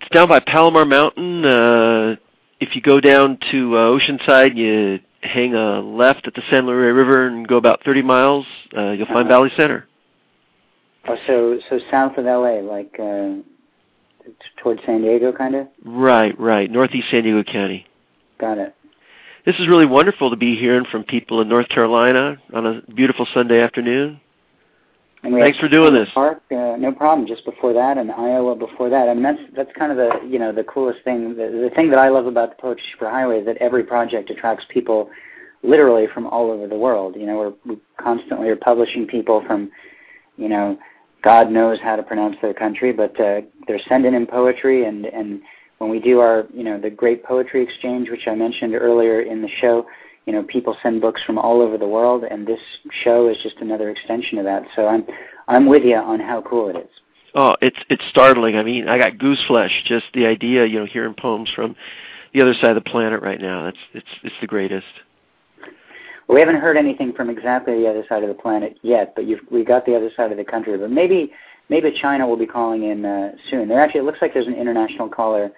It's 0.00 0.08
down 0.10 0.28
by 0.28 0.40
Palomar 0.40 0.84
Mountain. 0.84 1.44
Uh, 1.44 2.16
if 2.60 2.74
you 2.74 2.82
go 2.82 3.00
down 3.00 3.38
to 3.50 3.76
uh, 3.76 3.80
Oceanside, 3.98 4.56
you 4.56 5.00
hang 5.22 5.54
a 5.54 5.80
left 5.80 6.26
at 6.26 6.34
the 6.34 6.42
San 6.50 6.66
Luis 6.66 6.94
River 6.94 7.26
and 7.26 7.46
go 7.46 7.56
about 7.56 7.82
30 7.84 8.02
miles. 8.02 8.46
Uh, 8.76 8.90
you'll 8.90 9.06
find 9.06 9.20
Uh-huh. 9.20 9.28
Valley 9.28 9.50
Center. 9.56 9.86
Oh, 11.08 11.16
so 11.26 11.58
so 11.70 11.78
south 11.90 12.18
of 12.18 12.24
LA, 12.26 12.60
like 12.60 12.94
uh, 12.98 13.36
t- 14.24 14.32
towards 14.62 14.80
San 14.84 15.00
Diego, 15.00 15.32
kind 15.32 15.54
of. 15.54 15.66
Right, 15.84 16.38
right. 16.38 16.70
Northeast 16.70 17.06
San 17.10 17.22
Diego 17.24 17.42
County. 17.42 17.86
Got 18.38 18.58
it. 18.58 18.74
This 19.46 19.56
is 19.58 19.66
really 19.66 19.86
wonderful 19.86 20.28
to 20.28 20.36
be 20.36 20.56
hearing 20.56 20.84
from 20.90 21.04
people 21.04 21.40
in 21.40 21.48
North 21.48 21.68
Carolina 21.70 22.36
on 22.52 22.66
a 22.66 22.82
beautiful 22.94 23.26
Sunday 23.32 23.60
afternoon. 23.62 24.20
And 25.22 25.34
Thanks 25.34 25.58
for 25.58 25.68
doing 25.68 25.92
this. 25.92 26.08
Park, 26.14 26.42
uh, 26.50 26.76
no 26.78 26.92
problem. 26.92 27.28
Just 27.28 27.44
before 27.44 27.74
that, 27.74 27.98
and 27.98 28.10
Iowa 28.10 28.56
before 28.56 28.88
that. 28.88 29.08
I 29.08 29.14
mean, 29.14 29.22
that's 29.22 29.40
that's 29.54 29.70
kind 29.78 29.92
of 29.92 29.98
the 29.98 30.26
you 30.26 30.38
know 30.38 30.50
the 30.50 30.64
coolest 30.64 31.04
thing. 31.04 31.36
The, 31.36 31.68
the 31.68 31.70
thing 31.74 31.90
that 31.90 31.98
I 31.98 32.08
love 32.08 32.26
about 32.26 32.56
the 32.56 32.62
Poetry 32.62 32.84
Superhighway 32.98 33.40
is 33.40 33.46
that 33.46 33.58
every 33.58 33.84
project 33.84 34.30
attracts 34.30 34.64
people, 34.70 35.10
literally 35.62 36.06
from 36.14 36.26
all 36.26 36.50
over 36.50 36.66
the 36.66 36.76
world. 36.76 37.16
You 37.16 37.26
know, 37.26 37.36
we're, 37.36 37.74
we 37.74 37.80
constantly 37.98 38.48
are 38.48 38.56
publishing 38.56 39.06
people 39.06 39.44
from, 39.46 39.70
you 40.38 40.48
know, 40.48 40.78
God 41.22 41.50
knows 41.50 41.78
how 41.82 41.96
to 41.96 42.02
pronounce 42.02 42.36
their 42.40 42.54
country, 42.54 42.92
but 42.92 43.18
uh, 43.20 43.42
they're 43.66 43.80
sending 43.90 44.14
in 44.14 44.26
poetry, 44.26 44.86
and 44.86 45.04
and 45.04 45.42
when 45.78 45.90
we 45.90 46.00
do 46.00 46.20
our 46.20 46.46
you 46.54 46.64
know 46.64 46.80
the 46.80 46.88
Great 46.88 47.24
Poetry 47.24 47.62
Exchange, 47.62 48.08
which 48.08 48.26
I 48.26 48.34
mentioned 48.34 48.74
earlier 48.74 49.20
in 49.20 49.42
the 49.42 49.50
show, 49.60 49.86
you 50.26 50.32
know 50.32 50.42
people 50.44 50.76
send 50.82 51.00
books 51.00 51.22
from 51.24 51.38
all 51.38 51.60
over 51.60 51.78
the 51.78 51.88
world, 51.88 52.24
and 52.24 52.46
this 52.46 52.60
show 53.04 53.28
is 53.28 53.36
just 53.42 53.56
another 53.60 53.90
extension 53.90 54.38
of 54.38 54.44
that. 54.44 54.62
So 54.76 54.86
I'm 54.86 55.06
I'm 55.48 55.66
with 55.66 55.82
you 55.84 55.96
on 55.96 56.20
how 56.20 56.42
cool 56.42 56.68
it 56.68 56.76
is. 56.76 56.90
Oh, 57.34 57.56
it's 57.60 57.78
it's 57.88 58.02
startling. 58.10 58.56
I 58.56 58.62
mean, 58.62 58.88
I 58.88 58.98
got 58.98 59.18
goose 59.18 59.42
flesh 59.46 59.72
just 59.86 60.06
the 60.14 60.26
idea, 60.26 60.66
you 60.66 60.80
know, 60.80 60.86
hearing 60.86 61.14
poems 61.14 61.48
from 61.54 61.76
the 62.34 62.40
other 62.40 62.54
side 62.54 62.76
of 62.76 62.82
the 62.82 62.90
planet 62.90 63.22
right 63.22 63.40
now. 63.40 63.64
That's 63.64 63.78
it's 63.94 64.08
it's 64.22 64.34
the 64.40 64.46
greatest. 64.46 64.86
Well, 66.26 66.36
we 66.36 66.40
haven't 66.40 66.60
heard 66.60 66.76
anything 66.76 67.12
from 67.12 67.28
exactly 67.28 67.74
the 67.80 67.88
other 67.88 68.04
side 68.08 68.22
of 68.22 68.28
the 68.28 68.40
planet 68.40 68.78
yet, 68.82 69.14
but 69.16 69.26
you've, 69.26 69.40
we 69.50 69.64
got 69.64 69.84
the 69.84 69.96
other 69.96 70.10
side 70.16 70.30
of 70.30 70.38
the 70.38 70.44
country. 70.44 70.76
But 70.78 70.90
maybe 70.90 71.32
maybe 71.68 71.92
China 72.00 72.26
will 72.26 72.36
be 72.36 72.46
calling 72.46 72.84
in 72.84 73.04
uh, 73.04 73.32
soon. 73.50 73.68
There 73.68 73.80
actually 73.80 74.00
it 74.00 74.04
looks 74.04 74.18
like 74.20 74.34
there's 74.34 74.46
an 74.46 74.54
international 74.54 75.08
caller 75.08 75.50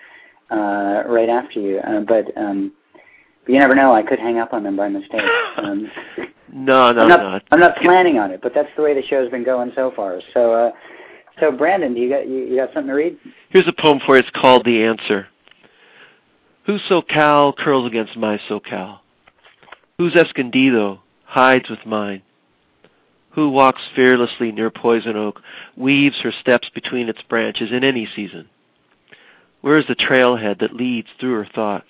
uh, 0.50 1.02
right 1.06 1.28
after 1.28 1.60
you, 1.60 1.78
uh, 1.78 2.00
but 2.00 2.36
um, 2.36 2.72
but 3.44 3.52
you 3.52 3.58
never 3.58 3.74
know. 3.74 3.94
I 3.94 4.02
could 4.02 4.18
hang 4.18 4.38
up 4.38 4.52
on 4.52 4.62
them 4.62 4.76
by 4.76 4.88
mistake. 4.88 5.22
Um, 5.56 5.90
No, 6.50 6.92
no, 6.92 7.02
I'm 7.02 7.08
not, 7.08 7.20
no. 7.20 7.40
I'm 7.50 7.60
not 7.60 7.76
planning 7.76 8.18
on 8.18 8.30
it, 8.30 8.40
but 8.42 8.52
that's 8.54 8.68
the 8.76 8.82
way 8.82 8.94
the 8.94 9.02
show's 9.06 9.30
been 9.30 9.44
going 9.44 9.72
so 9.74 9.92
far. 9.94 10.20
So, 10.34 10.52
uh, 10.52 10.70
so 11.40 11.50
Brandon, 11.50 11.94
do 11.94 12.00
you 12.00 12.08
got 12.10 12.28
you, 12.28 12.44
you 12.44 12.56
got 12.56 12.68
something 12.72 12.88
to 12.88 12.94
read? 12.94 13.18
Here's 13.50 13.68
a 13.68 13.72
poem 13.72 14.00
for 14.04 14.16
you. 14.16 14.20
It's 14.20 14.30
called 14.30 14.64
The 14.64 14.82
Answer. 14.84 15.28
Whose 16.66 16.82
SoCal 16.88 17.56
curls 17.56 17.86
against 17.86 18.16
my 18.16 18.38
SoCal? 18.48 18.98
Whose 19.98 20.14
Escondido 20.14 21.00
hides 21.24 21.68
with 21.68 21.84
mine? 21.86 22.22
Who 23.30 23.48
walks 23.48 23.80
fearlessly 23.94 24.52
near 24.52 24.70
poison 24.70 25.16
oak, 25.16 25.40
weaves 25.76 26.20
her 26.22 26.32
steps 26.32 26.68
between 26.74 27.08
its 27.08 27.22
branches 27.22 27.72
in 27.72 27.82
any 27.82 28.06
season? 28.14 28.48
Where 29.62 29.78
is 29.78 29.86
the 29.86 29.94
trailhead 29.94 30.60
that 30.60 30.74
leads 30.74 31.08
through 31.18 31.34
her 31.34 31.48
thoughts? 31.52 31.86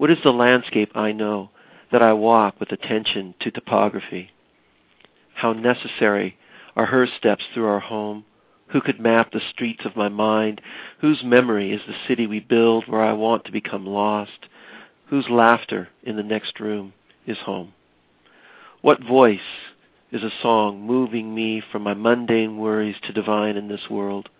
What 0.00 0.10
is 0.10 0.22
the 0.24 0.32
landscape 0.32 0.96
I 0.96 1.12
know 1.12 1.50
that 1.92 2.00
I 2.00 2.14
walk 2.14 2.58
with 2.58 2.72
attention 2.72 3.34
to 3.40 3.50
topography? 3.50 4.30
How 5.34 5.52
necessary 5.52 6.38
are 6.74 6.86
her 6.86 7.06
steps 7.06 7.44
through 7.52 7.66
our 7.66 7.80
home? 7.80 8.24
Who 8.68 8.80
could 8.80 8.98
map 8.98 9.30
the 9.30 9.42
streets 9.50 9.84
of 9.84 9.96
my 9.96 10.08
mind? 10.08 10.62
Whose 11.02 11.22
memory 11.22 11.74
is 11.74 11.82
the 11.86 11.92
city 12.08 12.26
we 12.26 12.40
build 12.40 12.88
where 12.88 13.02
I 13.02 13.12
want 13.12 13.44
to 13.44 13.52
become 13.52 13.84
lost? 13.84 14.46
Whose 15.10 15.28
laughter 15.28 15.90
in 16.02 16.16
the 16.16 16.22
next 16.22 16.60
room 16.60 16.94
is 17.26 17.36
home? 17.36 17.74
What 18.80 19.04
voice 19.04 19.68
is 20.10 20.22
a 20.22 20.32
song 20.40 20.80
moving 20.80 21.34
me 21.34 21.60
from 21.70 21.82
my 21.82 21.92
mundane 21.92 22.56
worries 22.56 22.96
to 23.02 23.12
divine 23.12 23.58
in 23.58 23.68
this 23.68 23.90
world? 23.90 24.30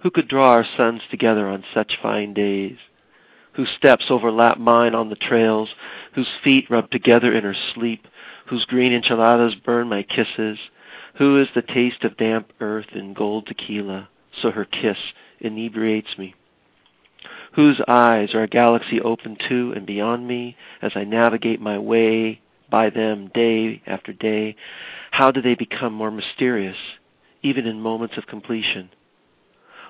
Who 0.00 0.10
could 0.10 0.26
draw 0.26 0.50
our 0.50 0.66
suns 0.76 1.02
together 1.12 1.46
on 1.46 1.62
such 1.72 1.96
fine 2.02 2.34
days? 2.34 2.78
Whose 3.54 3.70
steps 3.70 4.06
overlap 4.10 4.58
mine 4.58 4.94
on 4.94 5.10
the 5.10 5.16
trails? 5.16 5.68
Whose 6.14 6.28
feet 6.42 6.68
rub 6.68 6.90
together 6.90 7.32
in 7.32 7.44
her 7.44 7.54
sleep? 7.74 8.06
Whose 8.46 8.64
green 8.64 8.92
enchiladas 8.92 9.54
burn 9.54 9.88
my 9.88 10.02
kisses? 10.02 10.58
Who 11.16 11.40
is 11.40 11.48
the 11.54 11.62
taste 11.62 12.02
of 12.02 12.16
damp 12.16 12.52
earth 12.60 12.88
and 12.92 13.14
gold 13.14 13.46
tequila, 13.46 14.08
so 14.42 14.50
her 14.50 14.64
kiss 14.64 14.98
inebriates 15.40 16.18
me? 16.18 16.34
Whose 17.52 17.80
eyes 17.86 18.34
are 18.34 18.42
a 18.42 18.48
galaxy 18.48 19.00
open 19.00 19.36
to 19.48 19.72
and 19.76 19.86
beyond 19.86 20.26
me 20.26 20.56
as 20.82 20.92
I 20.96 21.04
navigate 21.04 21.60
my 21.60 21.78
way 21.78 22.40
by 22.68 22.90
them 22.90 23.30
day 23.32 23.80
after 23.86 24.12
day? 24.12 24.56
How 25.12 25.30
do 25.30 25.40
they 25.40 25.54
become 25.54 25.92
more 25.92 26.10
mysterious, 26.10 26.76
even 27.42 27.66
in 27.66 27.80
moments 27.80 28.16
of 28.16 28.26
completion? 28.26 28.90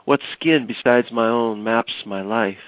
What 0.04 0.20
skin 0.34 0.66
besides 0.66 1.10
my 1.10 1.28
own 1.28 1.64
maps 1.64 1.94
my 2.04 2.20
life? 2.20 2.58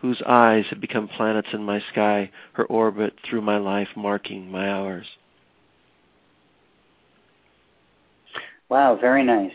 Whose 0.00 0.22
eyes 0.26 0.64
have 0.70 0.80
become 0.80 1.08
planets 1.08 1.48
in 1.52 1.64
my 1.64 1.80
sky, 1.92 2.30
her 2.52 2.64
orbit 2.66 3.14
through 3.28 3.40
my 3.40 3.58
life 3.58 3.88
marking 3.96 4.50
my 4.50 4.70
hours? 4.70 5.06
Wow, 8.68 8.96
very 9.00 9.24
nice, 9.24 9.50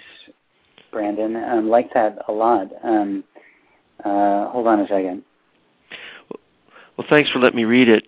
Brandon. 0.92 1.36
Um, 1.36 1.70
like 1.70 1.94
that 1.94 2.18
a 2.28 2.32
lot. 2.32 2.68
Um, 2.84 3.24
uh, 4.04 4.50
hold 4.50 4.68
on 4.68 4.82
a 4.82 4.88
second. 4.88 5.24
Well, 6.98 7.08
thanks 7.10 7.30
for 7.30 7.40
letting 7.40 7.58
me 7.58 7.64
read 7.64 7.88
it. 7.88 8.06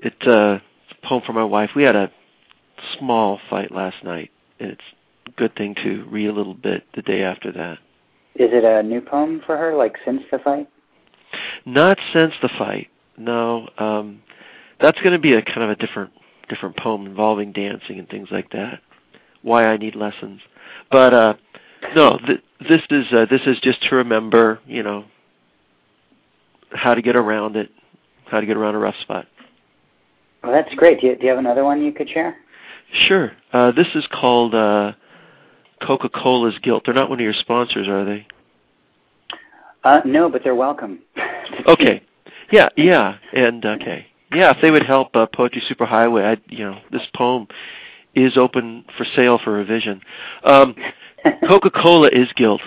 It, 0.00 0.14
uh, 0.26 0.58
it's 0.84 0.98
a 1.02 1.06
poem 1.06 1.22
for 1.24 1.32
my 1.32 1.44
wife. 1.44 1.70
We 1.74 1.84
had 1.84 1.96
a 1.96 2.10
small 2.98 3.40
fight 3.48 3.72
last 3.72 4.04
night, 4.04 4.30
and 4.60 4.72
it's 4.72 4.82
a 5.26 5.30
good 5.30 5.54
thing 5.56 5.74
to 5.82 6.04
read 6.10 6.26
a 6.26 6.32
little 6.32 6.54
bit 6.54 6.84
the 6.94 7.02
day 7.02 7.22
after 7.22 7.50
that. 7.52 7.78
Is 8.34 8.50
it 8.52 8.64
a 8.64 8.82
new 8.82 9.00
poem 9.00 9.40
for 9.46 9.56
her, 9.56 9.74
like 9.74 9.96
since 10.04 10.22
the 10.30 10.38
fight? 10.38 10.68
Not 11.66 11.98
since 12.12 12.32
the 12.40 12.48
fight. 12.56 12.88
No, 13.18 13.68
um, 13.76 14.22
that's 14.80 15.00
going 15.00 15.12
to 15.12 15.18
be 15.18 15.34
a 15.34 15.42
kind 15.42 15.62
of 15.62 15.70
a 15.70 15.76
different 15.76 16.12
different 16.48 16.76
poem 16.76 17.06
involving 17.06 17.50
dancing 17.52 17.98
and 17.98 18.08
things 18.08 18.28
like 18.30 18.50
that. 18.52 18.80
Why 19.42 19.66
I 19.66 19.76
need 19.76 19.96
lessons, 19.96 20.40
but 20.90 21.12
uh, 21.12 21.34
no, 21.94 22.18
th- 22.24 22.42
this 22.60 22.82
is 22.90 23.06
uh, 23.12 23.26
this 23.30 23.42
is 23.46 23.58
just 23.60 23.82
to 23.88 23.96
remember, 23.96 24.60
you 24.66 24.82
know, 24.82 25.04
how 26.72 26.94
to 26.94 27.02
get 27.02 27.16
around 27.16 27.56
it, 27.56 27.70
how 28.26 28.40
to 28.40 28.46
get 28.46 28.56
around 28.56 28.74
a 28.74 28.78
rough 28.78 28.96
spot. 29.00 29.26
Well, 30.42 30.52
that's 30.52 30.72
great. 30.76 31.00
Do 31.00 31.08
you, 31.08 31.16
do 31.16 31.24
you 31.24 31.30
have 31.30 31.38
another 31.38 31.64
one 31.64 31.82
you 31.82 31.92
could 31.92 32.08
share? 32.08 32.36
Sure. 33.08 33.32
Uh, 33.52 33.72
this 33.72 33.88
is 33.94 34.06
called 34.12 34.54
uh, 34.54 34.92
Coca-Cola's 35.82 36.58
Guilt. 36.62 36.84
They're 36.84 36.94
not 36.94 37.10
one 37.10 37.18
of 37.18 37.24
your 37.24 37.34
sponsors, 37.34 37.88
are 37.88 38.04
they? 38.04 38.26
Uh, 39.82 40.00
no, 40.04 40.28
but 40.28 40.42
they're 40.44 40.54
welcome. 40.54 41.00
Okay. 41.66 42.02
Yeah, 42.50 42.68
yeah, 42.76 43.16
and 43.32 43.64
okay. 43.64 44.06
Yeah, 44.32 44.52
if 44.52 44.58
they 44.60 44.70
would 44.70 44.84
help 44.84 45.14
uh, 45.16 45.26
Poetry 45.26 45.62
Superhighway, 45.68 46.36
I, 46.36 46.40
you 46.48 46.64
know, 46.64 46.78
this 46.90 47.06
poem 47.14 47.48
is 48.14 48.36
open 48.36 48.84
for 48.96 49.04
sale 49.04 49.38
for 49.42 49.52
revision. 49.52 50.00
Um, 50.44 50.74
Coca-Cola 51.48 52.08
is 52.12 52.28
guilt. 52.34 52.62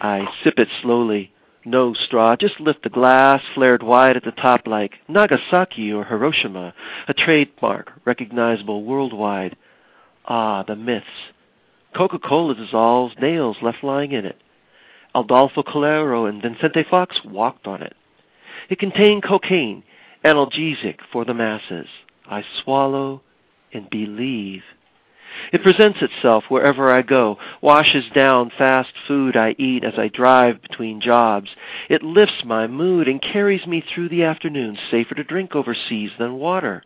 I 0.00 0.26
sip 0.42 0.58
it 0.58 0.68
slowly. 0.82 1.32
No 1.66 1.94
straw, 1.94 2.36
just 2.36 2.60
lift 2.60 2.82
the 2.82 2.90
glass, 2.90 3.42
flared 3.54 3.82
wide 3.82 4.16
at 4.16 4.24
the 4.24 4.32
top 4.32 4.66
like 4.66 4.96
Nagasaki 5.08 5.90
or 5.90 6.04
Hiroshima, 6.04 6.74
a 7.08 7.14
trademark 7.14 7.92
recognizable 8.04 8.84
worldwide. 8.84 9.56
Ah, 10.26 10.62
the 10.62 10.76
myths. 10.76 11.06
Coca-Cola 11.96 12.54
dissolves 12.54 13.14
nails 13.20 13.56
left 13.62 13.82
lying 13.82 14.12
in 14.12 14.26
it. 14.26 14.42
Adolfo 15.14 15.62
Calero 15.62 16.28
and 16.28 16.42
Vicente 16.42 16.84
Fox 16.88 17.20
walked 17.24 17.66
on 17.66 17.82
it. 17.82 17.94
It 18.68 18.78
contained 18.78 19.22
cocaine, 19.22 19.84
analgesic 20.24 20.98
for 21.12 21.24
the 21.24 21.34
masses. 21.34 21.86
I 22.26 22.44
swallow 22.62 23.22
and 23.72 23.88
believe. 23.90 24.62
It 25.52 25.62
presents 25.62 26.00
itself 26.00 26.44
wherever 26.48 26.92
I 26.92 27.02
go, 27.02 27.38
washes 27.60 28.04
down 28.14 28.50
fast 28.56 28.92
food 29.06 29.36
I 29.36 29.54
eat 29.58 29.84
as 29.84 29.98
I 29.98 30.08
drive 30.08 30.62
between 30.62 31.00
jobs. 31.00 31.50
It 31.88 32.02
lifts 32.02 32.44
my 32.44 32.66
mood 32.66 33.08
and 33.08 33.20
carries 33.20 33.66
me 33.66 33.82
through 33.82 34.10
the 34.10 34.24
afternoon, 34.24 34.78
safer 34.90 35.14
to 35.16 35.24
drink 35.24 35.54
overseas 35.54 36.12
than 36.18 36.34
water. 36.34 36.84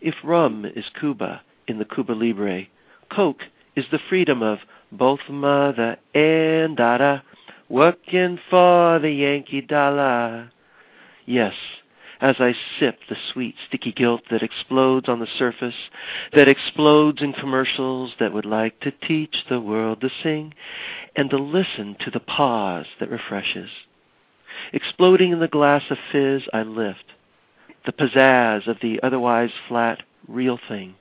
If 0.00 0.14
rum 0.24 0.64
is 0.64 0.86
Cuba 0.98 1.42
in 1.66 1.78
the 1.78 1.84
Cuba 1.84 2.12
Libre, 2.12 2.64
Coke 3.10 3.42
is 3.76 3.84
the 3.90 4.00
freedom 4.08 4.42
of 4.42 4.60
both 4.90 5.20
mother 5.28 5.98
and 6.14 6.76
daughter, 6.76 7.22
working 7.70 8.38
for 8.50 8.98
the 8.98 9.10
Yankee 9.10 9.60
dollar. 9.60 10.50
Yes, 11.24 11.54
as 12.20 12.36
I 12.40 12.54
sip 12.78 12.98
the 13.08 13.16
sweet, 13.32 13.54
sticky 13.68 13.92
guilt 13.92 14.22
that 14.30 14.42
explodes 14.42 15.08
on 15.08 15.20
the 15.20 15.28
surface, 15.38 15.74
that 16.34 16.48
explodes 16.48 17.22
in 17.22 17.32
commercials 17.32 18.12
that 18.18 18.34
would 18.34 18.44
like 18.44 18.80
to 18.80 18.90
teach 18.90 19.36
the 19.48 19.60
world 19.60 20.00
to 20.00 20.10
sing, 20.22 20.52
and 21.16 21.30
to 21.30 21.38
listen 21.38 21.96
to 22.00 22.10
the 22.10 22.20
pause 22.20 22.86
that 22.98 23.10
refreshes. 23.10 23.70
Exploding 24.72 25.32
in 25.32 25.40
the 25.40 25.48
glass 25.48 25.84
of 25.90 25.96
fizz, 26.12 26.42
I 26.52 26.64
lift 26.64 27.04
the 27.86 27.92
pizzazz 27.92 28.66
of 28.66 28.76
the 28.82 29.00
otherwise 29.02 29.50
flat, 29.68 30.02
real 30.28 30.58
thing. 30.68 30.96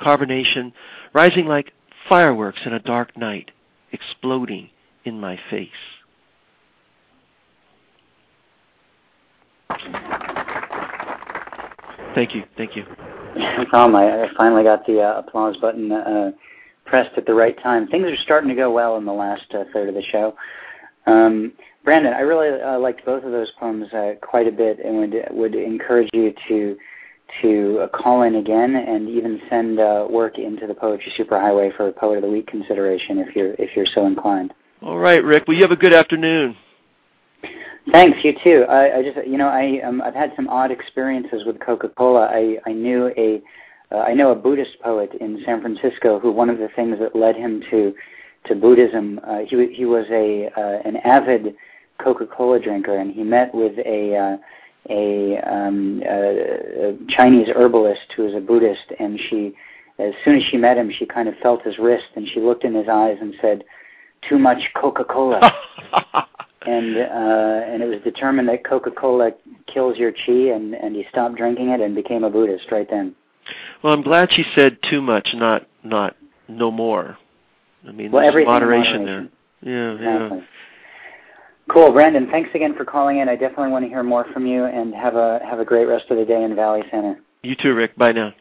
Carbonation 0.00 0.72
rising 1.12 1.46
like 1.46 1.72
fireworks 2.08 2.60
in 2.64 2.72
a 2.72 2.78
dark 2.78 3.16
night, 3.16 3.50
exploding 3.90 4.70
in 5.04 5.20
my 5.20 5.38
face. 5.50 5.68
Thank 12.14 12.34
you. 12.34 12.44
Thank 12.56 12.76
you. 12.76 12.84
No 13.36 13.64
problem. 13.68 13.96
I, 13.96 14.24
I 14.24 14.28
finally 14.36 14.62
got 14.62 14.86
the 14.86 15.00
uh, 15.00 15.18
applause 15.18 15.56
button 15.56 15.90
uh, 15.90 16.30
pressed 16.84 17.16
at 17.16 17.26
the 17.26 17.34
right 17.34 17.60
time. 17.62 17.88
Things 17.88 18.06
are 18.06 18.16
starting 18.22 18.48
to 18.48 18.54
go 18.54 18.70
well 18.70 18.96
in 18.96 19.04
the 19.04 19.12
last 19.12 19.46
uh, 19.52 19.64
third 19.72 19.88
of 19.88 19.94
the 19.94 20.02
show. 20.02 20.36
Um, 21.06 21.52
Brandon, 21.84 22.14
I 22.14 22.20
really 22.20 22.60
uh, 22.60 22.78
liked 22.78 23.04
both 23.04 23.24
of 23.24 23.32
those 23.32 23.50
poems 23.58 23.92
uh, 23.92 24.12
quite 24.22 24.46
a 24.46 24.52
bit, 24.52 24.78
and 24.78 24.98
would 24.98 25.14
would 25.30 25.54
encourage 25.54 26.08
you 26.12 26.32
to 26.48 26.76
to 27.42 27.80
uh, 27.80 27.88
call 27.88 28.22
in 28.22 28.36
again 28.36 28.76
and 28.76 29.08
even 29.08 29.40
send 29.50 29.80
uh, 29.80 30.06
work 30.08 30.38
into 30.38 30.66
the 30.66 30.74
Poetry 30.74 31.12
Superhighway 31.18 31.76
for 31.76 31.90
Poet 31.92 32.16
of 32.16 32.22
the 32.22 32.30
Week 32.30 32.46
consideration 32.46 33.18
if 33.18 33.34
you're 33.34 33.54
if 33.54 33.76
you're 33.76 33.86
so 33.86 34.06
inclined. 34.06 34.54
All 34.84 34.98
right, 34.98 35.24
Rick. 35.24 35.44
Well, 35.48 35.56
you 35.56 35.62
have 35.62 35.70
a 35.70 35.76
good 35.76 35.94
afternoon. 35.94 36.54
Thanks. 37.90 38.18
You 38.22 38.34
too. 38.44 38.66
I, 38.68 38.98
I 38.98 39.02
just 39.02 39.26
you 39.26 39.38
know 39.38 39.48
I 39.48 39.80
um, 39.82 40.02
I've 40.02 40.14
had 40.14 40.32
some 40.36 40.46
odd 40.48 40.70
experiences 40.70 41.42
with 41.46 41.58
Coca-Cola. 41.58 42.26
I 42.30 42.58
I 42.66 42.72
knew 42.74 43.10
a 43.16 43.40
uh, 43.90 44.00
I 44.00 44.12
know 44.12 44.30
a 44.30 44.34
Buddhist 44.34 44.78
poet 44.82 45.10
in 45.22 45.42
San 45.46 45.62
Francisco 45.62 46.20
who 46.20 46.30
one 46.30 46.50
of 46.50 46.58
the 46.58 46.68
things 46.76 46.98
that 46.98 47.16
led 47.16 47.34
him 47.34 47.62
to 47.70 47.94
to 48.44 48.54
Buddhism 48.54 49.20
uh, 49.26 49.38
he 49.48 49.72
he 49.74 49.86
was 49.86 50.04
a 50.10 50.50
uh, 50.54 50.86
an 50.86 50.98
avid 50.98 51.54
Coca-Cola 51.98 52.60
drinker 52.60 52.98
and 52.98 53.10
he 53.10 53.22
met 53.22 53.54
with 53.54 53.78
a 53.86 54.16
uh, 54.16 54.36
a, 54.90 55.38
um, 55.50 56.02
a, 56.06 56.90
a 56.90 56.98
Chinese 57.08 57.48
herbalist 57.56 58.12
who 58.14 58.24
was 58.24 58.34
a 58.34 58.40
Buddhist 58.40 58.92
and 58.98 59.18
she 59.30 59.54
as 59.98 60.12
soon 60.26 60.36
as 60.36 60.42
she 60.50 60.58
met 60.58 60.76
him 60.76 60.92
she 60.92 61.06
kind 61.06 61.26
of 61.26 61.34
felt 61.42 61.62
his 61.62 61.78
wrist 61.78 62.08
and 62.16 62.28
she 62.28 62.40
looked 62.40 62.64
in 62.64 62.74
his 62.74 62.86
eyes 62.86 63.16
and 63.22 63.34
said 63.40 63.64
too 64.28 64.38
much 64.38 64.58
Coca-Cola 64.74 65.52
and 66.66 66.96
uh, 66.96 67.72
and 67.72 67.82
it 67.82 67.86
was 67.86 68.00
determined 68.02 68.48
that 68.48 68.64
Coca-Cola 68.64 69.32
kills 69.72 69.98
your 69.98 70.12
chi, 70.12 70.54
and 70.54 70.74
and 70.74 70.94
he 70.94 71.04
stopped 71.10 71.36
drinking 71.36 71.70
it 71.70 71.80
and 71.80 71.94
became 71.94 72.24
a 72.24 72.30
Buddhist 72.30 72.70
right 72.70 72.88
then. 72.88 73.14
Well, 73.82 73.92
I'm 73.92 74.02
glad 74.02 74.32
she 74.32 74.44
said 74.54 74.78
too 74.88 75.02
much, 75.02 75.28
not 75.34 75.66
not 75.82 76.16
no 76.48 76.70
more. 76.70 77.18
I 77.86 77.92
mean, 77.92 78.10
well, 78.10 78.22
there's 78.22 78.46
moderation, 78.46 79.04
moderation 79.04 79.30
there. 79.62 79.68
Yeah, 79.72 79.94
exactly. 79.94 80.38
yeah. 80.38 80.44
Cool, 81.70 81.92
Brandon. 81.92 82.28
Thanks 82.30 82.50
again 82.54 82.74
for 82.76 82.84
calling 82.84 83.18
in. 83.18 83.28
I 83.28 83.36
definitely 83.36 83.70
want 83.70 83.84
to 83.84 83.88
hear 83.88 84.02
more 84.02 84.26
from 84.32 84.46
you, 84.46 84.64
and 84.64 84.94
have 84.94 85.16
a 85.16 85.40
have 85.44 85.60
a 85.60 85.64
great 85.64 85.86
rest 85.86 86.10
of 86.10 86.18
the 86.18 86.24
day 86.24 86.42
in 86.42 86.54
Valley 86.54 86.82
Center. 86.90 87.18
You 87.42 87.54
too, 87.54 87.74
Rick. 87.74 87.96
Bye 87.96 88.12
now. 88.12 88.32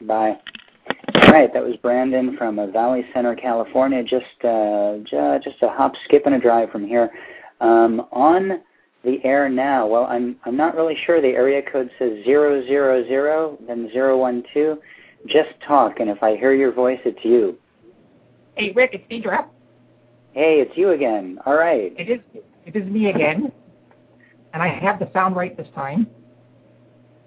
Bye. 0.00 0.38
All 1.28 1.34
right, 1.34 1.52
that 1.52 1.62
was 1.62 1.76
Brandon 1.82 2.38
from 2.38 2.58
uh, 2.58 2.68
Valley 2.68 3.04
Center, 3.12 3.36
California. 3.36 4.02
Just 4.02 4.24
uh, 4.46 4.96
just 5.44 5.62
a 5.62 5.68
hop, 5.68 5.92
skip, 6.06 6.22
and 6.24 6.34
a 6.36 6.40
drive 6.40 6.70
from 6.70 6.86
here. 6.86 7.10
Um, 7.60 8.06
on 8.12 8.62
the 9.04 9.22
air 9.24 9.50
now, 9.50 9.86
well, 9.86 10.04
I'm 10.04 10.36
I'm 10.46 10.56
not 10.56 10.74
really 10.74 10.96
sure. 11.04 11.20
The 11.20 11.28
area 11.28 11.60
code 11.70 11.90
says 11.98 12.24
zero 12.24 12.64
zero 12.64 13.06
zero, 13.06 13.58
then 13.66 13.90
zero 13.92 14.16
one 14.16 14.42
two. 14.54 14.78
Just 15.26 15.50
talk, 15.66 16.00
and 16.00 16.08
if 16.08 16.22
I 16.22 16.34
hear 16.34 16.54
your 16.54 16.72
voice, 16.72 17.00
it's 17.04 17.22
you. 17.22 17.58
Hey, 18.56 18.72
Rick, 18.72 18.92
it's 18.94 19.04
Deidre. 19.12 19.44
Hey, 20.32 20.62
it's 20.66 20.74
you 20.78 20.92
again. 20.92 21.38
All 21.44 21.56
right. 21.56 21.92
It 21.98 22.08
is. 22.08 22.20
It 22.64 22.74
is 22.74 22.88
me 22.90 23.10
again, 23.10 23.52
and 24.54 24.62
I 24.62 24.68
have 24.68 24.98
the 24.98 25.10
sound 25.12 25.36
right 25.36 25.54
this 25.54 25.68
time. 25.74 26.06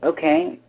Okay. 0.01 0.59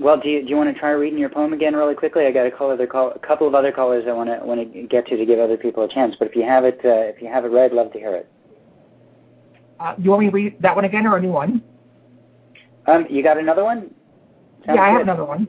Well, 0.00 0.18
do 0.18 0.30
you 0.30 0.42
do 0.42 0.48
you 0.48 0.56
want 0.56 0.72
to 0.72 0.80
try 0.80 0.92
reading 0.92 1.18
your 1.18 1.28
poem 1.28 1.52
again 1.52 1.74
really 1.76 1.94
quickly? 1.94 2.24
I 2.24 2.32
got 2.32 2.46
a, 2.46 2.50
call, 2.50 2.70
other 2.70 2.86
call, 2.86 3.10
a 3.10 3.18
couple 3.18 3.46
of 3.46 3.54
other 3.54 3.70
callers 3.70 4.06
I 4.08 4.12
want 4.12 4.30
to 4.30 4.44
want 4.46 4.72
to 4.72 4.82
get 4.84 5.06
to 5.08 5.16
to 5.18 5.26
give 5.26 5.38
other 5.38 5.58
people 5.58 5.84
a 5.84 5.88
chance. 5.88 6.16
But 6.18 6.28
if 6.28 6.34
you 6.34 6.42
have 6.42 6.64
it, 6.64 6.80
uh, 6.82 7.12
if 7.12 7.20
you 7.20 7.28
have 7.28 7.44
it 7.44 7.48
read, 7.48 7.72
love 7.74 7.92
to 7.92 7.98
hear 7.98 8.16
it. 8.16 8.26
Uh, 9.78 9.94
you 9.98 10.08
want 10.08 10.20
me 10.22 10.30
to 10.30 10.32
read 10.32 10.56
that 10.60 10.74
one 10.74 10.86
again 10.86 11.06
or 11.06 11.18
a 11.18 11.20
new 11.20 11.30
one? 11.30 11.62
Um, 12.86 13.06
you 13.10 13.22
got 13.22 13.36
another 13.36 13.62
one? 13.62 13.94
Sounds 14.64 14.76
yeah, 14.76 14.82
I 14.82 14.88
good. 14.88 14.92
have 14.92 15.02
another 15.02 15.24
one. 15.26 15.46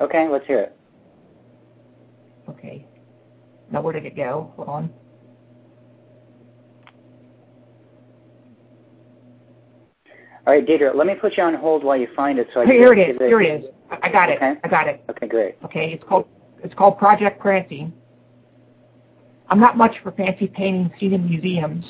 Okay, 0.00 0.28
let's 0.30 0.46
hear 0.46 0.60
it. 0.60 0.76
Okay. 2.48 2.86
Now 3.70 3.82
where 3.82 3.92
did 3.92 4.06
it 4.06 4.16
go? 4.16 4.50
Hold 4.56 4.68
on. 4.68 4.94
All 10.46 10.54
right, 10.54 10.66
Deidre, 10.66 10.94
let 10.94 11.06
me 11.06 11.14
put 11.14 11.36
you 11.36 11.42
on 11.42 11.54
hold 11.54 11.84
while 11.84 11.98
you 11.98 12.08
find 12.16 12.38
it. 12.38 12.48
So 12.54 12.62
I 12.62 12.64
Hey, 12.64 12.72
can 12.72 12.80
here 12.80 12.92
it 12.94 13.06
give 13.12 13.16
Here 13.18 13.42
it 13.42 13.64
is. 13.64 13.70
I 13.90 14.08
got 14.10 14.30
it. 14.30 14.36
Okay. 14.36 14.54
I 14.62 14.68
got 14.68 14.88
it. 14.88 15.02
Okay, 15.10 15.26
great. 15.26 15.56
Okay, 15.64 15.92
it's 15.92 16.04
called 16.04 16.26
it's 16.62 16.74
called 16.74 16.98
Project 16.98 17.40
Prancing. 17.40 17.92
I'm 19.48 19.58
not 19.58 19.76
much 19.76 19.96
for 20.02 20.12
fancy 20.12 20.46
paintings 20.46 20.90
seen 21.00 21.12
in 21.12 21.28
museums. 21.28 21.84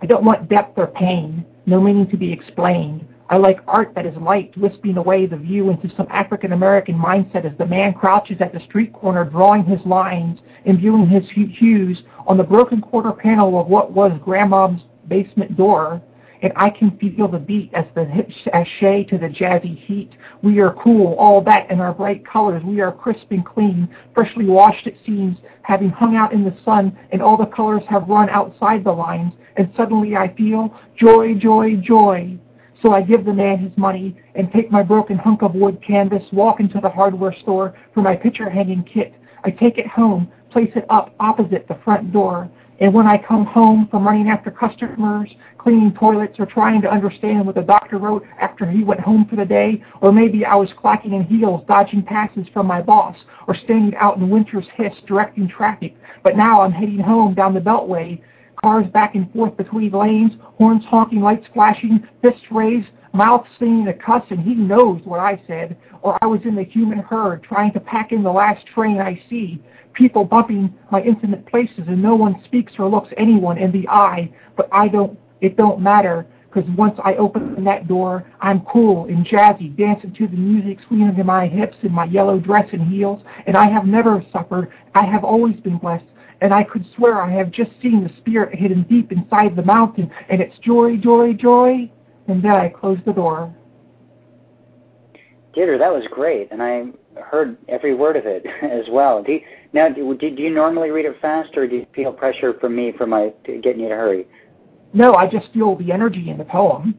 I 0.00 0.06
don't 0.06 0.24
want 0.24 0.48
depth 0.48 0.78
or 0.78 0.86
pain, 0.86 1.44
no 1.66 1.80
meaning 1.80 2.08
to 2.10 2.16
be 2.16 2.32
explained. 2.32 3.06
I 3.28 3.36
like 3.36 3.60
art 3.66 3.94
that 3.94 4.04
is 4.04 4.16
light, 4.16 4.54
wisping 4.56 4.96
away 4.96 5.26
the 5.26 5.36
view 5.36 5.70
into 5.70 5.88
some 5.96 6.06
African 6.10 6.52
American 6.52 6.96
mindset 6.96 7.50
as 7.50 7.56
the 7.56 7.66
man 7.66 7.94
crouches 7.94 8.38
at 8.40 8.52
the 8.52 8.60
street 8.60 8.92
corner 8.92 9.24
drawing 9.24 9.64
his 9.64 9.80
lines, 9.86 10.40
imbuing 10.64 11.08
his 11.08 11.24
hues 11.30 12.02
on 12.26 12.36
the 12.36 12.44
broken 12.44 12.80
quarter 12.80 13.12
panel 13.12 13.60
of 13.60 13.68
what 13.68 13.92
was 13.92 14.12
Grandma's 14.22 14.80
basement 15.08 15.56
door. 15.56 16.02
And 16.42 16.52
I 16.56 16.70
can 16.70 16.98
feel 16.98 17.28
the 17.28 17.38
beat 17.38 17.72
as 17.72 17.84
the 17.94 18.04
hip 18.04 18.28
sashay 18.44 19.04
to 19.04 19.16
the 19.16 19.28
jazzy 19.28 19.78
heat. 19.86 20.10
We 20.42 20.58
are 20.58 20.74
cool, 20.74 21.14
all 21.14 21.40
that 21.44 21.70
in 21.70 21.80
our 21.80 21.94
bright 21.94 22.26
colors. 22.26 22.62
We 22.64 22.80
are 22.80 22.90
crisp 22.90 23.30
and 23.30 23.46
clean, 23.46 23.88
freshly 24.12 24.46
washed 24.46 24.88
it 24.88 24.96
seems, 25.06 25.38
having 25.62 25.90
hung 25.90 26.16
out 26.16 26.32
in 26.32 26.42
the 26.42 26.56
sun, 26.64 26.98
and 27.12 27.22
all 27.22 27.36
the 27.36 27.46
colors 27.46 27.84
have 27.88 28.08
run 28.08 28.28
outside 28.28 28.82
the 28.82 28.92
lines. 28.92 29.32
And 29.56 29.72
suddenly 29.76 30.16
I 30.16 30.34
feel 30.34 30.74
joy, 30.98 31.34
joy, 31.34 31.76
joy. 31.76 32.36
So 32.82 32.92
I 32.92 33.02
give 33.02 33.24
the 33.24 33.32
man 33.32 33.58
his 33.58 33.76
money 33.78 34.20
and 34.34 34.50
take 34.50 34.72
my 34.72 34.82
broken 34.82 35.16
hunk 35.16 35.42
of 35.42 35.54
wood 35.54 35.80
canvas, 35.86 36.24
walk 36.32 36.58
into 36.58 36.80
the 36.80 36.90
hardware 36.90 37.34
store 37.42 37.74
for 37.94 38.02
my 38.02 38.16
picture 38.16 38.50
hanging 38.50 38.82
kit. 38.82 39.14
I 39.44 39.50
take 39.50 39.78
it 39.78 39.86
home, 39.86 40.32
place 40.50 40.72
it 40.74 40.86
up 40.90 41.14
opposite 41.20 41.68
the 41.68 41.78
front 41.84 42.12
door. 42.12 42.50
And 42.82 42.92
when 42.92 43.06
I 43.06 43.16
come 43.16 43.46
home 43.46 43.86
from 43.92 44.04
running 44.04 44.28
after 44.28 44.50
customers, 44.50 45.30
cleaning 45.56 45.94
toilets, 45.94 46.40
or 46.40 46.46
trying 46.46 46.82
to 46.82 46.90
understand 46.90 47.46
what 47.46 47.54
the 47.54 47.62
doctor 47.62 47.96
wrote 47.96 48.24
after 48.40 48.68
he 48.68 48.82
went 48.82 48.98
home 48.98 49.24
for 49.30 49.36
the 49.36 49.44
day, 49.44 49.84
or 50.00 50.10
maybe 50.10 50.44
I 50.44 50.56
was 50.56 50.68
clacking 50.76 51.12
in 51.12 51.22
heels, 51.22 51.64
dodging 51.68 52.02
passes 52.02 52.48
from 52.52 52.66
my 52.66 52.82
boss, 52.82 53.16
or 53.46 53.54
standing 53.54 53.94
out 53.94 54.16
in 54.16 54.28
winter's 54.28 54.66
hiss, 54.76 54.94
directing 55.06 55.48
traffic. 55.48 55.94
But 56.24 56.36
now 56.36 56.62
I'm 56.62 56.72
heading 56.72 56.98
home 56.98 57.34
down 57.34 57.54
the 57.54 57.60
beltway, 57.60 58.20
cars 58.60 58.86
back 58.92 59.14
and 59.14 59.32
forth 59.32 59.56
between 59.56 59.92
lanes, 59.92 60.32
horns 60.40 60.84
honking, 60.84 61.20
lights 61.20 61.46
flashing, 61.54 62.04
fists 62.20 62.42
raised, 62.50 62.88
mouth 63.14 63.46
singing 63.60 63.86
a 63.86 63.94
cuss, 63.94 64.24
and 64.30 64.40
he 64.40 64.56
knows 64.56 65.00
what 65.04 65.20
I 65.20 65.40
said. 65.46 65.76
Or 66.02 66.18
I 66.20 66.26
was 66.26 66.40
in 66.44 66.56
the 66.56 66.64
human 66.64 66.98
herd 66.98 67.44
trying 67.44 67.74
to 67.74 67.80
pack 67.80 68.10
in 68.10 68.24
the 68.24 68.32
last 68.32 68.66
train 68.74 68.98
I 69.00 69.22
see. 69.30 69.62
People 69.94 70.24
bumping 70.24 70.74
my 70.90 71.02
intimate 71.02 71.46
places, 71.46 71.84
and 71.86 72.02
no 72.02 72.14
one 72.14 72.42
speaks 72.44 72.72
or 72.78 72.88
looks 72.88 73.10
anyone 73.16 73.58
in 73.58 73.72
the 73.72 73.88
eye. 73.88 74.32
But 74.56 74.68
I 74.72 74.88
don't. 74.88 75.18
It 75.40 75.56
don't 75.56 75.80
matter. 75.80 76.26
Because 76.48 76.68
once 76.76 76.98
I 77.02 77.14
open 77.14 77.64
that 77.64 77.88
door, 77.88 78.30
I'm 78.42 78.60
cool 78.60 79.06
and 79.06 79.24
jazzy, 79.26 79.74
dancing 79.74 80.12
to 80.14 80.28
the 80.28 80.36
music, 80.36 80.84
swinging 80.86 81.14
my 81.24 81.48
hips 81.48 81.78
in 81.82 81.90
my 81.92 82.04
yellow 82.04 82.38
dress 82.38 82.68
and 82.72 82.92
heels. 82.92 83.22
And 83.46 83.56
I 83.56 83.70
have 83.70 83.86
never 83.86 84.22
suffered. 84.30 84.70
I 84.94 85.06
have 85.06 85.24
always 85.24 85.58
been 85.60 85.78
blessed 85.78 86.04
and 86.42 86.52
I 86.52 86.64
could 86.64 86.84
swear 86.96 87.22
I 87.22 87.30
have 87.30 87.52
just 87.52 87.70
seen 87.80 88.02
the 88.02 88.10
spirit 88.18 88.58
hidden 88.58 88.82
deep 88.90 89.12
inside 89.12 89.54
the 89.54 89.62
mountain, 89.62 90.10
and 90.28 90.40
it's 90.40 90.58
joy, 90.58 90.96
joy, 90.96 91.34
joy. 91.34 91.88
And 92.26 92.42
then 92.42 92.50
I 92.50 92.68
closed 92.68 93.04
the 93.04 93.12
door. 93.12 93.54
Deidre, 95.56 95.78
that 95.78 95.92
was 95.92 96.04
great, 96.10 96.50
and 96.50 96.60
I 96.60 96.86
heard 97.20 97.56
every 97.68 97.94
word 97.94 98.16
of 98.16 98.26
it 98.26 98.44
as 98.62 98.86
well. 98.90 99.22
Do 99.22 99.32
you, 99.32 99.40
now, 99.72 99.88
do, 99.88 100.14
do 100.16 100.26
you 100.26 100.50
normally 100.50 100.90
read 100.90 101.06
it 101.06 101.16
fast, 101.20 101.56
or 101.56 101.66
do 101.66 101.76
you 101.76 101.86
feel 101.94 102.12
pressure 102.12 102.54
from 102.60 102.76
me 102.76 102.92
for 102.96 103.06
my 103.06 103.32
getting 103.46 103.80
you 103.80 103.88
to 103.88 103.94
hurry? 103.94 104.26
No, 104.92 105.14
I 105.14 105.26
just 105.26 105.52
feel 105.52 105.76
the 105.76 105.90
energy 105.92 106.28
in 106.28 106.36
the 106.36 106.44
poem. 106.44 106.94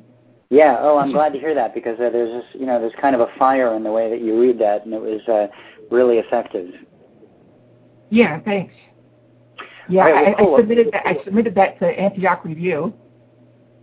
Yeah. 0.50 0.78
Oh, 0.80 0.98
I'm 0.98 1.12
glad 1.12 1.34
to 1.34 1.40
hear 1.40 1.54
that 1.56 1.74
because 1.74 2.00
uh, 2.00 2.10
there's 2.10 2.44
this, 2.44 2.60
you 2.60 2.66
know, 2.66 2.80
there's 2.80 2.94
kind 3.00 3.16
of 3.16 3.22
a 3.22 3.28
fire 3.38 3.76
in 3.76 3.84
the 3.84 3.92
way 3.92 4.10
that 4.10 4.22
you 4.22 4.40
read 4.40 4.60
that, 4.60 4.86
and 4.86 4.94
it 4.94 5.02
was 5.02 5.22
uh, 5.28 5.48
really 5.94 6.18
effective. 6.18 6.74
Yeah. 8.10 8.40
Thanks. 8.42 8.74
Yeah, 9.90 10.04
right, 10.04 10.14
well, 10.14 10.36
I, 10.36 10.38
cool. 10.40 10.56
I 10.56 10.60
submitted 10.60 10.88
that. 10.94 11.08
I 11.08 11.24
submitted 11.26 11.56
that 11.56 11.80
to 11.80 11.86
Antioch 11.86 12.46
Review. 12.46 12.94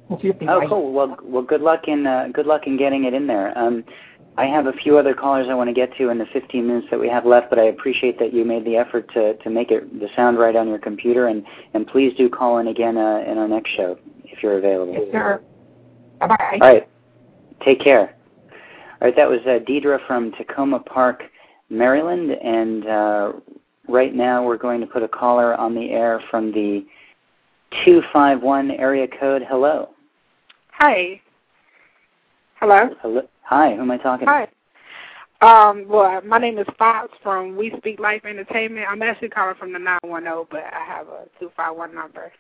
We'll 0.09 0.21
see 0.21 0.29
if 0.29 0.39
they 0.39 0.47
Oh, 0.49 0.59
like. 0.59 0.69
cool. 0.69 0.93
Well, 0.93 1.17
well, 1.23 1.43
good 1.43 1.61
luck 1.61 1.83
in 1.87 2.07
uh, 2.07 2.29
good 2.33 2.47
luck 2.47 2.63
in 2.67 2.77
getting 2.77 3.05
it 3.05 3.15
in 3.15 3.27
there. 3.27 3.57
Um, 3.57 3.85
I 4.37 4.47
have 4.47 4.67
a 4.67 4.73
few 4.73 4.97
other 4.97 5.15
callers 5.15 5.49
I 5.51 5.55
want 5.55 5.69
to 5.69 5.75
get 5.75 5.95
to 5.99 6.09
in 6.09 6.19
the 6.19 6.27
15 6.33 6.67
minutes 6.67 6.87
that 6.91 6.99
we 6.99 7.09
have 7.09 7.27
left, 7.27 7.51
but 7.51 7.59
I 7.59 7.65
appreciate 7.65 8.19
that 8.21 8.33
you 8.33 8.45
made 8.45 8.65
the 8.65 8.77
effort 8.77 9.13
to, 9.15 9.35
to 9.35 9.51
make 9.51 9.71
it 9.71 10.01
the 10.01 10.09
sound 10.17 10.39
right 10.39 10.57
on 10.57 10.69
your 10.69 10.79
computer, 10.79 11.27
and, 11.27 11.45
and 11.75 11.87
please 11.87 12.17
do 12.17 12.29
call 12.29 12.59
in 12.59 12.69
again 12.69 12.97
uh, 12.97 13.23
in 13.27 13.39
our 13.39 13.49
next 13.49 13.71
show 13.71 13.99
if 14.25 14.43
you're 14.43 14.59
available. 14.59 14.95
Yes, 14.95 15.13
sir. 15.13 15.43
Bye 16.21 16.27
bye. 16.29 16.37
All 16.53 16.59
right. 16.61 16.89
Take 17.65 17.81
care. 17.81 18.17
All 19.01 19.09
right, 19.09 19.17
that 19.17 19.29
was 19.29 19.41
uh, 19.47 19.59
Deidre 19.67 19.99
from 20.07 20.33
Takoma 20.33 20.85
Park, 20.85 21.25
Maryland, 21.71 22.31
and 22.33 22.87
uh, 22.87 23.33
right 23.89 24.15
now 24.15 24.45
we're 24.45 24.59
going 24.59 24.81
to 24.81 24.87
put 24.87 25.03
a 25.03 25.09
caller 25.09 25.55
on 25.55 25.75
the 25.75 25.91
air 25.91 26.23
from 26.31 26.53
the 26.53 26.85
251 27.85 28.71
area 28.73 29.07
code. 29.19 29.43
Hello. 29.49 29.91
Hi. 30.73 31.21
Hello. 32.57 32.91
Hello. 33.01 33.23
Hi, 33.51 33.75
who 33.75 33.81
am 33.81 33.91
I 33.91 33.99
talking 33.99 34.29
to? 34.29 34.33
Hi. 34.33 34.49
Um, 35.43 35.87
well, 35.89 36.23
my 36.23 36.39
name 36.39 36.57
is 36.59 36.67
Fox 36.79 37.09
from 37.21 37.57
We 37.57 37.75
Speak 37.79 37.99
Life 37.99 38.25
Entertainment. 38.25 38.87
I'm 38.89 39.03
actually 39.03 39.31
calling 39.31 39.57
from 39.57 39.73
the 39.73 39.79
910, 39.81 40.45
but 40.49 40.63
I 40.73 40.85
have 40.87 41.09
a 41.09 41.27
251 41.41 41.93
number. 41.93 42.31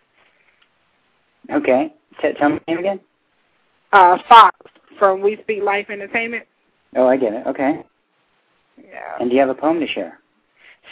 Okay. 1.50 1.92
T- 2.22 2.32
tell 2.38 2.50
me 2.50 2.60
your 2.68 2.76
name 2.76 2.78
again. 2.78 3.00
Uh, 3.92 4.18
Fox 4.28 4.56
from 5.00 5.20
We 5.20 5.36
Speak 5.42 5.64
Life 5.64 5.90
Entertainment. 5.90 6.46
Oh, 6.94 7.08
I 7.08 7.16
get 7.16 7.32
it. 7.32 7.44
Okay. 7.44 7.82
Yeah. 8.78 9.16
And 9.18 9.30
do 9.30 9.34
you 9.34 9.40
have 9.40 9.50
a 9.50 9.54
poem 9.60 9.80
to 9.80 9.88
share? 9.88 10.20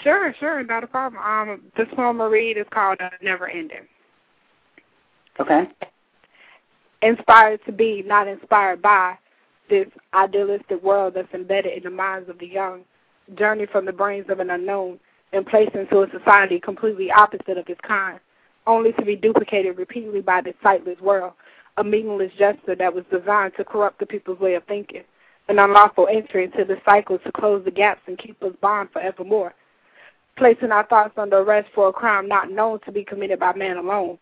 Sure, 0.03 0.35
sure, 0.41 0.64
not 0.64 0.83
a 0.83 0.89
problem. 0.89 1.23
Um, 1.23 1.62
this 1.77 1.87
poem 1.95 2.21
I 2.21 2.27
read 2.27 2.57
is 2.57 2.66
called 2.73 2.99
uh, 3.01 3.11
Never 3.23 3.49
Ending. 3.49 3.87
Okay. 5.39 5.69
Inspired 7.03 7.61
to 7.66 7.73
be, 7.73 8.03
not 8.05 8.27
inspired 8.27 8.83
by, 8.83 9.16
this 9.69 9.89
idealistic 10.14 10.83
world 10.83 11.14
that's 11.14 11.33
embedded 11.35 11.77
in 11.77 11.83
the 11.85 11.91
minds 11.91 12.29
of 12.29 12.39
the 12.39 12.47
young, 12.47 12.83
journey 13.37 13.66
from 13.66 13.85
the 13.85 13.93
brains 13.93 14.27
of 14.29 14.41
an 14.41 14.51
unknown 14.51 14.99
and 15.33 15.47
placed 15.47 15.75
into 15.75 16.03
a 16.03 16.11
society 16.11 16.59
completely 16.59 17.11
opposite 17.11 17.59
of 17.59 17.69
its 17.69 17.81
kind, 17.87 18.19
only 18.66 18.93
to 18.93 19.05
be 19.05 19.16
duplicated 19.16 19.77
repeatedly 19.77 20.21
by 20.21 20.41
this 20.41 20.55
sightless 20.62 20.99
world, 21.01 21.33
a 21.77 21.85
meaningless 21.85 22.33
gesture 22.39 22.75
that 22.75 22.95
was 22.95 23.05
designed 23.11 23.53
to 23.57 23.64
corrupt 23.64 23.99
the 23.99 24.07
people's 24.07 24.41
way 24.41 24.55
of 24.55 24.64
thinking, 24.64 25.05
an 25.49 25.59
unlawful 25.59 26.09
entry 26.11 26.45
into 26.45 26.64
the 26.64 26.77
cycle 26.85 27.19
to 27.19 27.33
close 27.33 27.64
the 27.64 27.71
gaps 27.71 28.01
and 28.07 28.19
keep 28.19 28.43
us 28.43 28.53
bound 28.61 28.91
forevermore, 28.91 29.55
placing 30.37 30.73
our 30.73 30.87
thoughts 30.87 31.16
under 31.16 31.39
arrest 31.39 31.69
for 31.75 31.89
a 31.89 31.93
crime 31.93 32.29
not 32.29 32.51
known 32.51 32.81
to 32.81 32.93
be 32.93 33.05
committed 33.05 33.39
by 33.39 33.53
man 33.55 33.77
alone, 33.77 34.19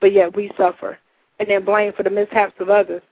but 0.00 0.12
yet 0.12 0.34
we 0.34 0.50
suffer, 0.56 0.98
and 1.38 1.48
then 1.48 1.64
blame 1.64 1.92
for 1.92 2.02
the 2.02 2.10
mishaps 2.10 2.54
of 2.60 2.70
others. 2.70 3.02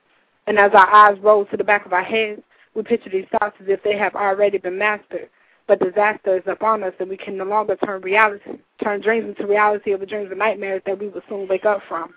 And 0.47 0.57
as 0.57 0.71
our 0.73 0.89
eyes 0.89 1.19
roll 1.21 1.45
to 1.45 1.57
the 1.57 1.63
back 1.63 1.85
of 1.85 1.93
our 1.93 2.03
heads, 2.03 2.41
we 2.73 2.81
picture 2.81 3.09
these 3.09 3.27
thoughts 3.31 3.57
as 3.61 3.67
if 3.67 3.83
they 3.83 3.97
have 3.97 4.15
already 4.15 4.57
been 4.57 4.77
mastered. 4.77 5.29
But 5.67 5.81
disaster 5.81 6.37
is 6.37 6.43
upon 6.47 6.83
us, 6.83 6.93
and 6.99 7.09
we 7.09 7.17
can 7.17 7.37
no 7.37 7.43
longer 7.43 7.75
turn 7.75 8.01
reality, 8.01 8.51
turn 8.81 9.01
dreams 9.01 9.27
into 9.27 9.45
reality 9.45 9.91
or 9.91 9.97
the 9.97 10.05
dreams 10.05 10.29
and 10.29 10.39
nightmares 10.39 10.81
that 10.85 10.97
we 10.97 11.09
will 11.09 11.21
soon 11.27 11.47
wake 11.49 11.65
up 11.65 11.81
from. 11.89 12.13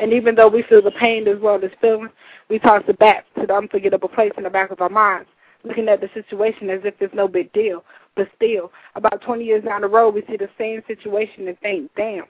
And 0.00 0.12
even 0.12 0.34
though 0.34 0.48
we 0.48 0.62
feel 0.62 0.82
the 0.82 0.90
pain 0.90 1.24
this 1.24 1.38
world 1.38 1.62
is 1.62 1.70
feeling, 1.80 2.08
we 2.48 2.58
toss 2.58 2.82
it 2.88 2.98
back 2.98 3.26
to 3.38 3.46
the 3.46 3.54
unforgettable 3.54 4.08
place 4.08 4.32
in 4.36 4.42
the 4.42 4.50
back 4.50 4.72
of 4.72 4.80
our 4.80 4.88
minds, 4.88 5.28
looking 5.62 5.88
at 5.88 6.00
the 6.00 6.10
situation 6.12 6.70
as 6.70 6.80
if 6.84 6.94
it's 7.00 7.14
no 7.14 7.28
big 7.28 7.52
deal. 7.52 7.84
But 8.16 8.28
still, 8.34 8.72
about 8.96 9.22
20 9.22 9.44
years 9.44 9.62
down 9.62 9.82
the 9.82 9.88
road, 9.88 10.14
we 10.14 10.22
see 10.22 10.36
the 10.36 10.48
same 10.58 10.82
situation 10.88 11.46
and 11.46 11.60
think, 11.60 11.90
damn, 11.96 12.24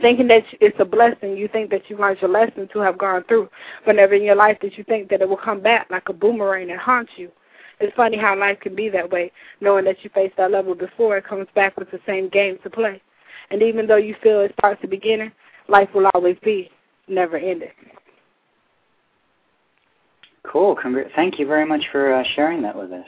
thinking 0.00 0.28
that 0.28 0.42
it's 0.60 0.76
a 0.80 0.84
blessing, 0.84 1.36
you 1.36 1.48
think 1.48 1.70
that 1.70 1.88
you 1.88 1.96
learned 1.96 2.18
your 2.20 2.30
lesson 2.30 2.68
to 2.72 2.78
have 2.80 2.98
gone 2.98 3.24
through, 3.24 3.48
but 3.86 3.96
never 3.96 4.14
in 4.14 4.22
your 4.22 4.34
life 4.34 4.58
did 4.60 4.76
you 4.76 4.84
think 4.84 5.08
that 5.10 5.20
it 5.20 5.28
will 5.28 5.36
come 5.36 5.60
back 5.60 5.86
like 5.90 6.08
a 6.08 6.12
boomerang 6.12 6.70
and 6.70 6.80
haunt 6.80 7.08
you. 7.16 7.30
It's 7.80 7.94
funny 7.96 8.16
how 8.16 8.38
life 8.38 8.58
can 8.60 8.74
be 8.74 8.88
that 8.90 9.10
way, 9.10 9.32
knowing 9.60 9.84
that 9.86 9.96
you 10.02 10.10
faced 10.14 10.36
that 10.36 10.50
level 10.50 10.74
before, 10.74 11.16
it 11.16 11.24
comes 11.24 11.48
back 11.54 11.76
with 11.76 11.90
the 11.90 12.00
same 12.06 12.28
game 12.28 12.58
to 12.62 12.70
play. 12.70 13.00
And 13.50 13.62
even 13.62 13.86
though 13.86 13.96
you 13.96 14.14
feel 14.22 14.40
it 14.40 14.54
starts 14.58 14.80
the 14.80 14.88
beginning, 14.88 15.32
life 15.68 15.88
will 15.94 16.06
always 16.14 16.36
be 16.42 16.70
never 17.08 17.36
ending. 17.36 17.70
Cool. 20.44 20.76
Congr- 20.76 21.10
Thank 21.14 21.38
you 21.38 21.46
very 21.46 21.66
much 21.66 21.84
for 21.90 22.14
uh, 22.14 22.22
sharing 22.34 22.62
that 22.62 22.76
with 22.76 22.92
us. 22.92 23.06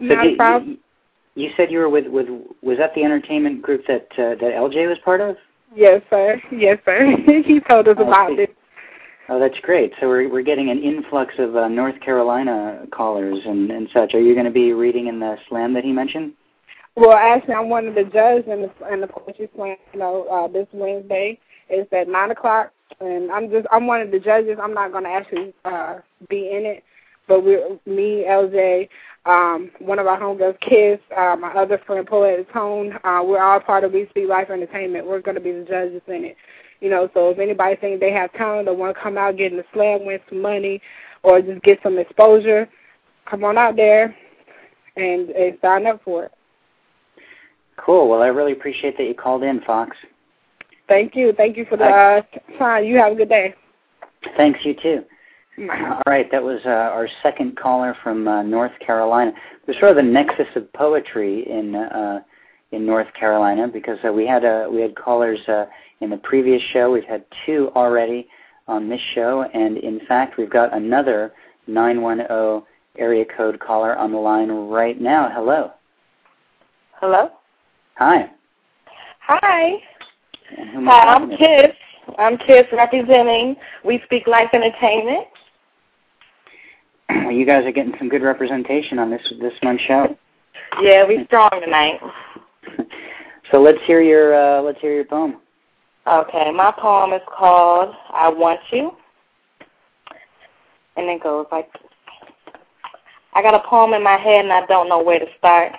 So 0.00 0.06
Not 0.06 0.22
did- 0.22 0.38
problem. 0.38 0.78
You, 1.34 1.44
you 1.44 1.50
said 1.56 1.70
you 1.70 1.78
were 1.78 1.88
with 1.88 2.08
with 2.08 2.26
was 2.62 2.78
that 2.78 2.92
the 2.94 3.04
entertainment 3.04 3.62
group 3.62 3.82
that 3.86 4.08
uh, 4.14 4.34
that 4.40 4.40
LJ 4.40 4.88
was 4.88 4.98
part 5.04 5.20
of? 5.20 5.36
Yes, 5.74 6.02
sir. 6.10 6.40
Yes, 6.52 6.78
sir. 6.84 7.14
he 7.26 7.60
told 7.60 7.88
us 7.88 7.96
Oh, 7.98 8.06
about 8.06 8.38
it. 8.38 8.56
Oh, 9.28 9.38
that's 9.38 9.58
great. 9.62 9.92
So 10.00 10.08
we're 10.08 10.28
we're 10.28 10.42
getting 10.42 10.70
an 10.70 10.82
influx 10.82 11.34
of 11.38 11.54
uh, 11.54 11.68
North 11.68 12.00
Carolina 12.00 12.86
callers 12.92 13.38
and 13.44 13.70
and 13.70 13.88
such. 13.94 14.14
Are 14.14 14.20
you 14.20 14.34
going 14.34 14.46
to 14.46 14.52
be 14.52 14.72
reading 14.72 15.06
in 15.06 15.20
the 15.20 15.36
slam 15.48 15.72
that 15.74 15.84
he 15.84 15.92
mentioned? 15.92 16.32
Well, 16.96 17.12
actually, 17.12 17.54
I'm 17.54 17.68
one 17.68 17.86
of 17.86 17.94
the 17.94 18.04
judges 18.04 18.50
in 18.50 18.62
the 18.62 18.92
in 18.92 19.00
the 19.00 19.06
poetry 19.06 19.48
slam. 19.54 19.76
You 19.92 20.00
know, 20.00 20.24
uh, 20.24 20.48
this 20.48 20.66
Wednesday 20.72 21.38
it's 21.68 21.92
at 21.92 22.08
nine 22.08 22.32
o'clock, 22.32 22.72
and 23.00 23.30
I'm 23.30 23.48
just 23.50 23.66
I'm 23.70 23.86
one 23.86 24.00
of 24.00 24.10
the 24.10 24.18
judges. 24.18 24.58
I'm 24.60 24.74
not 24.74 24.90
going 24.90 25.04
to 25.04 25.10
actually 25.10 25.54
uh, 25.64 25.98
be 26.28 26.50
in 26.50 26.66
it, 26.66 26.82
but 27.28 27.44
we're 27.44 27.78
me, 27.86 28.24
LJ, 28.28 28.88
um, 29.26 29.70
one 29.78 29.98
of 29.98 30.06
our 30.06 30.18
homegirls, 30.18 30.58
Kiss, 30.60 30.98
uh, 31.16 31.36
my 31.36 31.52
other 31.52 31.78
friend, 31.86 32.06
Poet 32.06 32.46
Tone. 32.52 32.92
Uh, 33.04 33.20
we're 33.24 33.42
all 33.42 33.60
part 33.60 33.84
of 33.84 33.92
We 33.92 34.06
Speak 34.10 34.28
Life 34.28 34.50
Entertainment. 34.50 35.06
We're 35.06 35.20
going 35.20 35.34
to 35.34 35.40
be 35.40 35.52
the 35.52 35.64
judges 35.64 36.02
in 36.06 36.24
it. 36.24 36.36
You 36.80 36.88
know, 36.88 37.10
so 37.12 37.30
if 37.30 37.38
anybody 37.38 37.76
thinks 37.76 38.00
they 38.00 38.12
have 38.12 38.32
talent 38.32 38.68
or 38.68 38.74
want 38.74 38.96
to 38.96 39.02
come 39.02 39.18
out 39.18 39.36
get 39.36 39.52
in 39.52 39.58
the 39.58 39.64
slam, 39.74 40.06
win 40.06 40.18
some 40.28 40.40
money, 40.40 40.80
or 41.22 41.42
just 41.42 41.62
get 41.62 41.78
some 41.82 41.98
exposure, 41.98 42.66
come 43.26 43.44
on 43.44 43.58
out 43.58 43.76
there 43.76 44.16
and, 44.96 45.28
and 45.30 45.58
sign 45.60 45.86
up 45.86 46.00
for 46.02 46.24
it. 46.24 46.32
Cool. 47.76 48.08
Well, 48.08 48.22
I 48.22 48.28
really 48.28 48.52
appreciate 48.52 48.96
that 48.96 49.04
you 49.04 49.14
called 49.14 49.42
in, 49.42 49.60
Fox. 49.62 49.96
Thank 50.88 51.14
you. 51.14 51.32
Thank 51.36 51.56
you 51.56 51.66
for 51.66 51.76
the 51.76 51.84
uh, 51.84 52.22
time. 52.58 52.84
You 52.84 52.96
have 52.96 53.12
a 53.12 53.14
good 53.14 53.28
day. 53.28 53.54
Thanks. 54.36 54.60
You 54.64 54.74
too. 54.74 55.04
All 55.68 56.02
right, 56.06 56.30
that 56.30 56.42
was 56.42 56.60
uh, 56.64 56.70
our 56.70 57.06
second 57.22 57.56
caller 57.56 57.94
from 58.02 58.26
uh, 58.26 58.42
North 58.42 58.72
Carolina. 58.84 59.32
There's 59.66 59.78
sort 59.78 59.92
of 59.92 59.98
a 59.98 60.02
nexus 60.02 60.46
of 60.56 60.72
poetry 60.72 61.46
in 61.50 61.74
uh, 61.74 62.20
in 62.72 62.86
North 62.86 63.08
Carolina 63.18 63.68
because 63.68 63.98
uh, 64.06 64.12
we 64.12 64.26
had 64.26 64.44
uh, 64.44 64.68
we 64.72 64.80
had 64.80 64.96
callers 64.96 65.40
uh, 65.48 65.66
in 66.00 66.08
the 66.08 66.16
previous 66.18 66.62
show. 66.72 66.90
We've 66.90 67.04
had 67.04 67.24
two 67.44 67.70
already 67.76 68.26
on 68.68 68.88
this 68.88 69.00
show, 69.14 69.44
and 69.52 69.76
in 69.76 70.00
fact, 70.06 70.38
we've 70.38 70.50
got 70.50 70.74
another 70.74 71.32
910 71.66 72.62
area 72.96 73.24
code 73.36 73.60
caller 73.60 73.96
on 73.96 74.12
the 74.12 74.18
line 74.18 74.50
right 74.50 74.98
now. 74.98 75.30
Hello. 75.32 75.72
Hello. 77.00 77.30
Hi. 77.96 78.30
Hi. 79.20 79.72
And 80.56 80.70
who 80.70 80.78
am 80.78 80.88
I 80.88 80.92
Hi, 80.92 81.14
I'm? 81.14 81.30
Kiss. 81.36 81.76
I'm 82.18 82.38
Kiss 82.38 82.66
representing 82.72 83.56
We 83.84 84.00
Speak 84.06 84.26
Life 84.26 84.48
Entertainment. 84.52 85.26
Well, 87.24 87.32
you 87.32 87.46
guys 87.46 87.64
are 87.64 87.72
getting 87.72 87.94
some 87.98 88.08
good 88.08 88.22
representation 88.22 88.98
on 88.98 89.10
this 89.10 89.22
this 89.40 89.54
month's 89.62 89.84
show. 89.84 90.16
Yeah, 90.80 91.04
we're 91.06 91.24
strong 91.26 91.50
tonight. 91.62 92.00
So 93.50 93.60
let's 93.60 93.78
hear 93.84 94.00
your 94.00 94.32
uh, 94.32 94.62
let's 94.62 94.80
hear 94.80 94.94
your 94.94 95.04
poem. 95.04 95.40
Okay, 96.06 96.52
my 96.52 96.72
poem 96.78 97.12
is 97.12 97.22
called 97.26 97.92
I 98.10 98.28
Want 98.28 98.60
You. 98.70 98.92
And 100.96 101.08
it 101.08 101.20
goes 101.20 101.46
like 101.50 101.72
this. 101.72 101.82
I 103.32 103.42
got 103.42 103.54
a 103.54 103.68
poem 103.68 103.92
in 103.94 104.02
my 104.02 104.18
head 104.18 104.44
and 104.44 104.52
I 104.52 104.66
don't 104.66 104.88
know 104.88 105.02
where 105.02 105.18
to 105.18 105.26
start. 105.38 105.72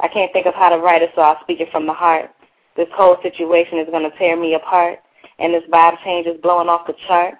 I 0.00 0.08
can't 0.08 0.32
think 0.32 0.46
of 0.46 0.54
how 0.54 0.70
to 0.70 0.78
write 0.78 1.02
it, 1.02 1.10
so 1.14 1.22
I'll 1.22 1.40
speak 1.42 1.60
it 1.60 1.70
from 1.70 1.86
the 1.86 1.92
heart. 1.92 2.30
This 2.76 2.88
whole 2.94 3.16
situation 3.22 3.78
is 3.78 3.88
going 3.90 4.08
to 4.10 4.16
tear 4.18 4.36
me 4.36 4.54
apart, 4.54 4.98
and 5.38 5.54
this 5.54 5.62
vibe 5.72 6.02
change 6.04 6.26
is 6.26 6.40
blowing 6.42 6.68
off 6.68 6.86
the 6.86 6.94
chart. 7.06 7.34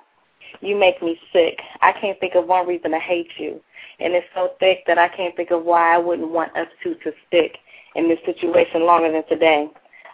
You 0.64 0.78
make 0.78 1.02
me 1.02 1.18
sick. 1.32 1.60
I 1.82 1.92
can't 1.92 2.18
think 2.20 2.34
of 2.34 2.46
one 2.46 2.66
reason 2.66 2.92
to 2.92 2.98
hate 2.98 3.30
you. 3.38 3.60
And 4.00 4.14
it's 4.14 4.26
so 4.34 4.52
thick 4.58 4.78
that 4.86 4.98
I 4.98 5.08
can't 5.08 5.36
think 5.36 5.50
of 5.50 5.64
why 5.64 5.94
I 5.94 5.98
wouldn't 5.98 6.30
want 6.30 6.56
us 6.56 6.66
two 6.82 6.94
to 7.04 7.12
stick 7.28 7.58
in 7.94 8.08
this 8.08 8.18
situation 8.24 8.86
longer 8.86 9.12
than 9.12 9.26
today. 9.28 9.68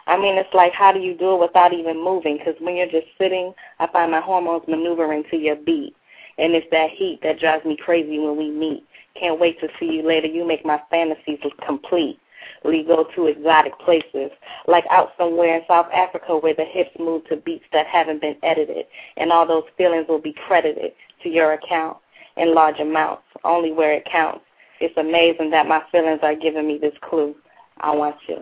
I 0.07 0.17
mean, 0.17 0.37
it's 0.37 0.53
like, 0.53 0.73
how 0.73 0.93
do 0.93 0.99
you 0.99 1.17
do 1.17 1.35
it 1.35 1.41
without 1.41 1.73
even 1.73 2.03
moving? 2.03 2.39
Because 2.39 2.57
when 2.61 2.75
you're 2.75 2.91
just 2.91 3.07
sitting, 3.17 3.55
I 3.79 3.87
find 3.87 4.11
my 4.11 4.21
hormones 4.21 4.65
maneuvering 4.67 5.25
to 5.31 5.37
your 5.37 5.57
beat. 5.57 5.95
And 6.37 6.55
it's 6.55 6.67
that 6.73 6.91
heat 6.91 7.21
that 7.23 7.39
drives 7.39 7.65
me 7.65 7.77
crazy 7.77 8.19
when 8.19 8.37
we 8.37 8.51
meet. 8.51 8.85
Can't 9.19 9.39
wait 9.39 9.61
to 9.61 9.69
see 9.79 9.87
you 9.87 10.03
later. 10.03 10.27
You 10.27 10.47
make 10.47 10.65
my 10.65 10.81
fantasies 10.91 11.39
complete. 11.65 12.19
We 12.65 12.85
go 12.85 13.07
to 13.15 13.27
exotic 13.27 13.79
places, 13.79 14.31
like 14.67 14.85
out 14.91 15.13
somewhere 15.17 15.57
in 15.57 15.63
South 15.67 15.87
Africa 15.95 16.37
where 16.37 16.55
the 16.55 16.65
hips 16.65 16.91
move 16.99 17.27
to 17.29 17.37
beats 17.37 17.65
that 17.73 17.87
haven't 17.87 18.21
been 18.21 18.37
edited, 18.43 18.87
and 19.17 19.33
all 19.33 19.47
those 19.47 19.65
feelings 19.79 20.07
will 20.09 20.21
be 20.21 20.35
credited 20.47 20.93
to 21.23 21.29
your 21.29 21.55
account 21.55 21.97
in 22.37 22.55
large 22.55 22.79
amounts, 22.79 23.23
only 23.45 23.73
where 23.73 23.93
it 23.93 24.07
counts. 24.11 24.45
It's 24.81 24.97
amazing 24.97 25.51
that 25.51 25.67
my 25.69 25.83
feelings 25.93 26.21
are 26.23 26.35
giving 26.35 26.67
me 26.67 26.79
this 26.79 26.95
clue. 27.03 27.35
I 27.79 27.95
want 27.95 28.17
you. 28.29 28.37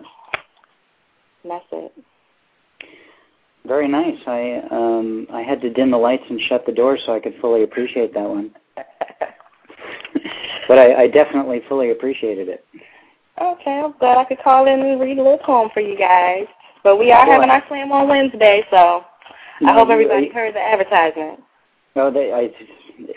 And 1.43 1.51
that's 1.51 1.65
it. 1.71 1.93
Very 3.65 3.87
nice. 3.87 4.17
I 4.25 4.61
um 4.71 5.27
I 5.31 5.41
had 5.41 5.61
to 5.61 5.69
dim 5.69 5.91
the 5.91 5.97
lights 5.97 6.23
and 6.29 6.39
shut 6.47 6.65
the 6.65 6.71
door 6.71 6.97
so 7.05 7.13
I 7.13 7.19
could 7.19 7.35
fully 7.41 7.63
appreciate 7.63 8.13
that 8.13 8.27
one. 8.27 8.51
but 10.67 10.79
I, 10.79 11.03
I 11.03 11.07
definitely 11.07 11.61
fully 11.67 11.91
appreciated 11.91 12.47
it. 12.47 12.65
Okay, 13.41 13.81
I'm 13.83 13.93
glad 13.99 14.17
I 14.17 14.25
could 14.25 14.39
call 14.43 14.67
in 14.67 14.81
and 14.81 14.99
read 14.99 15.17
a 15.17 15.23
little 15.23 15.37
poem 15.37 15.69
for 15.73 15.79
you 15.79 15.97
guys. 15.97 16.45
But 16.83 16.97
we 16.97 17.11
are 17.11 17.25
having 17.25 17.49
our 17.49 17.63
slam 17.67 17.91
on 17.91 18.07
Wednesday, 18.07 18.63
so 18.71 19.03
I 19.65 19.73
hope 19.73 19.89
everybody 19.89 20.29
heard 20.29 20.55
the 20.55 20.59
advertisement. 20.59 21.41
No, 21.95 22.11
they, 22.11 22.31
I, 22.31 22.49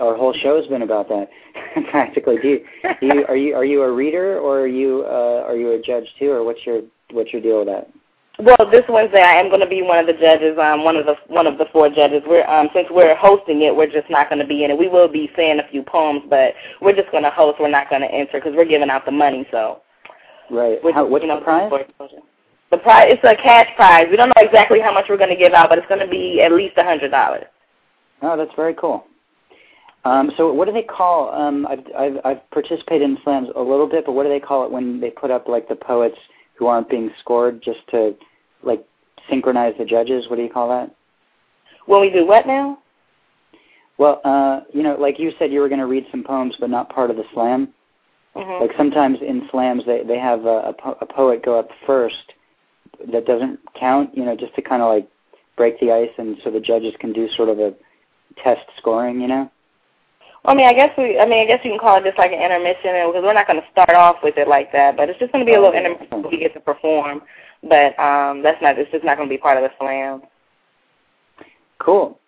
our 0.02 0.16
whole 0.16 0.32
show 0.32 0.56
has 0.60 0.66
been 0.66 0.82
about 0.82 1.08
that, 1.08 1.28
practically. 1.90 2.36
Do 2.40 2.48
you, 2.48 2.64
do 3.00 3.06
you, 3.06 3.26
are 3.26 3.36
you 3.36 3.54
are 3.54 3.64
you 3.64 3.82
a 3.82 3.92
reader 3.92 4.38
or 4.38 4.60
are 4.60 4.66
you 4.66 5.04
uh, 5.06 5.44
are 5.46 5.56
you 5.56 5.72
a 5.72 5.82
judge 5.82 6.06
too, 6.18 6.30
or 6.30 6.44
what's 6.44 6.64
your 6.66 6.82
what's 7.12 7.32
your 7.32 7.42
deal 7.42 7.58
with 7.58 7.68
that? 7.68 7.90
Well, 8.38 8.70
this 8.70 8.84
Wednesday 8.88 9.20
I 9.20 9.34
am 9.34 9.48
going 9.48 9.60
to 9.60 9.68
be 9.68 9.82
one 9.82 9.98
of 9.98 10.06
the 10.06 10.14
judges, 10.14 10.58
um, 10.58 10.84
one 10.84 10.96
of 10.96 11.04
the 11.04 11.14
one 11.28 11.46
of 11.46 11.58
the 11.58 11.66
four 11.72 11.88
judges. 11.88 12.22
We're 12.26 12.46
um, 12.46 12.68
since 12.74 12.88
we're 12.90 13.14
hosting 13.14 13.62
it, 13.62 13.74
we're 13.74 13.90
just 13.90 14.08
not 14.08 14.28
going 14.28 14.40
to 14.40 14.46
be 14.46 14.64
in 14.64 14.70
it. 14.70 14.78
We 14.78 14.88
will 14.88 15.08
be 15.08 15.30
saying 15.36 15.60
a 15.60 15.70
few 15.70 15.82
poems, 15.82 16.22
but 16.30 16.54
we're 16.80 16.96
just 16.96 17.10
going 17.10 17.24
to 17.24 17.30
host. 17.30 17.58
We're 17.60 17.70
not 17.70 17.90
going 17.90 18.02
to 18.02 18.10
enter 18.10 18.40
because 18.40 18.54
we're 18.56 18.64
giving 18.64 18.90
out 18.90 19.04
the 19.04 19.12
money. 19.12 19.46
So, 19.50 19.82
right. 20.52 20.78
How, 20.94 21.06
what's 21.06 21.22
you 21.22 21.28
know, 21.28 21.38
the 21.38 21.44
prize? 21.44 21.72
The 22.70 22.78
prize 22.78 23.06
it's 23.10 23.22
a 23.24 23.36
cash 23.42 23.68
prize. 23.76 24.06
We 24.10 24.16
don't 24.16 24.28
know 24.28 24.42
exactly 24.42 24.80
how 24.80 24.92
much 24.92 25.06
we're 25.08 25.18
going 25.18 25.30
to 25.30 25.36
give 25.36 25.52
out, 25.52 25.68
but 25.68 25.78
it's 25.78 25.88
going 25.88 26.00
to 26.00 26.08
be 26.08 26.40
at 26.42 26.52
least 26.52 26.74
a 26.78 26.84
hundred 26.84 27.10
dollars. 27.10 27.44
Oh, 28.22 28.36
that's 28.36 28.54
very 28.56 28.74
cool. 28.74 29.04
Um, 30.04 30.32
so 30.36 30.52
what 30.52 30.66
do 30.66 30.72
they 30.72 30.82
call? 30.82 31.32
Um, 31.32 31.66
I've, 31.66 31.84
I've 31.96 32.16
I've 32.24 32.50
participated 32.50 33.02
in 33.02 33.18
slams 33.22 33.48
a 33.54 33.60
little 33.60 33.88
bit, 33.88 34.06
but 34.06 34.12
what 34.12 34.24
do 34.24 34.28
they 34.28 34.40
call 34.40 34.64
it 34.64 34.70
when 34.70 35.00
they 35.00 35.10
put 35.10 35.30
up 35.30 35.48
like 35.48 35.68
the 35.68 35.76
poets 35.76 36.16
who 36.54 36.66
aren't 36.66 36.88
being 36.88 37.10
scored 37.20 37.62
just 37.62 37.80
to 37.90 38.14
like 38.62 38.84
synchronize 39.30 39.74
the 39.78 39.84
judges? 39.84 40.28
What 40.28 40.36
do 40.36 40.42
you 40.42 40.50
call 40.50 40.68
that? 40.70 40.94
When 41.86 42.00
we 42.00 42.10
do 42.10 42.26
what 42.26 42.46
now? 42.46 42.78
Well, 43.98 44.20
uh, 44.24 44.60
you 44.72 44.82
know, 44.82 44.96
like 44.98 45.18
you 45.18 45.32
said, 45.38 45.52
you 45.52 45.60
were 45.60 45.68
going 45.68 45.80
to 45.80 45.86
read 45.86 46.06
some 46.10 46.24
poems, 46.24 46.56
but 46.58 46.70
not 46.70 46.88
part 46.88 47.10
of 47.10 47.16
the 47.16 47.24
slam. 47.34 47.72
Mm-hmm. 48.36 48.62
Like 48.62 48.76
sometimes 48.76 49.18
in 49.20 49.46
slams, 49.50 49.84
they 49.84 50.02
they 50.04 50.18
have 50.18 50.44
a, 50.46 50.68
a, 50.68 50.72
po- 50.72 50.98
a 51.00 51.06
poet 51.06 51.44
go 51.44 51.58
up 51.58 51.68
first 51.86 52.32
that 53.12 53.26
doesn't 53.26 53.60
count. 53.78 54.16
You 54.16 54.24
know, 54.24 54.36
just 54.36 54.54
to 54.54 54.62
kind 54.62 54.80
of 54.80 54.88
like 54.88 55.08
break 55.56 55.78
the 55.80 55.92
ice, 55.92 56.10
and 56.16 56.38
so 56.42 56.50
the 56.50 56.60
judges 56.60 56.94
can 56.98 57.12
do 57.12 57.28
sort 57.36 57.50
of 57.50 57.58
a 57.58 57.74
test 58.42 58.66
scoring. 58.78 59.20
You 59.20 59.28
know. 59.28 59.50
Well, 60.44 60.54
I 60.54 60.56
mean, 60.56 60.66
I 60.66 60.72
guess 60.72 60.90
we. 60.96 61.18
I 61.18 61.26
mean, 61.26 61.40
I 61.40 61.46
guess 61.46 61.60
you 61.62 61.70
can 61.70 61.78
call 61.78 61.98
it 61.98 62.04
just 62.04 62.18
like 62.18 62.32
an 62.32 62.40
intermission, 62.40 63.06
because 63.06 63.22
we're 63.22 63.34
not 63.34 63.46
going 63.46 63.60
to 63.60 63.68
start 63.70 63.94
off 63.94 64.16
with 64.22 64.38
it 64.38 64.48
like 64.48 64.72
that. 64.72 64.96
But 64.96 65.10
it's 65.10 65.18
just 65.18 65.32
going 65.32 65.44
to 65.44 65.50
be 65.50 65.54
a 65.54 65.60
little 65.60 65.76
intermission. 65.76 66.24
We 66.30 66.38
get 66.38 66.54
to 66.54 66.60
perform, 66.60 67.22
but 67.62 67.98
um, 68.00 68.42
that's 68.42 68.60
not. 68.62 68.78
It's 68.78 68.90
just 68.90 69.04
not 69.04 69.18
going 69.18 69.28
to 69.28 69.32
be 69.32 69.38
part 69.38 69.58
of 69.58 69.62
the 69.62 69.70
slam. 69.78 70.22
Cool. 71.78 72.18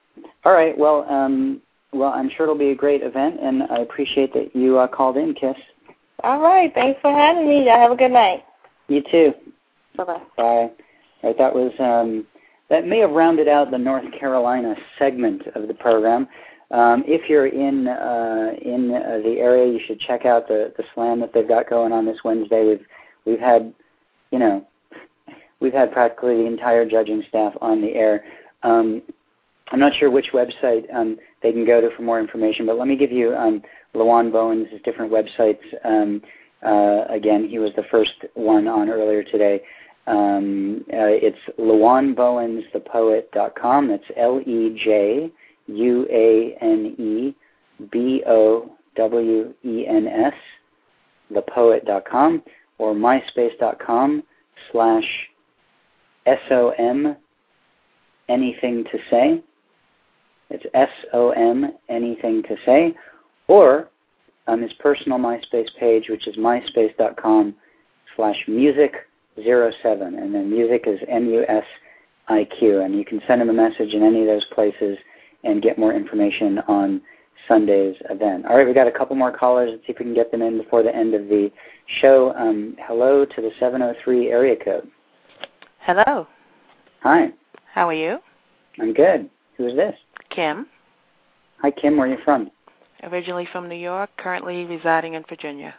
All 0.44 0.52
right. 0.52 0.76
Well, 0.76 1.06
um, 1.08 1.62
well, 1.92 2.12
I'm 2.12 2.28
sure 2.28 2.44
it'll 2.44 2.58
be 2.58 2.70
a 2.70 2.74
great 2.74 3.02
event, 3.02 3.40
and 3.40 3.62
I 3.64 3.78
appreciate 3.78 4.34
that 4.34 4.54
you 4.54 4.78
uh, 4.78 4.86
called 4.86 5.16
in, 5.16 5.32
Kiss. 5.34 5.56
All 6.24 6.40
right. 6.40 6.72
Thanks 6.72 6.98
for 7.02 7.12
having 7.12 7.46
me. 7.46 7.66
Y'all 7.66 7.78
have 7.78 7.90
a 7.90 7.96
good 7.96 8.10
night. 8.10 8.44
You 8.88 9.02
too. 9.10 9.34
Bye 9.94 10.04
bye. 10.04 10.22
Bye. 10.38 10.42
All 10.42 10.74
right. 11.22 11.36
That 11.36 11.54
was 11.54 11.70
um, 11.78 12.26
that 12.70 12.86
may 12.86 12.98
have 13.00 13.10
rounded 13.10 13.46
out 13.46 13.70
the 13.70 13.76
North 13.76 14.04
Carolina 14.18 14.74
segment 14.98 15.42
of 15.54 15.68
the 15.68 15.74
program. 15.74 16.26
Um, 16.70 17.04
if 17.06 17.28
you're 17.28 17.48
in 17.48 17.86
uh, 17.88 18.52
in 18.62 18.90
uh, 18.90 19.18
the 19.22 19.36
area, 19.38 19.70
you 19.70 19.78
should 19.86 20.00
check 20.00 20.24
out 20.24 20.48
the 20.48 20.72
the 20.78 20.84
slam 20.94 21.20
that 21.20 21.34
they've 21.34 21.46
got 21.46 21.68
going 21.68 21.92
on 21.92 22.06
this 22.06 22.18
Wednesday. 22.24 22.64
We've 22.64 22.86
we've 23.26 23.38
had, 23.38 23.74
you 24.30 24.38
know, 24.38 24.66
we've 25.60 25.74
had 25.74 25.92
practically 25.92 26.36
the 26.36 26.46
entire 26.46 26.88
judging 26.88 27.22
staff 27.28 27.52
on 27.60 27.82
the 27.82 27.92
air. 27.94 28.24
Um, 28.62 29.02
I'm 29.72 29.78
not 29.78 29.92
sure 29.98 30.10
which 30.10 30.30
website 30.32 30.92
um, 30.94 31.18
they 31.42 31.52
can 31.52 31.66
go 31.66 31.82
to 31.82 31.94
for 31.94 32.02
more 32.02 32.18
information, 32.18 32.64
but 32.64 32.78
let 32.78 32.88
me 32.88 32.96
give 32.96 33.12
you 33.12 33.34
um, 33.34 33.62
LeJuane 33.94 34.32
Bowen's 34.32 34.68
different 34.84 35.12
websites. 35.12 35.60
Um, 35.84 36.22
uh, 36.64 37.04
again, 37.08 37.48
he 37.48 37.58
was 37.58 37.72
the 37.76 37.84
first 37.90 38.14
one 38.34 38.66
on 38.66 38.88
earlier 38.88 39.22
today. 39.22 39.60
Um, 40.06 40.84
uh, 40.92 41.08
it's 41.08 41.38
LeJuaneBowensThePoet.com. 41.58 43.88
That's 43.88 44.04
L-E-J 44.16 45.32
U 45.66 46.06
A 46.10 46.56
N 46.60 46.94
E 46.98 47.34
B 47.90 48.22
O 48.26 48.70
W 48.96 49.54
E 49.64 49.86
N 49.86 50.06
S, 50.06 50.34
the 51.30 51.40
thepoet.com, 51.42 52.42
or 52.78 52.94
myspace.com 52.94 54.22
slash 54.70 55.28
S 56.26 56.38
O 56.50 56.70
M 56.78 57.16
anything 58.28 58.84
to 58.84 58.98
say. 59.10 59.42
It's 60.50 60.64
S 60.74 60.90
O 61.12 61.30
M 61.30 61.72
anything 61.88 62.42
to 62.44 62.56
say. 62.66 62.94
Or 63.48 63.88
um, 64.46 64.62
his 64.62 64.72
personal 64.74 65.18
MySpace 65.18 65.68
page, 65.78 66.08
which 66.08 66.26
is 66.26 66.36
myspace.com 66.36 67.54
slash 68.16 68.36
music07. 68.48 69.02
And 69.84 70.34
then 70.34 70.50
music 70.50 70.84
is 70.86 71.00
M 71.08 71.26
U 71.26 71.44
S 71.48 71.64
I 72.28 72.46
Q. 72.58 72.80
And 72.80 72.96
you 72.96 73.04
can 73.04 73.20
send 73.26 73.42
him 73.42 73.50
a 73.50 73.52
message 73.52 73.92
in 73.94 74.02
any 74.02 74.20
of 74.20 74.26
those 74.26 74.44
places 74.54 74.98
and 75.44 75.62
get 75.62 75.78
more 75.78 75.92
information 75.94 76.58
on 76.68 77.00
Sunday's 77.48 77.96
event. 78.08 78.46
All 78.46 78.56
right, 78.56 78.66
we've 78.66 78.74
got 78.74 78.86
a 78.86 78.92
couple 78.92 79.16
more 79.16 79.36
callers. 79.36 79.70
Let's 79.70 79.86
see 79.86 79.92
if 79.92 79.98
we 79.98 80.06
can 80.06 80.14
get 80.14 80.30
them 80.30 80.42
in 80.42 80.58
before 80.58 80.82
the 80.82 80.94
end 80.94 81.14
of 81.14 81.28
the 81.28 81.50
show. 82.00 82.34
Um, 82.36 82.76
hello 82.86 83.24
to 83.24 83.42
the 83.42 83.50
703 83.60 84.28
area 84.28 84.56
code. 84.56 84.88
Hello. 85.80 86.26
Hi. 87.02 87.28
How 87.72 87.88
are 87.88 87.94
you? 87.94 88.18
I'm 88.80 88.94
good. 88.94 89.28
Who 89.56 89.66
is 89.66 89.76
this? 89.76 89.94
Kim. 90.30 90.66
Hi, 91.60 91.70
Kim. 91.70 91.96
Where 91.96 92.08
are 92.08 92.10
you 92.10 92.18
from? 92.24 92.50
Originally 93.04 93.46
from 93.52 93.68
New 93.68 93.76
York, 93.76 94.10
currently 94.16 94.64
residing 94.64 95.14
in 95.14 95.24
Virginia. 95.28 95.74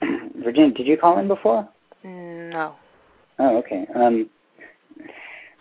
Virginia. 0.42 0.72
Did 0.72 0.86
you 0.86 0.96
call 0.96 1.18
in 1.18 1.26
before? 1.26 1.68
No. 2.04 2.76
Oh, 3.38 3.58
okay. 3.58 3.86
Um, 3.94 4.30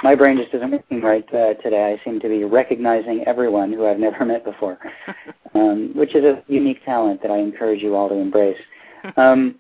my 0.04 0.14
brain 0.14 0.38
just 0.38 0.54
isn't 0.54 0.72
working 0.72 1.02
right 1.02 1.26
uh, 1.34 1.56
today. 1.56 1.98
I 1.98 2.04
seem 2.06 2.20
to 2.20 2.30
be 2.30 2.44
recognizing 2.44 3.24
everyone 3.26 3.74
who 3.74 3.88
I've 3.88 4.00
never 4.00 4.24
met 4.26 4.46
before, 4.46 4.78
um, 5.56 5.92
which 5.96 6.16
is 6.16 6.24
a 6.24 6.44
unique 6.48 6.84
talent 6.86 7.22
that 7.24 7.32
I 7.32 7.38
encourage 7.38 7.82
you 7.82 7.96
all 7.96 8.10
to 8.10 8.16
embrace. 8.16 8.58
Um, 9.16 9.56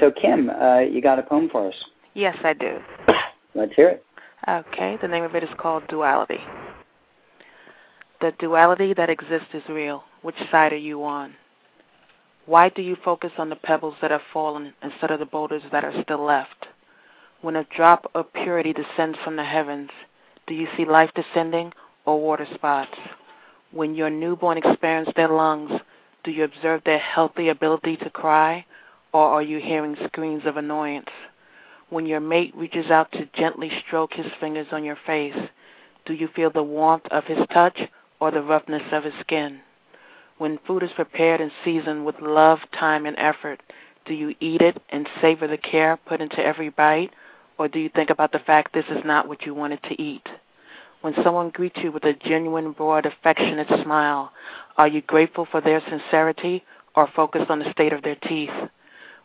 so, 0.00 0.10
Kim, 0.10 0.50
uh, 0.50 0.80
you 0.80 1.00
got 1.00 1.18
a 1.18 1.22
poem 1.22 1.48
for 1.50 1.68
us? 1.68 1.74
Yes, 2.14 2.36
I 2.42 2.52
do. 2.52 2.78
Let's 3.54 3.74
hear 3.74 3.88
it. 3.90 4.04
Okay, 4.48 4.96
the 5.00 5.08
name 5.08 5.24
of 5.24 5.34
it 5.34 5.42
is 5.42 5.50
called 5.58 5.86
Duality. 5.88 6.40
The 8.20 8.32
duality 8.32 8.94
that 8.94 9.10
exists 9.10 9.54
is 9.54 9.68
real. 9.68 10.02
Which 10.22 10.34
side 10.50 10.72
are 10.72 10.76
you 10.76 11.04
on? 11.04 11.36
Why 12.46 12.68
do 12.68 12.82
you 12.82 12.96
focus 12.96 13.30
on 13.38 13.48
the 13.48 13.54
pebbles 13.54 13.94
that 14.02 14.10
have 14.10 14.22
fallen 14.32 14.74
instead 14.82 15.12
of 15.12 15.20
the 15.20 15.24
boulders 15.24 15.62
that 15.70 15.84
are 15.84 16.02
still 16.02 16.24
left? 16.24 16.66
When 17.42 17.54
a 17.54 17.62
drop 17.62 18.10
of 18.16 18.32
purity 18.32 18.72
descends 18.72 19.18
from 19.22 19.36
the 19.36 19.44
heavens, 19.44 19.90
do 20.48 20.54
you 20.54 20.66
see 20.76 20.84
life 20.84 21.10
descending 21.14 21.72
or 22.06 22.20
water 22.20 22.48
spots? 22.54 22.96
When 23.70 23.94
your 23.94 24.10
newborn 24.10 24.58
experience 24.58 25.10
their 25.14 25.28
lungs, 25.28 25.80
do 26.24 26.32
you 26.32 26.42
observe 26.42 26.82
their 26.82 26.98
healthy 26.98 27.50
ability 27.50 27.98
to 27.98 28.10
cry, 28.10 28.66
or 29.12 29.26
are 29.26 29.42
you 29.42 29.60
hearing 29.60 29.96
screams 30.06 30.44
of 30.44 30.56
annoyance? 30.56 31.10
When 31.88 32.04
your 32.04 32.20
mate 32.20 32.52
reaches 32.56 32.90
out 32.90 33.12
to 33.12 33.26
gently 33.26 33.70
stroke 33.86 34.14
his 34.14 34.32
fingers 34.40 34.66
on 34.72 34.82
your 34.82 34.98
face, 35.06 35.36
do 36.04 36.14
you 36.14 36.26
feel 36.34 36.50
the 36.50 36.64
warmth 36.64 37.06
of 37.12 37.24
his 37.26 37.46
touch 37.52 37.78
or 38.20 38.30
the 38.30 38.42
roughness 38.42 38.82
of 38.92 39.04
his 39.04 39.14
skin? 39.20 39.60
When 40.38 40.58
food 40.66 40.82
is 40.82 40.90
prepared 40.92 41.40
and 41.40 41.50
seasoned 41.64 42.06
with 42.06 42.20
love, 42.20 42.60
time, 42.78 43.06
and 43.06 43.18
effort, 43.18 43.60
do 44.04 44.14
you 44.14 44.34
eat 44.40 44.62
it 44.62 44.80
and 44.88 45.08
savor 45.20 45.46
the 45.46 45.58
care 45.58 45.96
put 45.96 46.20
into 46.20 46.44
every 46.44 46.68
bite, 46.68 47.10
or 47.58 47.68
do 47.68 47.78
you 47.78 47.88
think 47.88 48.10
about 48.10 48.32
the 48.32 48.38
fact 48.38 48.72
this 48.72 48.86
is 48.88 49.04
not 49.04 49.28
what 49.28 49.44
you 49.44 49.54
wanted 49.54 49.82
to 49.82 50.00
eat? 50.00 50.26
When 51.00 51.14
someone 51.22 51.50
greets 51.50 51.78
you 51.82 51.92
with 51.92 52.04
a 52.04 52.12
genuine, 52.12 52.72
broad, 52.72 53.06
affectionate 53.06 53.68
smile, 53.82 54.32
are 54.76 54.88
you 54.88 55.02
grateful 55.02 55.46
for 55.50 55.60
their 55.60 55.82
sincerity 55.88 56.64
or 56.96 57.08
focused 57.14 57.50
on 57.50 57.58
the 57.58 57.70
state 57.72 57.92
of 57.92 58.02
their 58.02 58.16
teeth? 58.16 58.50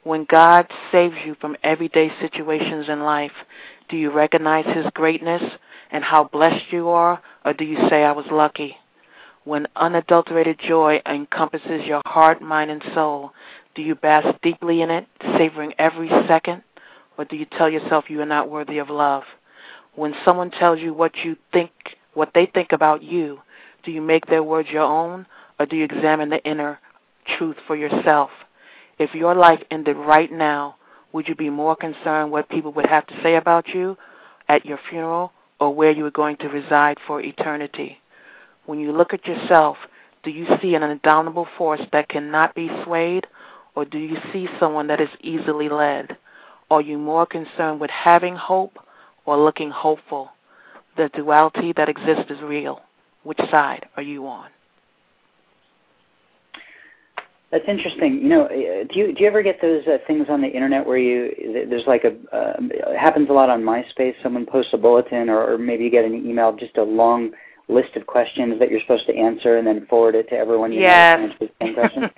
When 0.04 0.26
God 0.26 0.68
saves 0.92 1.16
you 1.26 1.36
from 1.40 1.56
everyday 1.64 2.12
situations 2.20 2.90
in 2.90 3.02
life, 3.02 3.32
do 3.90 3.98
you 3.98 4.12
recognize 4.12 4.66
His 4.76 4.86
greatness 4.94 5.42
and 5.92 6.04
how 6.04 6.26
blessed 6.26 6.72
you 6.72 6.90
are, 6.90 7.22
or 7.46 7.54
do 7.54 7.64
you 7.64 7.78
say, 7.90 8.04
I 8.04 8.12
was 8.12 8.26
lucky? 8.30 8.78
When 9.46 9.68
unadulterated 9.76 10.60
joy 10.60 11.02
encompasses 11.06 11.86
your 11.86 12.02
heart, 12.06 12.42
mind, 12.42 12.72
and 12.72 12.82
soul, 12.94 13.34
do 13.76 13.82
you 13.82 13.94
bask 13.94 14.40
deeply 14.42 14.82
in 14.82 14.90
it, 14.90 15.06
savoring 15.38 15.74
every 15.78 16.10
second? 16.28 16.64
Or 17.18 17.26
do 17.26 17.36
you 17.36 17.46
tell 17.46 17.70
yourself 17.70 18.10
you 18.10 18.22
are 18.22 18.26
not 18.26 18.50
worthy 18.50 18.78
of 18.78 18.90
love? 18.90 19.24
When 19.96 20.16
someone 20.24 20.50
tells 20.50 20.80
you 20.80 20.94
what 20.94 21.18
you 21.26 21.36
think, 21.52 21.72
what 22.14 22.32
they 22.34 22.46
think 22.46 22.72
about 22.72 23.04
you, 23.04 23.42
do 23.84 23.92
you 23.92 24.02
make 24.02 24.28
their 24.28 24.44
words 24.44 24.70
your 24.70 24.84
own, 24.84 25.26
or 25.60 25.66
do 25.66 25.76
you 25.76 25.84
examine 25.84 26.30
the 26.30 26.44
inner 26.46 26.80
truth 27.38 27.58
for 27.68 27.76
yourself? 27.76 28.30
If 28.98 29.14
your 29.14 29.36
life 29.36 29.62
ended 29.70 29.98
right 29.98 30.32
now, 30.32 30.78
would 31.12 31.28
you 31.28 31.36
be 31.36 31.50
more 31.50 31.76
concerned 31.76 32.32
what 32.32 32.48
people 32.48 32.72
would 32.74 32.88
have 32.88 33.06
to 33.08 33.22
say 33.22 33.36
about 33.36 33.68
you 33.68 33.98
at 34.48 34.66
your 34.66 34.80
funeral 34.90 35.34
or 35.60 35.76
where 35.76 35.92
you 35.92 36.06
are 36.06 36.12
going 36.12 36.38
to 36.38 36.48
reside 36.48 36.98
for 37.06 37.20
eternity? 37.22 38.00
When 38.66 38.80
you 38.80 38.92
look 38.92 39.14
at 39.14 39.26
yourself, 39.26 39.78
do 40.24 40.32
you 40.32 40.46
see 40.62 40.76
an 40.76 40.84
indomitable 40.84 41.48
force 41.58 41.82
that 41.92 42.10
cannot 42.10 42.56
be 42.56 42.70
swayed, 42.84 43.28
or 43.76 43.86
do 43.86 43.98
you 43.98 44.18
see 44.32 44.48
someone 44.60 44.88
that 44.88 45.02
is 45.02 45.10
easily 45.22 45.70
led? 45.70 46.18
Are 46.72 46.82
you 46.82 46.98
more 46.98 47.26
concerned 47.26 47.80
with 47.80 47.90
having 47.90 48.36
hope 48.36 48.78
or 49.26 49.38
looking 49.38 49.70
hopeful? 49.70 50.32
The 50.96 51.10
duality 51.14 51.74
that 51.76 51.90
exists 51.90 52.30
is 52.30 52.42
real. 52.42 52.82
Which 53.24 53.40
side 53.52 53.86
are 53.98 54.04
you 54.04 54.28
on? 54.28 54.50
That's 57.52 57.66
interesting. 57.68 58.20
You 58.20 58.30
know, 58.30 58.46
uh, 58.46 58.48
do 58.92 59.00
you 59.00 59.14
do 59.14 59.22
you 59.22 59.28
ever 59.28 59.44
get 59.44 59.62
those 59.62 59.86
uh, 59.86 59.98
things 60.08 60.26
on 60.28 60.42
the 60.42 60.48
internet 60.48 60.88
where 60.88 60.98
you 60.98 61.68
there's 61.70 61.86
like 61.86 62.04
a 62.04 62.10
uh, 62.36 62.54
it 62.60 62.98
happens 62.98 63.30
a 63.30 63.34
lot 63.34 63.52
on 63.52 63.62
MySpace. 63.62 64.16
Someone 64.24 64.48
posts 64.48 64.74
a 64.74 64.78
bulletin, 64.78 65.30
or, 65.30 65.54
or 65.54 65.58
maybe 65.60 65.84
you 65.84 65.92
get 65.92 66.04
an 66.04 66.16
email, 66.16 66.52
just 66.56 66.78
a 66.78 66.84
long 66.84 67.30
list 67.74 67.96
of 67.96 68.06
questions 68.06 68.60
that 68.60 68.70
you're 68.70 68.82
supposed 68.82 69.06
to 69.08 69.16
answer, 69.16 69.58
and 69.58 69.68
then 69.68 69.86
forward 69.88 70.16
it 70.16 70.30
to 70.30 70.36
everyone 70.36 70.72
you 70.72 70.82
yes. 70.82 71.20
know 71.20 71.28
to 71.28 71.34
answer 71.34 71.38
the 71.40 71.66
same 71.66 71.74
question. 71.74 72.10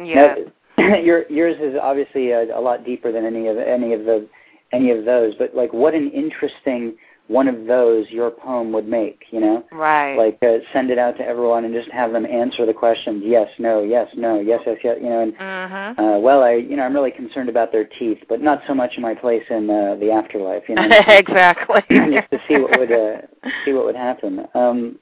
yes. 0.04 0.38
Now, 0.78 0.96
your, 1.02 1.30
yours 1.30 1.56
is 1.60 1.78
obviously 1.80 2.30
a, 2.32 2.56
a 2.56 2.60
lot 2.60 2.84
deeper 2.84 3.12
than 3.12 3.24
any 3.24 3.48
of 3.48 3.56
any 3.58 3.92
of 3.92 4.04
the 4.04 4.28
any 4.72 4.90
of 4.90 5.04
those. 5.04 5.34
But 5.36 5.54
like, 5.54 5.72
what 5.72 5.94
an 5.94 6.10
interesting 6.10 6.96
one 7.28 7.48
of 7.48 7.66
those 7.66 8.08
your 8.10 8.30
poem 8.30 8.72
would 8.72 8.86
make, 8.86 9.24
you 9.30 9.40
know? 9.40 9.64
Right. 9.72 10.16
Like 10.16 10.38
uh, 10.42 10.58
send 10.72 10.90
it 10.90 10.98
out 10.98 11.16
to 11.18 11.24
everyone 11.24 11.64
and 11.64 11.74
just 11.74 11.90
have 11.90 12.12
them 12.12 12.24
answer 12.24 12.64
the 12.66 12.72
questions 12.72 13.22
yes, 13.24 13.48
no, 13.58 13.82
yes, 13.82 14.08
no, 14.16 14.40
yes, 14.40 14.60
yes, 14.66 14.78
yes, 14.84 14.98
you 15.00 15.08
know. 15.08 15.20
And 15.20 15.34
mm-hmm. 15.36 16.00
uh, 16.00 16.18
well, 16.18 16.42
I 16.42 16.52
you 16.52 16.76
know 16.76 16.84
I'm 16.84 16.94
really 16.94 17.10
concerned 17.10 17.48
about 17.48 17.72
their 17.72 17.84
teeth, 17.84 18.18
but 18.28 18.40
not 18.40 18.62
so 18.66 18.74
much 18.74 18.92
in 18.96 19.02
my 19.02 19.14
place 19.14 19.42
in 19.50 19.68
uh, 19.68 19.96
the 19.96 20.10
afterlife, 20.10 20.64
you 20.68 20.76
know. 20.76 20.88
exactly. 21.08 21.82
just 21.90 22.30
to 22.30 22.38
see 22.48 22.60
what 22.60 22.78
would 22.78 22.92
uh, 22.92 23.22
see 23.64 23.72
what 23.72 23.84
would 23.84 23.96
happen. 23.96 24.46
Um, 24.54 24.98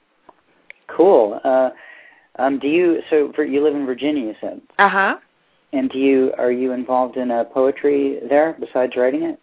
cool. 0.87 1.39
Uh, 1.43 1.69
um, 2.37 2.59
do 2.59 2.67
you 2.67 3.01
so 3.09 3.31
for 3.35 3.45
you 3.45 3.63
live 3.63 3.75
in 3.75 3.85
Virginia? 3.85 4.25
You 4.27 4.35
said. 4.41 4.61
Uh 4.79 4.89
huh. 4.89 5.15
And 5.75 5.89
do 5.89 5.99
you 5.99 6.31
are 6.37 6.51
you 6.51 6.71
involved 6.71 7.17
in 7.17 7.31
uh, 7.31 7.43
poetry 7.43 8.19
there 8.29 8.55
besides 8.59 8.93
writing 8.95 9.23
it? 9.23 9.39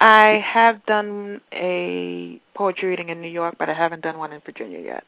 I 0.00 0.42
have 0.44 0.84
done 0.86 1.42
a 1.52 2.40
poetry 2.54 2.88
reading 2.88 3.10
in 3.10 3.20
New 3.20 3.28
York, 3.28 3.56
but 3.58 3.68
I 3.68 3.74
haven't 3.74 4.02
done 4.02 4.18
one 4.18 4.32
in 4.32 4.40
Virginia 4.46 4.80
yet. 4.80 5.04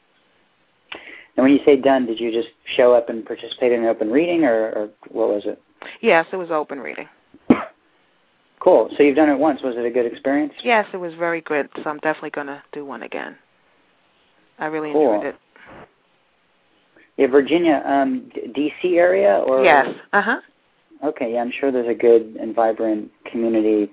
And 1.36 1.44
when 1.44 1.52
you 1.52 1.60
say 1.64 1.76
done, 1.76 2.04
did 2.04 2.20
you 2.20 2.30
just 2.30 2.48
show 2.76 2.92
up 2.92 3.08
and 3.08 3.24
participate 3.24 3.72
in 3.72 3.80
an 3.80 3.86
open 3.86 4.10
reading, 4.10 4.44
or, 4.44 4.70
or 4.70 4.90
what 5.10 5.28
was 5.28 5.42
it? 5.46 5.62
Yes, 6.02 6.26
it 6.32 6.36
was 6.36 6.50
open 6.50 6.80
reading. 6.80 7.08
Cool. 8.58 8.88
So 8.96 9.04
you've 9.04 9.14
done 9.14 9.28
it 9.28 9.38
once. 9.38 9.62
Was 9.62 9.76
it 9.76 9.84
a 9.84 9.90
good 9.90 10.06
experience? 10.06 10.52
Yes, 10.64 10.86
it 10.92 10.96
was 10.96 11.14
very 11.14 11.40
good. 11.40 11.68
So 11.76 11.88
I'm 11.88 11.98
definitely 11.98 12.30
going 12.30 12.48
to 12.48 12.60
do 12.72 12.84
one 12.84 13.04
again. 13.04 13.36
I 14.58 14.66
really 14.66 14.90
cool. 14.90 15.14
enjoyed 15.14 15.34
it. 15.34 15.36
Yeah, 17.16 17.26
Virginia, 17.28 17.80
um, 17.86 18.28
D.C. 18.54 18.96
area, 18.96 19.40
or 19.46 19.62
yes, 19.62 19.86
uh 20.12 20.22
huh. 20.22 20.40
Okay, 21.04 21.34
yeah, 21.34 21.40
I'm 21.40 21.52
sure 21.52 21.70
there's 21.70 21.88
a 21.88 21.94
good 21.94 22.36
and 22.40 22.54
vibrant 22.54 23.10
community 23.30 23.90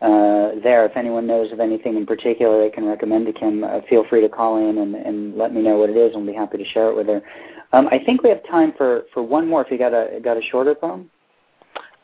uh, 0.00 0.52
there. 0.62 0.86
If 0.86 0.96
anyone 0.96 1.26
knows 1.26 1.52
of 1.52 1.60
anything 1.60 1.96
in 1.96 2.06
particular 2.06 2.62
they 2.62 2.70
can 2.74 2.86
recommend 2.86 3.26
to 3.26 3.32
Kim, 3.32 3.64
uh, 3.64 3.80
feel 3.88 4.04
free 4.08 4.20
to 4.20 4.28
call 4.28 4.56
in 4.56 4.78
and, 4.78 4.94
and 4.94 5.36
let 5.36 5.52
me 5.52 5.62
know 5.62 5.76
what 5.76 5.90
it 5.90 5.96
is, 5.96 6.14
and 6.14 6.24
we'll 6.24 6.32
be 6.32 6.38
happy 6.38 6.58
to 6.58 6.64
share 6.64 6.88
it 6.90 6.96
with 6.96 7.06
her. 7.08 7.22
Um, 7.72 7.88
I 7.88 7.98
think 8.04 8.22
we 8.22 8.30
have 8.30 8.46
time 8.48 8.72
for, 8.76 9.02
for 9.12 9.22
one 9.22 9.46
more. 9.46 9.62
If 9.62 9.70
you 9.70 9.78
got 9.78 9.92
a 9.92 10.20
got 10.22 10.36
a 10.36 10.42
shorter 10.42 10.74
poem. 10.74 11.10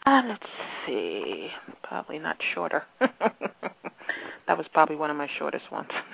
Uh, 0.05 0.22
let's 0.28 0.45
see. 0.86 1.49
Probably 1.82 2.18
not 2.18 2.36
shorter. 2.55 2.82
that 3.01 4.59
was 4.59 4.66
probably 4.74 4.97
one 4.97 5.11
of 5.11 5.16
my 5.16 5.28
shortest 5.38 5.72
ones. 5.72 5.88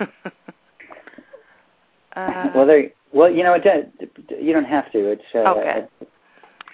uh, 2.15 2.47
well, 2.55 2.65
there. 2.65 2.91
Well, 3.11 3.29
you 3.29 3.43
know, 3.43 3.53
it, 3.53 3.91
you 4.41 4.53
don't 4.53 4.63
have 4.63 4.89
to. 4.93 5.11
It's 5.11 5.21
uh, 5.35 5.39
okay. 5.39 5.87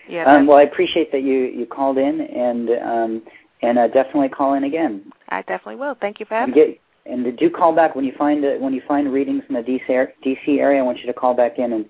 Yeah. 0.10 0.24
Um, 0.26 0.48
well, 0.48 0.58
I 0.58 0.64
appreciate 0.64 1.12
that 1.12 1.24
you 1.24 1.46
you 1.46 1.66
called 1.66 1.98
in, 1.98 2.22
and 2.22 2.70
um, 2.70 3.24
and 3.62 3.78
uh, 3.78 3.88
definitely 3.88 4.30
call 4.30 4.54
in 4.54 4.64
again. 4.64 5.12
I 5.30 5.42
definitely 5.42 5.76
will. 5.76 5.96
Thank 6.00 6.20
you 6.20 6.26
for 6.26 6.36
having 6.36 6.58
and 6.58 6.76
get, 6.76 6.82
And 7.06 7.38
do 7.38 7.50
call 7.50 7.76
back 7.76 7.96
when 7.96 8.06
you 8.06 8.14
find 8.18 8.44
uh, 8.44 8.54
when 8.60 8.74
you 8.74 8.82
find 8.88 9.12
readings 9.12 9.44
in 9.50 9.56
the 9.56 9.62
DC, 9.62 10.08
DC 10.26 10.60
area. 10.60 10.80
I 10.80 10.84
want 10.84 11.00
you 11.00 11.08
to 11.08 11.14
call 11.14 11.34
back 11.34 11.60
in 11.60 11.74
and 11.74 11.86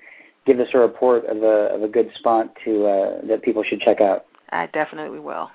give 0.46 0.60
us 0.60 0.68
a 0.74 0.80
report 0.80 1.26
of 1.26 1.44
a 1.44 1.74
of 1.76 1.84
a 1.84 1.88
good 1.88 2.10
spot 2.16 2.54
to 2.66 2.86
uh, 2.86 3.28
that 3.28 3.44
people 3.44 3.64
should 3.64 3.82
check 3.82 4.02
out. 4.02 4.26
I 4.50 4.68
definitely 4.68 5.20
will. 5.20 5.52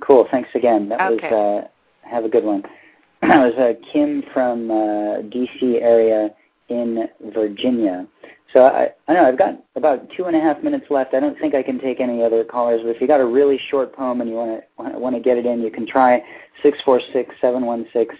Cool. 0.00 0.26
Thanks 0.30 0.48
again. 0.54 0.88
That 0.88 1.00
okay. 1.12 1.30
was 1.30 1.64
uh, 1.64 2.08
have 2.08 2.24
a 2.24 2.28
good 2.28 2.44
one. 2.44 2.62
that 3.22 3.38
was 3.38 3.54
uh, 3.58 3.72
Kim 3.92 4.22
from 4.32 4.70
uh, 4.70 5.22
DC 5.28 5.82
area 5.82 6.30
in 6.68 7.08
Virginia. 7.34 8.06
So 8.52 8.64
I, 8.64 8.88
I 9.06 9.14
know 9.14 9.24
I've 9.24 9.38
got 9.38 9.62
about 9.76 10.08
two 10.16 10.24
and 10.24 10.36
a 10.36 10.40
half 10.40 10.62
minutes 10.62 10.86
left. 10.90 11.14
I 11.14 11.20
don't 11.20 11.38
think 11.38 11.54
I 11.54 11.62
can 11.62 11.78
take 11.78 12.00
any 12.00 12.22
other 12.22 12.42
callers, 12.42 12.80
but 12.82 12.90
if 12.90 13.00
you 13.00 13.06
got 13.06 13.20
a 13.20 13.26
really 13.26 13.60
short 13.70 13.94
poem 13.94 14.20
and 14.20 14.28
you 14.28 14.36
want 14.36 14.60
to 14.92 14.98
want 14.98 15.14
to 15.14 15.22
get 15.22 15.36
it 15.36 15.46
in, 15.46 15.60
you 15.60 15.70
can 15.70 15.86
try 15.86 16.20
six 16.62 16.78
four 16.84 17.00
six 17.12 17.34
seven 17.40 17.64
one 17.64 17.86
six 17.92 18.14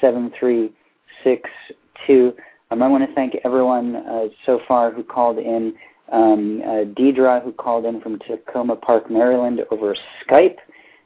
seven 0.00 0.32
three 0.38 0.72
six 1.22 1.50
two. 2.06 2.32
Um, 2.70 2.82
I 2.82 2.88
want 2.88 3.06
to 3.06 3.14
thank 3.14 3.34
everyone 3.44 3.96
uh, 3.96 4.26
so 4.46 4.60
far 4.66 4.90
who 4.90 5.02
called 5.02 5.38
in. 5.38 5.74
Um, 6.12 6.60
uh, 6.62 6.84
Deidre, 6.98 7.42
who 7.42 7.52
called 7.52 7.86
in 7.86 8.00
from 8.00 8.18
Takoma 8.18 8.80
Park, 8.80 9.10
Maryland, 9.10 9.60
over 9.70 9.96
Skype, 10.22 10.56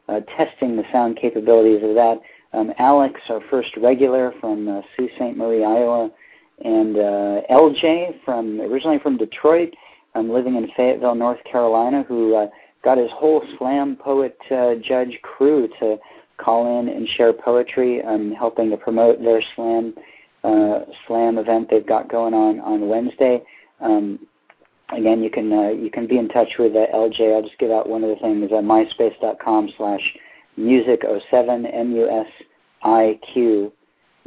uh, 0.09 0.21
testing 0.37 0.77
the 0.77 0.83
sound 0.93 1.17
capabilities 1.17 1.83
of 1.85 1.95
that. 1.95 2.21
Um, 2.53 2.73
Alex, 2.79 3.21
our 3.29 3.41
first 3.49 3.77
regular 3.77 4.35
from 4.41 4.69
uh, 4.69 4.81
Sioux 4.97 5.09
City, 5.19 5.35
Iowa 5.41 6.11
and 6.65 6.97
uh, 6.97 7.41
LJ 7.51 8.25
from 8.25 8.61
originally 8.61 8.99
from 8.99 9.17
Detroit, 9.17 9.73
um, 10.15 10.31
living 10.31 10.57
in 10.57 10.69
Fayetteville, 10.77 11.15
North 11.15 11.43
Carolina, 11.51 12.05
who 12.09 12.35
uh, 12.35 12.47
got 12.85 12.99
his 12.99 13.11
whole 13.13 13.43
slam 13.59 13.97
poet 13.97 14.37
uh, 14.51 14.75
judge 14.83 15.19
crew 15.23 15.69
to 15.81 15.97
call 16.39 16.81
in 16.81 16.89
and 16.89 17.09
share 17.17 17.33
poetry, 17.33 18.03
um, 18.03 18.33
helping 18.33 18.71
to 18.71 18.77
promote 18.77 19.21
their 19.21 19.43
slam 19.55 19.95
uh, 20.45 20.81
slam 21.07 21.39
event 21.39 21.69
they've 21.71 21.87
got 21.87 22.09
going 22.09 22.35
on 22.35 22.61
on 22.61 22.89
Wednesday. 22.89 23.43
Um, 23.81 24.21
again, 24.97 25.23
you 25.23 25.31
can 25.31 25.53
uh, 25.53 25.71
you 25.71 25.91
can 25.91 26.07
be 26.07 26.19
in 26.19 26.29
touch 26.29 26.53
with 26.59 26.73
uh, 26.75 26.87
LJ. 26.95 27.35
I'll 27.35 27.43
just 27.43 27.59
give 27.59 27.71
out 27.71 27.89
one 27.89 28.05
of 28.05 28.11
the 28.11 28.17
things 28.17 28.45
at 28.45 28.65
myspace.com 28.65 29.71
slash 29.77 30.17
music07 30.59 31.73
m 31.73 31.93
u 31.93 32.09
s 32.09 32.27
i 32.83 33.19
q 33.33 33.73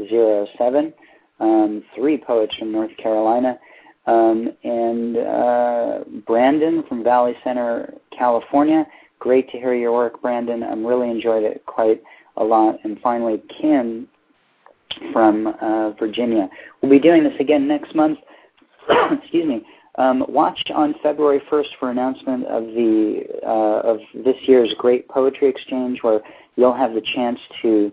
zero 0.10 0.48
seven 0.58 0.94
um, 1.42 1.84
three 1.96 2.18
poets 2.18 2.56
from 2.56 2.72
North 2.72 2.96
Carolina, 2.98 3.60
um, 4.08 4.50
and 4.64 5.18
uh, 5.18 6.00
Brandon 6.26 6.84
from 6.88 7.04
Valley 7.04 7.34
Center, 7.44 7.94
California. 8.18 8.86
Great 9.20 9.50
to 9.52 9.58
hear 9.58 9.74
your 9.74 9.92
work, 9.92 10.22
Brandon. 10.22 10.64
I'm 10.64 10.86
really 10.86 11.10
enjoyed 11.10 11.44
it 11.44 11.66
quite 11.66 12.02
a 12.38 12.44
lot. 12.44 12.78
And 12.84 13.00
finally, 13.02 13.42
Kim 13.60 14.08
from 15.14 15.48
uh, 15.62 15.92
Virginia. 15.92 16.50
We'll 16.82 16.92
be 16.92 17.00
doing 17.00 17.24
this 17.24 17.34
again 17.40 17.68
next 17.68 17.96
month. 17.96 18.20
Excuse 19.12 19.48
me. 19.48 19.66
Um, 19.98 20.26
watch 20.30 20.60
on 20.74 20.96
February 21.04 21.42
1st 21.52 21.68
for 21.80 21.92
announcement 21.92 22.46
of 22.46 22.64
the 22.64 23.24
uh, 23.46 23.88
of 23.88 23.98
this 24.14 24.36
year's 24.44 24.74
Great 24.78 25.08
Poetry 25.10 25.50
Exchange, 25.50 26.00
where 26.02 26.22
you'll 26.56 26.76
have 26.76 26.94
the 26.94 27.02
chance 27.14 27.40
to 27.62 27.92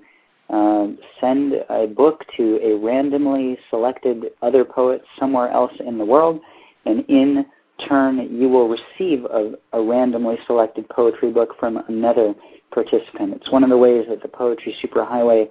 um, 0.51 0.99
send 1.21 1.55
a 1.69 1.87
book 1.87 2.25
to 2.37 2.59
a 2.63 2.77
randomly 2.77 3.59
selected 3.71 4.27
other 4.43 4.65
poet 4.65 5.03
somewhere 5.19 5.51
else 5.51 5.73
in 5.85 5.99
the 5.99 6.05
world, 6.05 6.41
and 6.87 7.05
in 7.09 7.45
turn, 7.87 8.19
you 8.35 8.49
will 8.49 8.69
receive 8.69 9.25
a, 9.27 9.53
a 9.73 9.83
randomly 9.83 10.37
selected 10.47 10.89
poetry 10.89 11.31
book 11.31 11.51
from 11.61 11.77
another 11.89 12.35
participant. 12.73 13.35
It's 13.35 13.51
one 13.51 13.63
of 13.63 13.71
the 13.71 13.77
ways 13.77 14.07
that 14.09 14.23
the 14.23 14.29
Poetry 14.29 14.77
Superhighway 14.83 15.49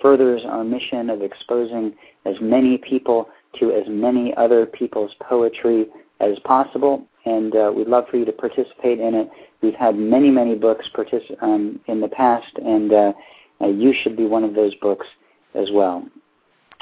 furthers 0.00 0.42
our 0.46 0.64
mission 0.64 1.10
of 1.10 1.22
exposing 1.22 1.94
as 2.24 2.34
many 2.40 2.78
people 2.78 3.28
to 3.58 3.72
as 3.72 3.84
many 3.88 4.34
other 4.36 4.66
people's 4.66 5.12
poetry 5.20 5.86
as 6.20 6.38
possible, 6.44 7.06
and 7.24 7.54
uh, 7.56 7.72
we'd 7.74 7.88
love 7.88 8.04
for 8.10 8.16
you 8.16 8.24
to 8.24 8.32
participate 8.32 9.00
in 9.00 9.14
it. 9.14 9.30
We've 9.62 9.74
had 9.74 9.96
many, 9.96 10.30
many 10.30 10.54
books 10.54 10.86
partic- 10.94 11.42
um, 11.42 11.80
in 11.86 12.00
the 12.00 12.08
past, 12.08 12.52
and 12.56 12.92
uh, 12.92 13.12
uh, 13.60 13.66
you 13.66 13.94
should 14.02 14.16
be 14.16 14.26
one 14.26 14.44
of 14.44 14.54
those 14.54 14.74
books 14.76 15.06
as 15.54 15.68
well. 15.72 16.06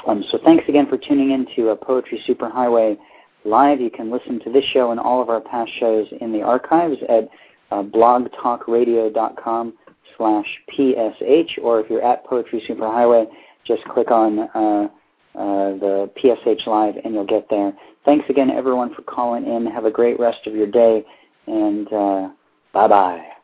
Um, 0.07 0.23
so 0.31 0.39
thanks 0.43 0.63
again 0.67 0.87
for 0.87 0.97
tuning 0.97 1.31
in 1.31 1.45
to 1.55 1.71
uh, 1.71 1.75
Poetry 1.75 2.23
Superhighway 2.27 2.97
live. 3.45 3.81
You 3.81 3.89
can 3.89 4.11
listen 4.11 4.39
to 4.43 4.51
this 4.51 4.63
show 4.65 4.91
and 4.91 4.99
all 4.99 5.21
of 5.21 5.29
our 5.29 5.41
past 5.41 5.71
shows 5.79 6.07
in 6.21 6.31
the 6.31 6.41
archives 6.41 6.97
at 7.09 7.27
uh, 7.71 7.83
blogtalkradio.com 7.83 9.73
slash 10.17 10.45
PSH, 10.77 11.59
or 11.61 11.79
if 11.79 11.89
you're 11.89 12.03
at 12.03 12.25
Poetry 12.25 12.63
Superhighway, 12.67 13.25
just 13.65 13.83
click 13.85 14.11
on 14.11 14.39
uh, 14.39 14.87
uh, 15.35 15.77
the 15.77 16.09
PSH 16.21 16.65
Live 16.65 16.95
and 17.03 17.13
you'll 17.13 17.25
get 17.25 17.47
there. 17.49 17.73
Thanks 18.05 18.25
again, 18.29 18.49
everyone, 18.49 18.93
for 18.93 19.03
calling 19.03 19.45
in. 19.45 19.65
Have 19.67 19.85
a 19.85 19.91
great 19.91 20.19
rest 20.19 20.47
of 20.47 20.55
your 20.55 20.67
day, 20.67 21.05
and 21.47 21.91
uh, 21.93 22.29
bye-bye. 22.73 23.38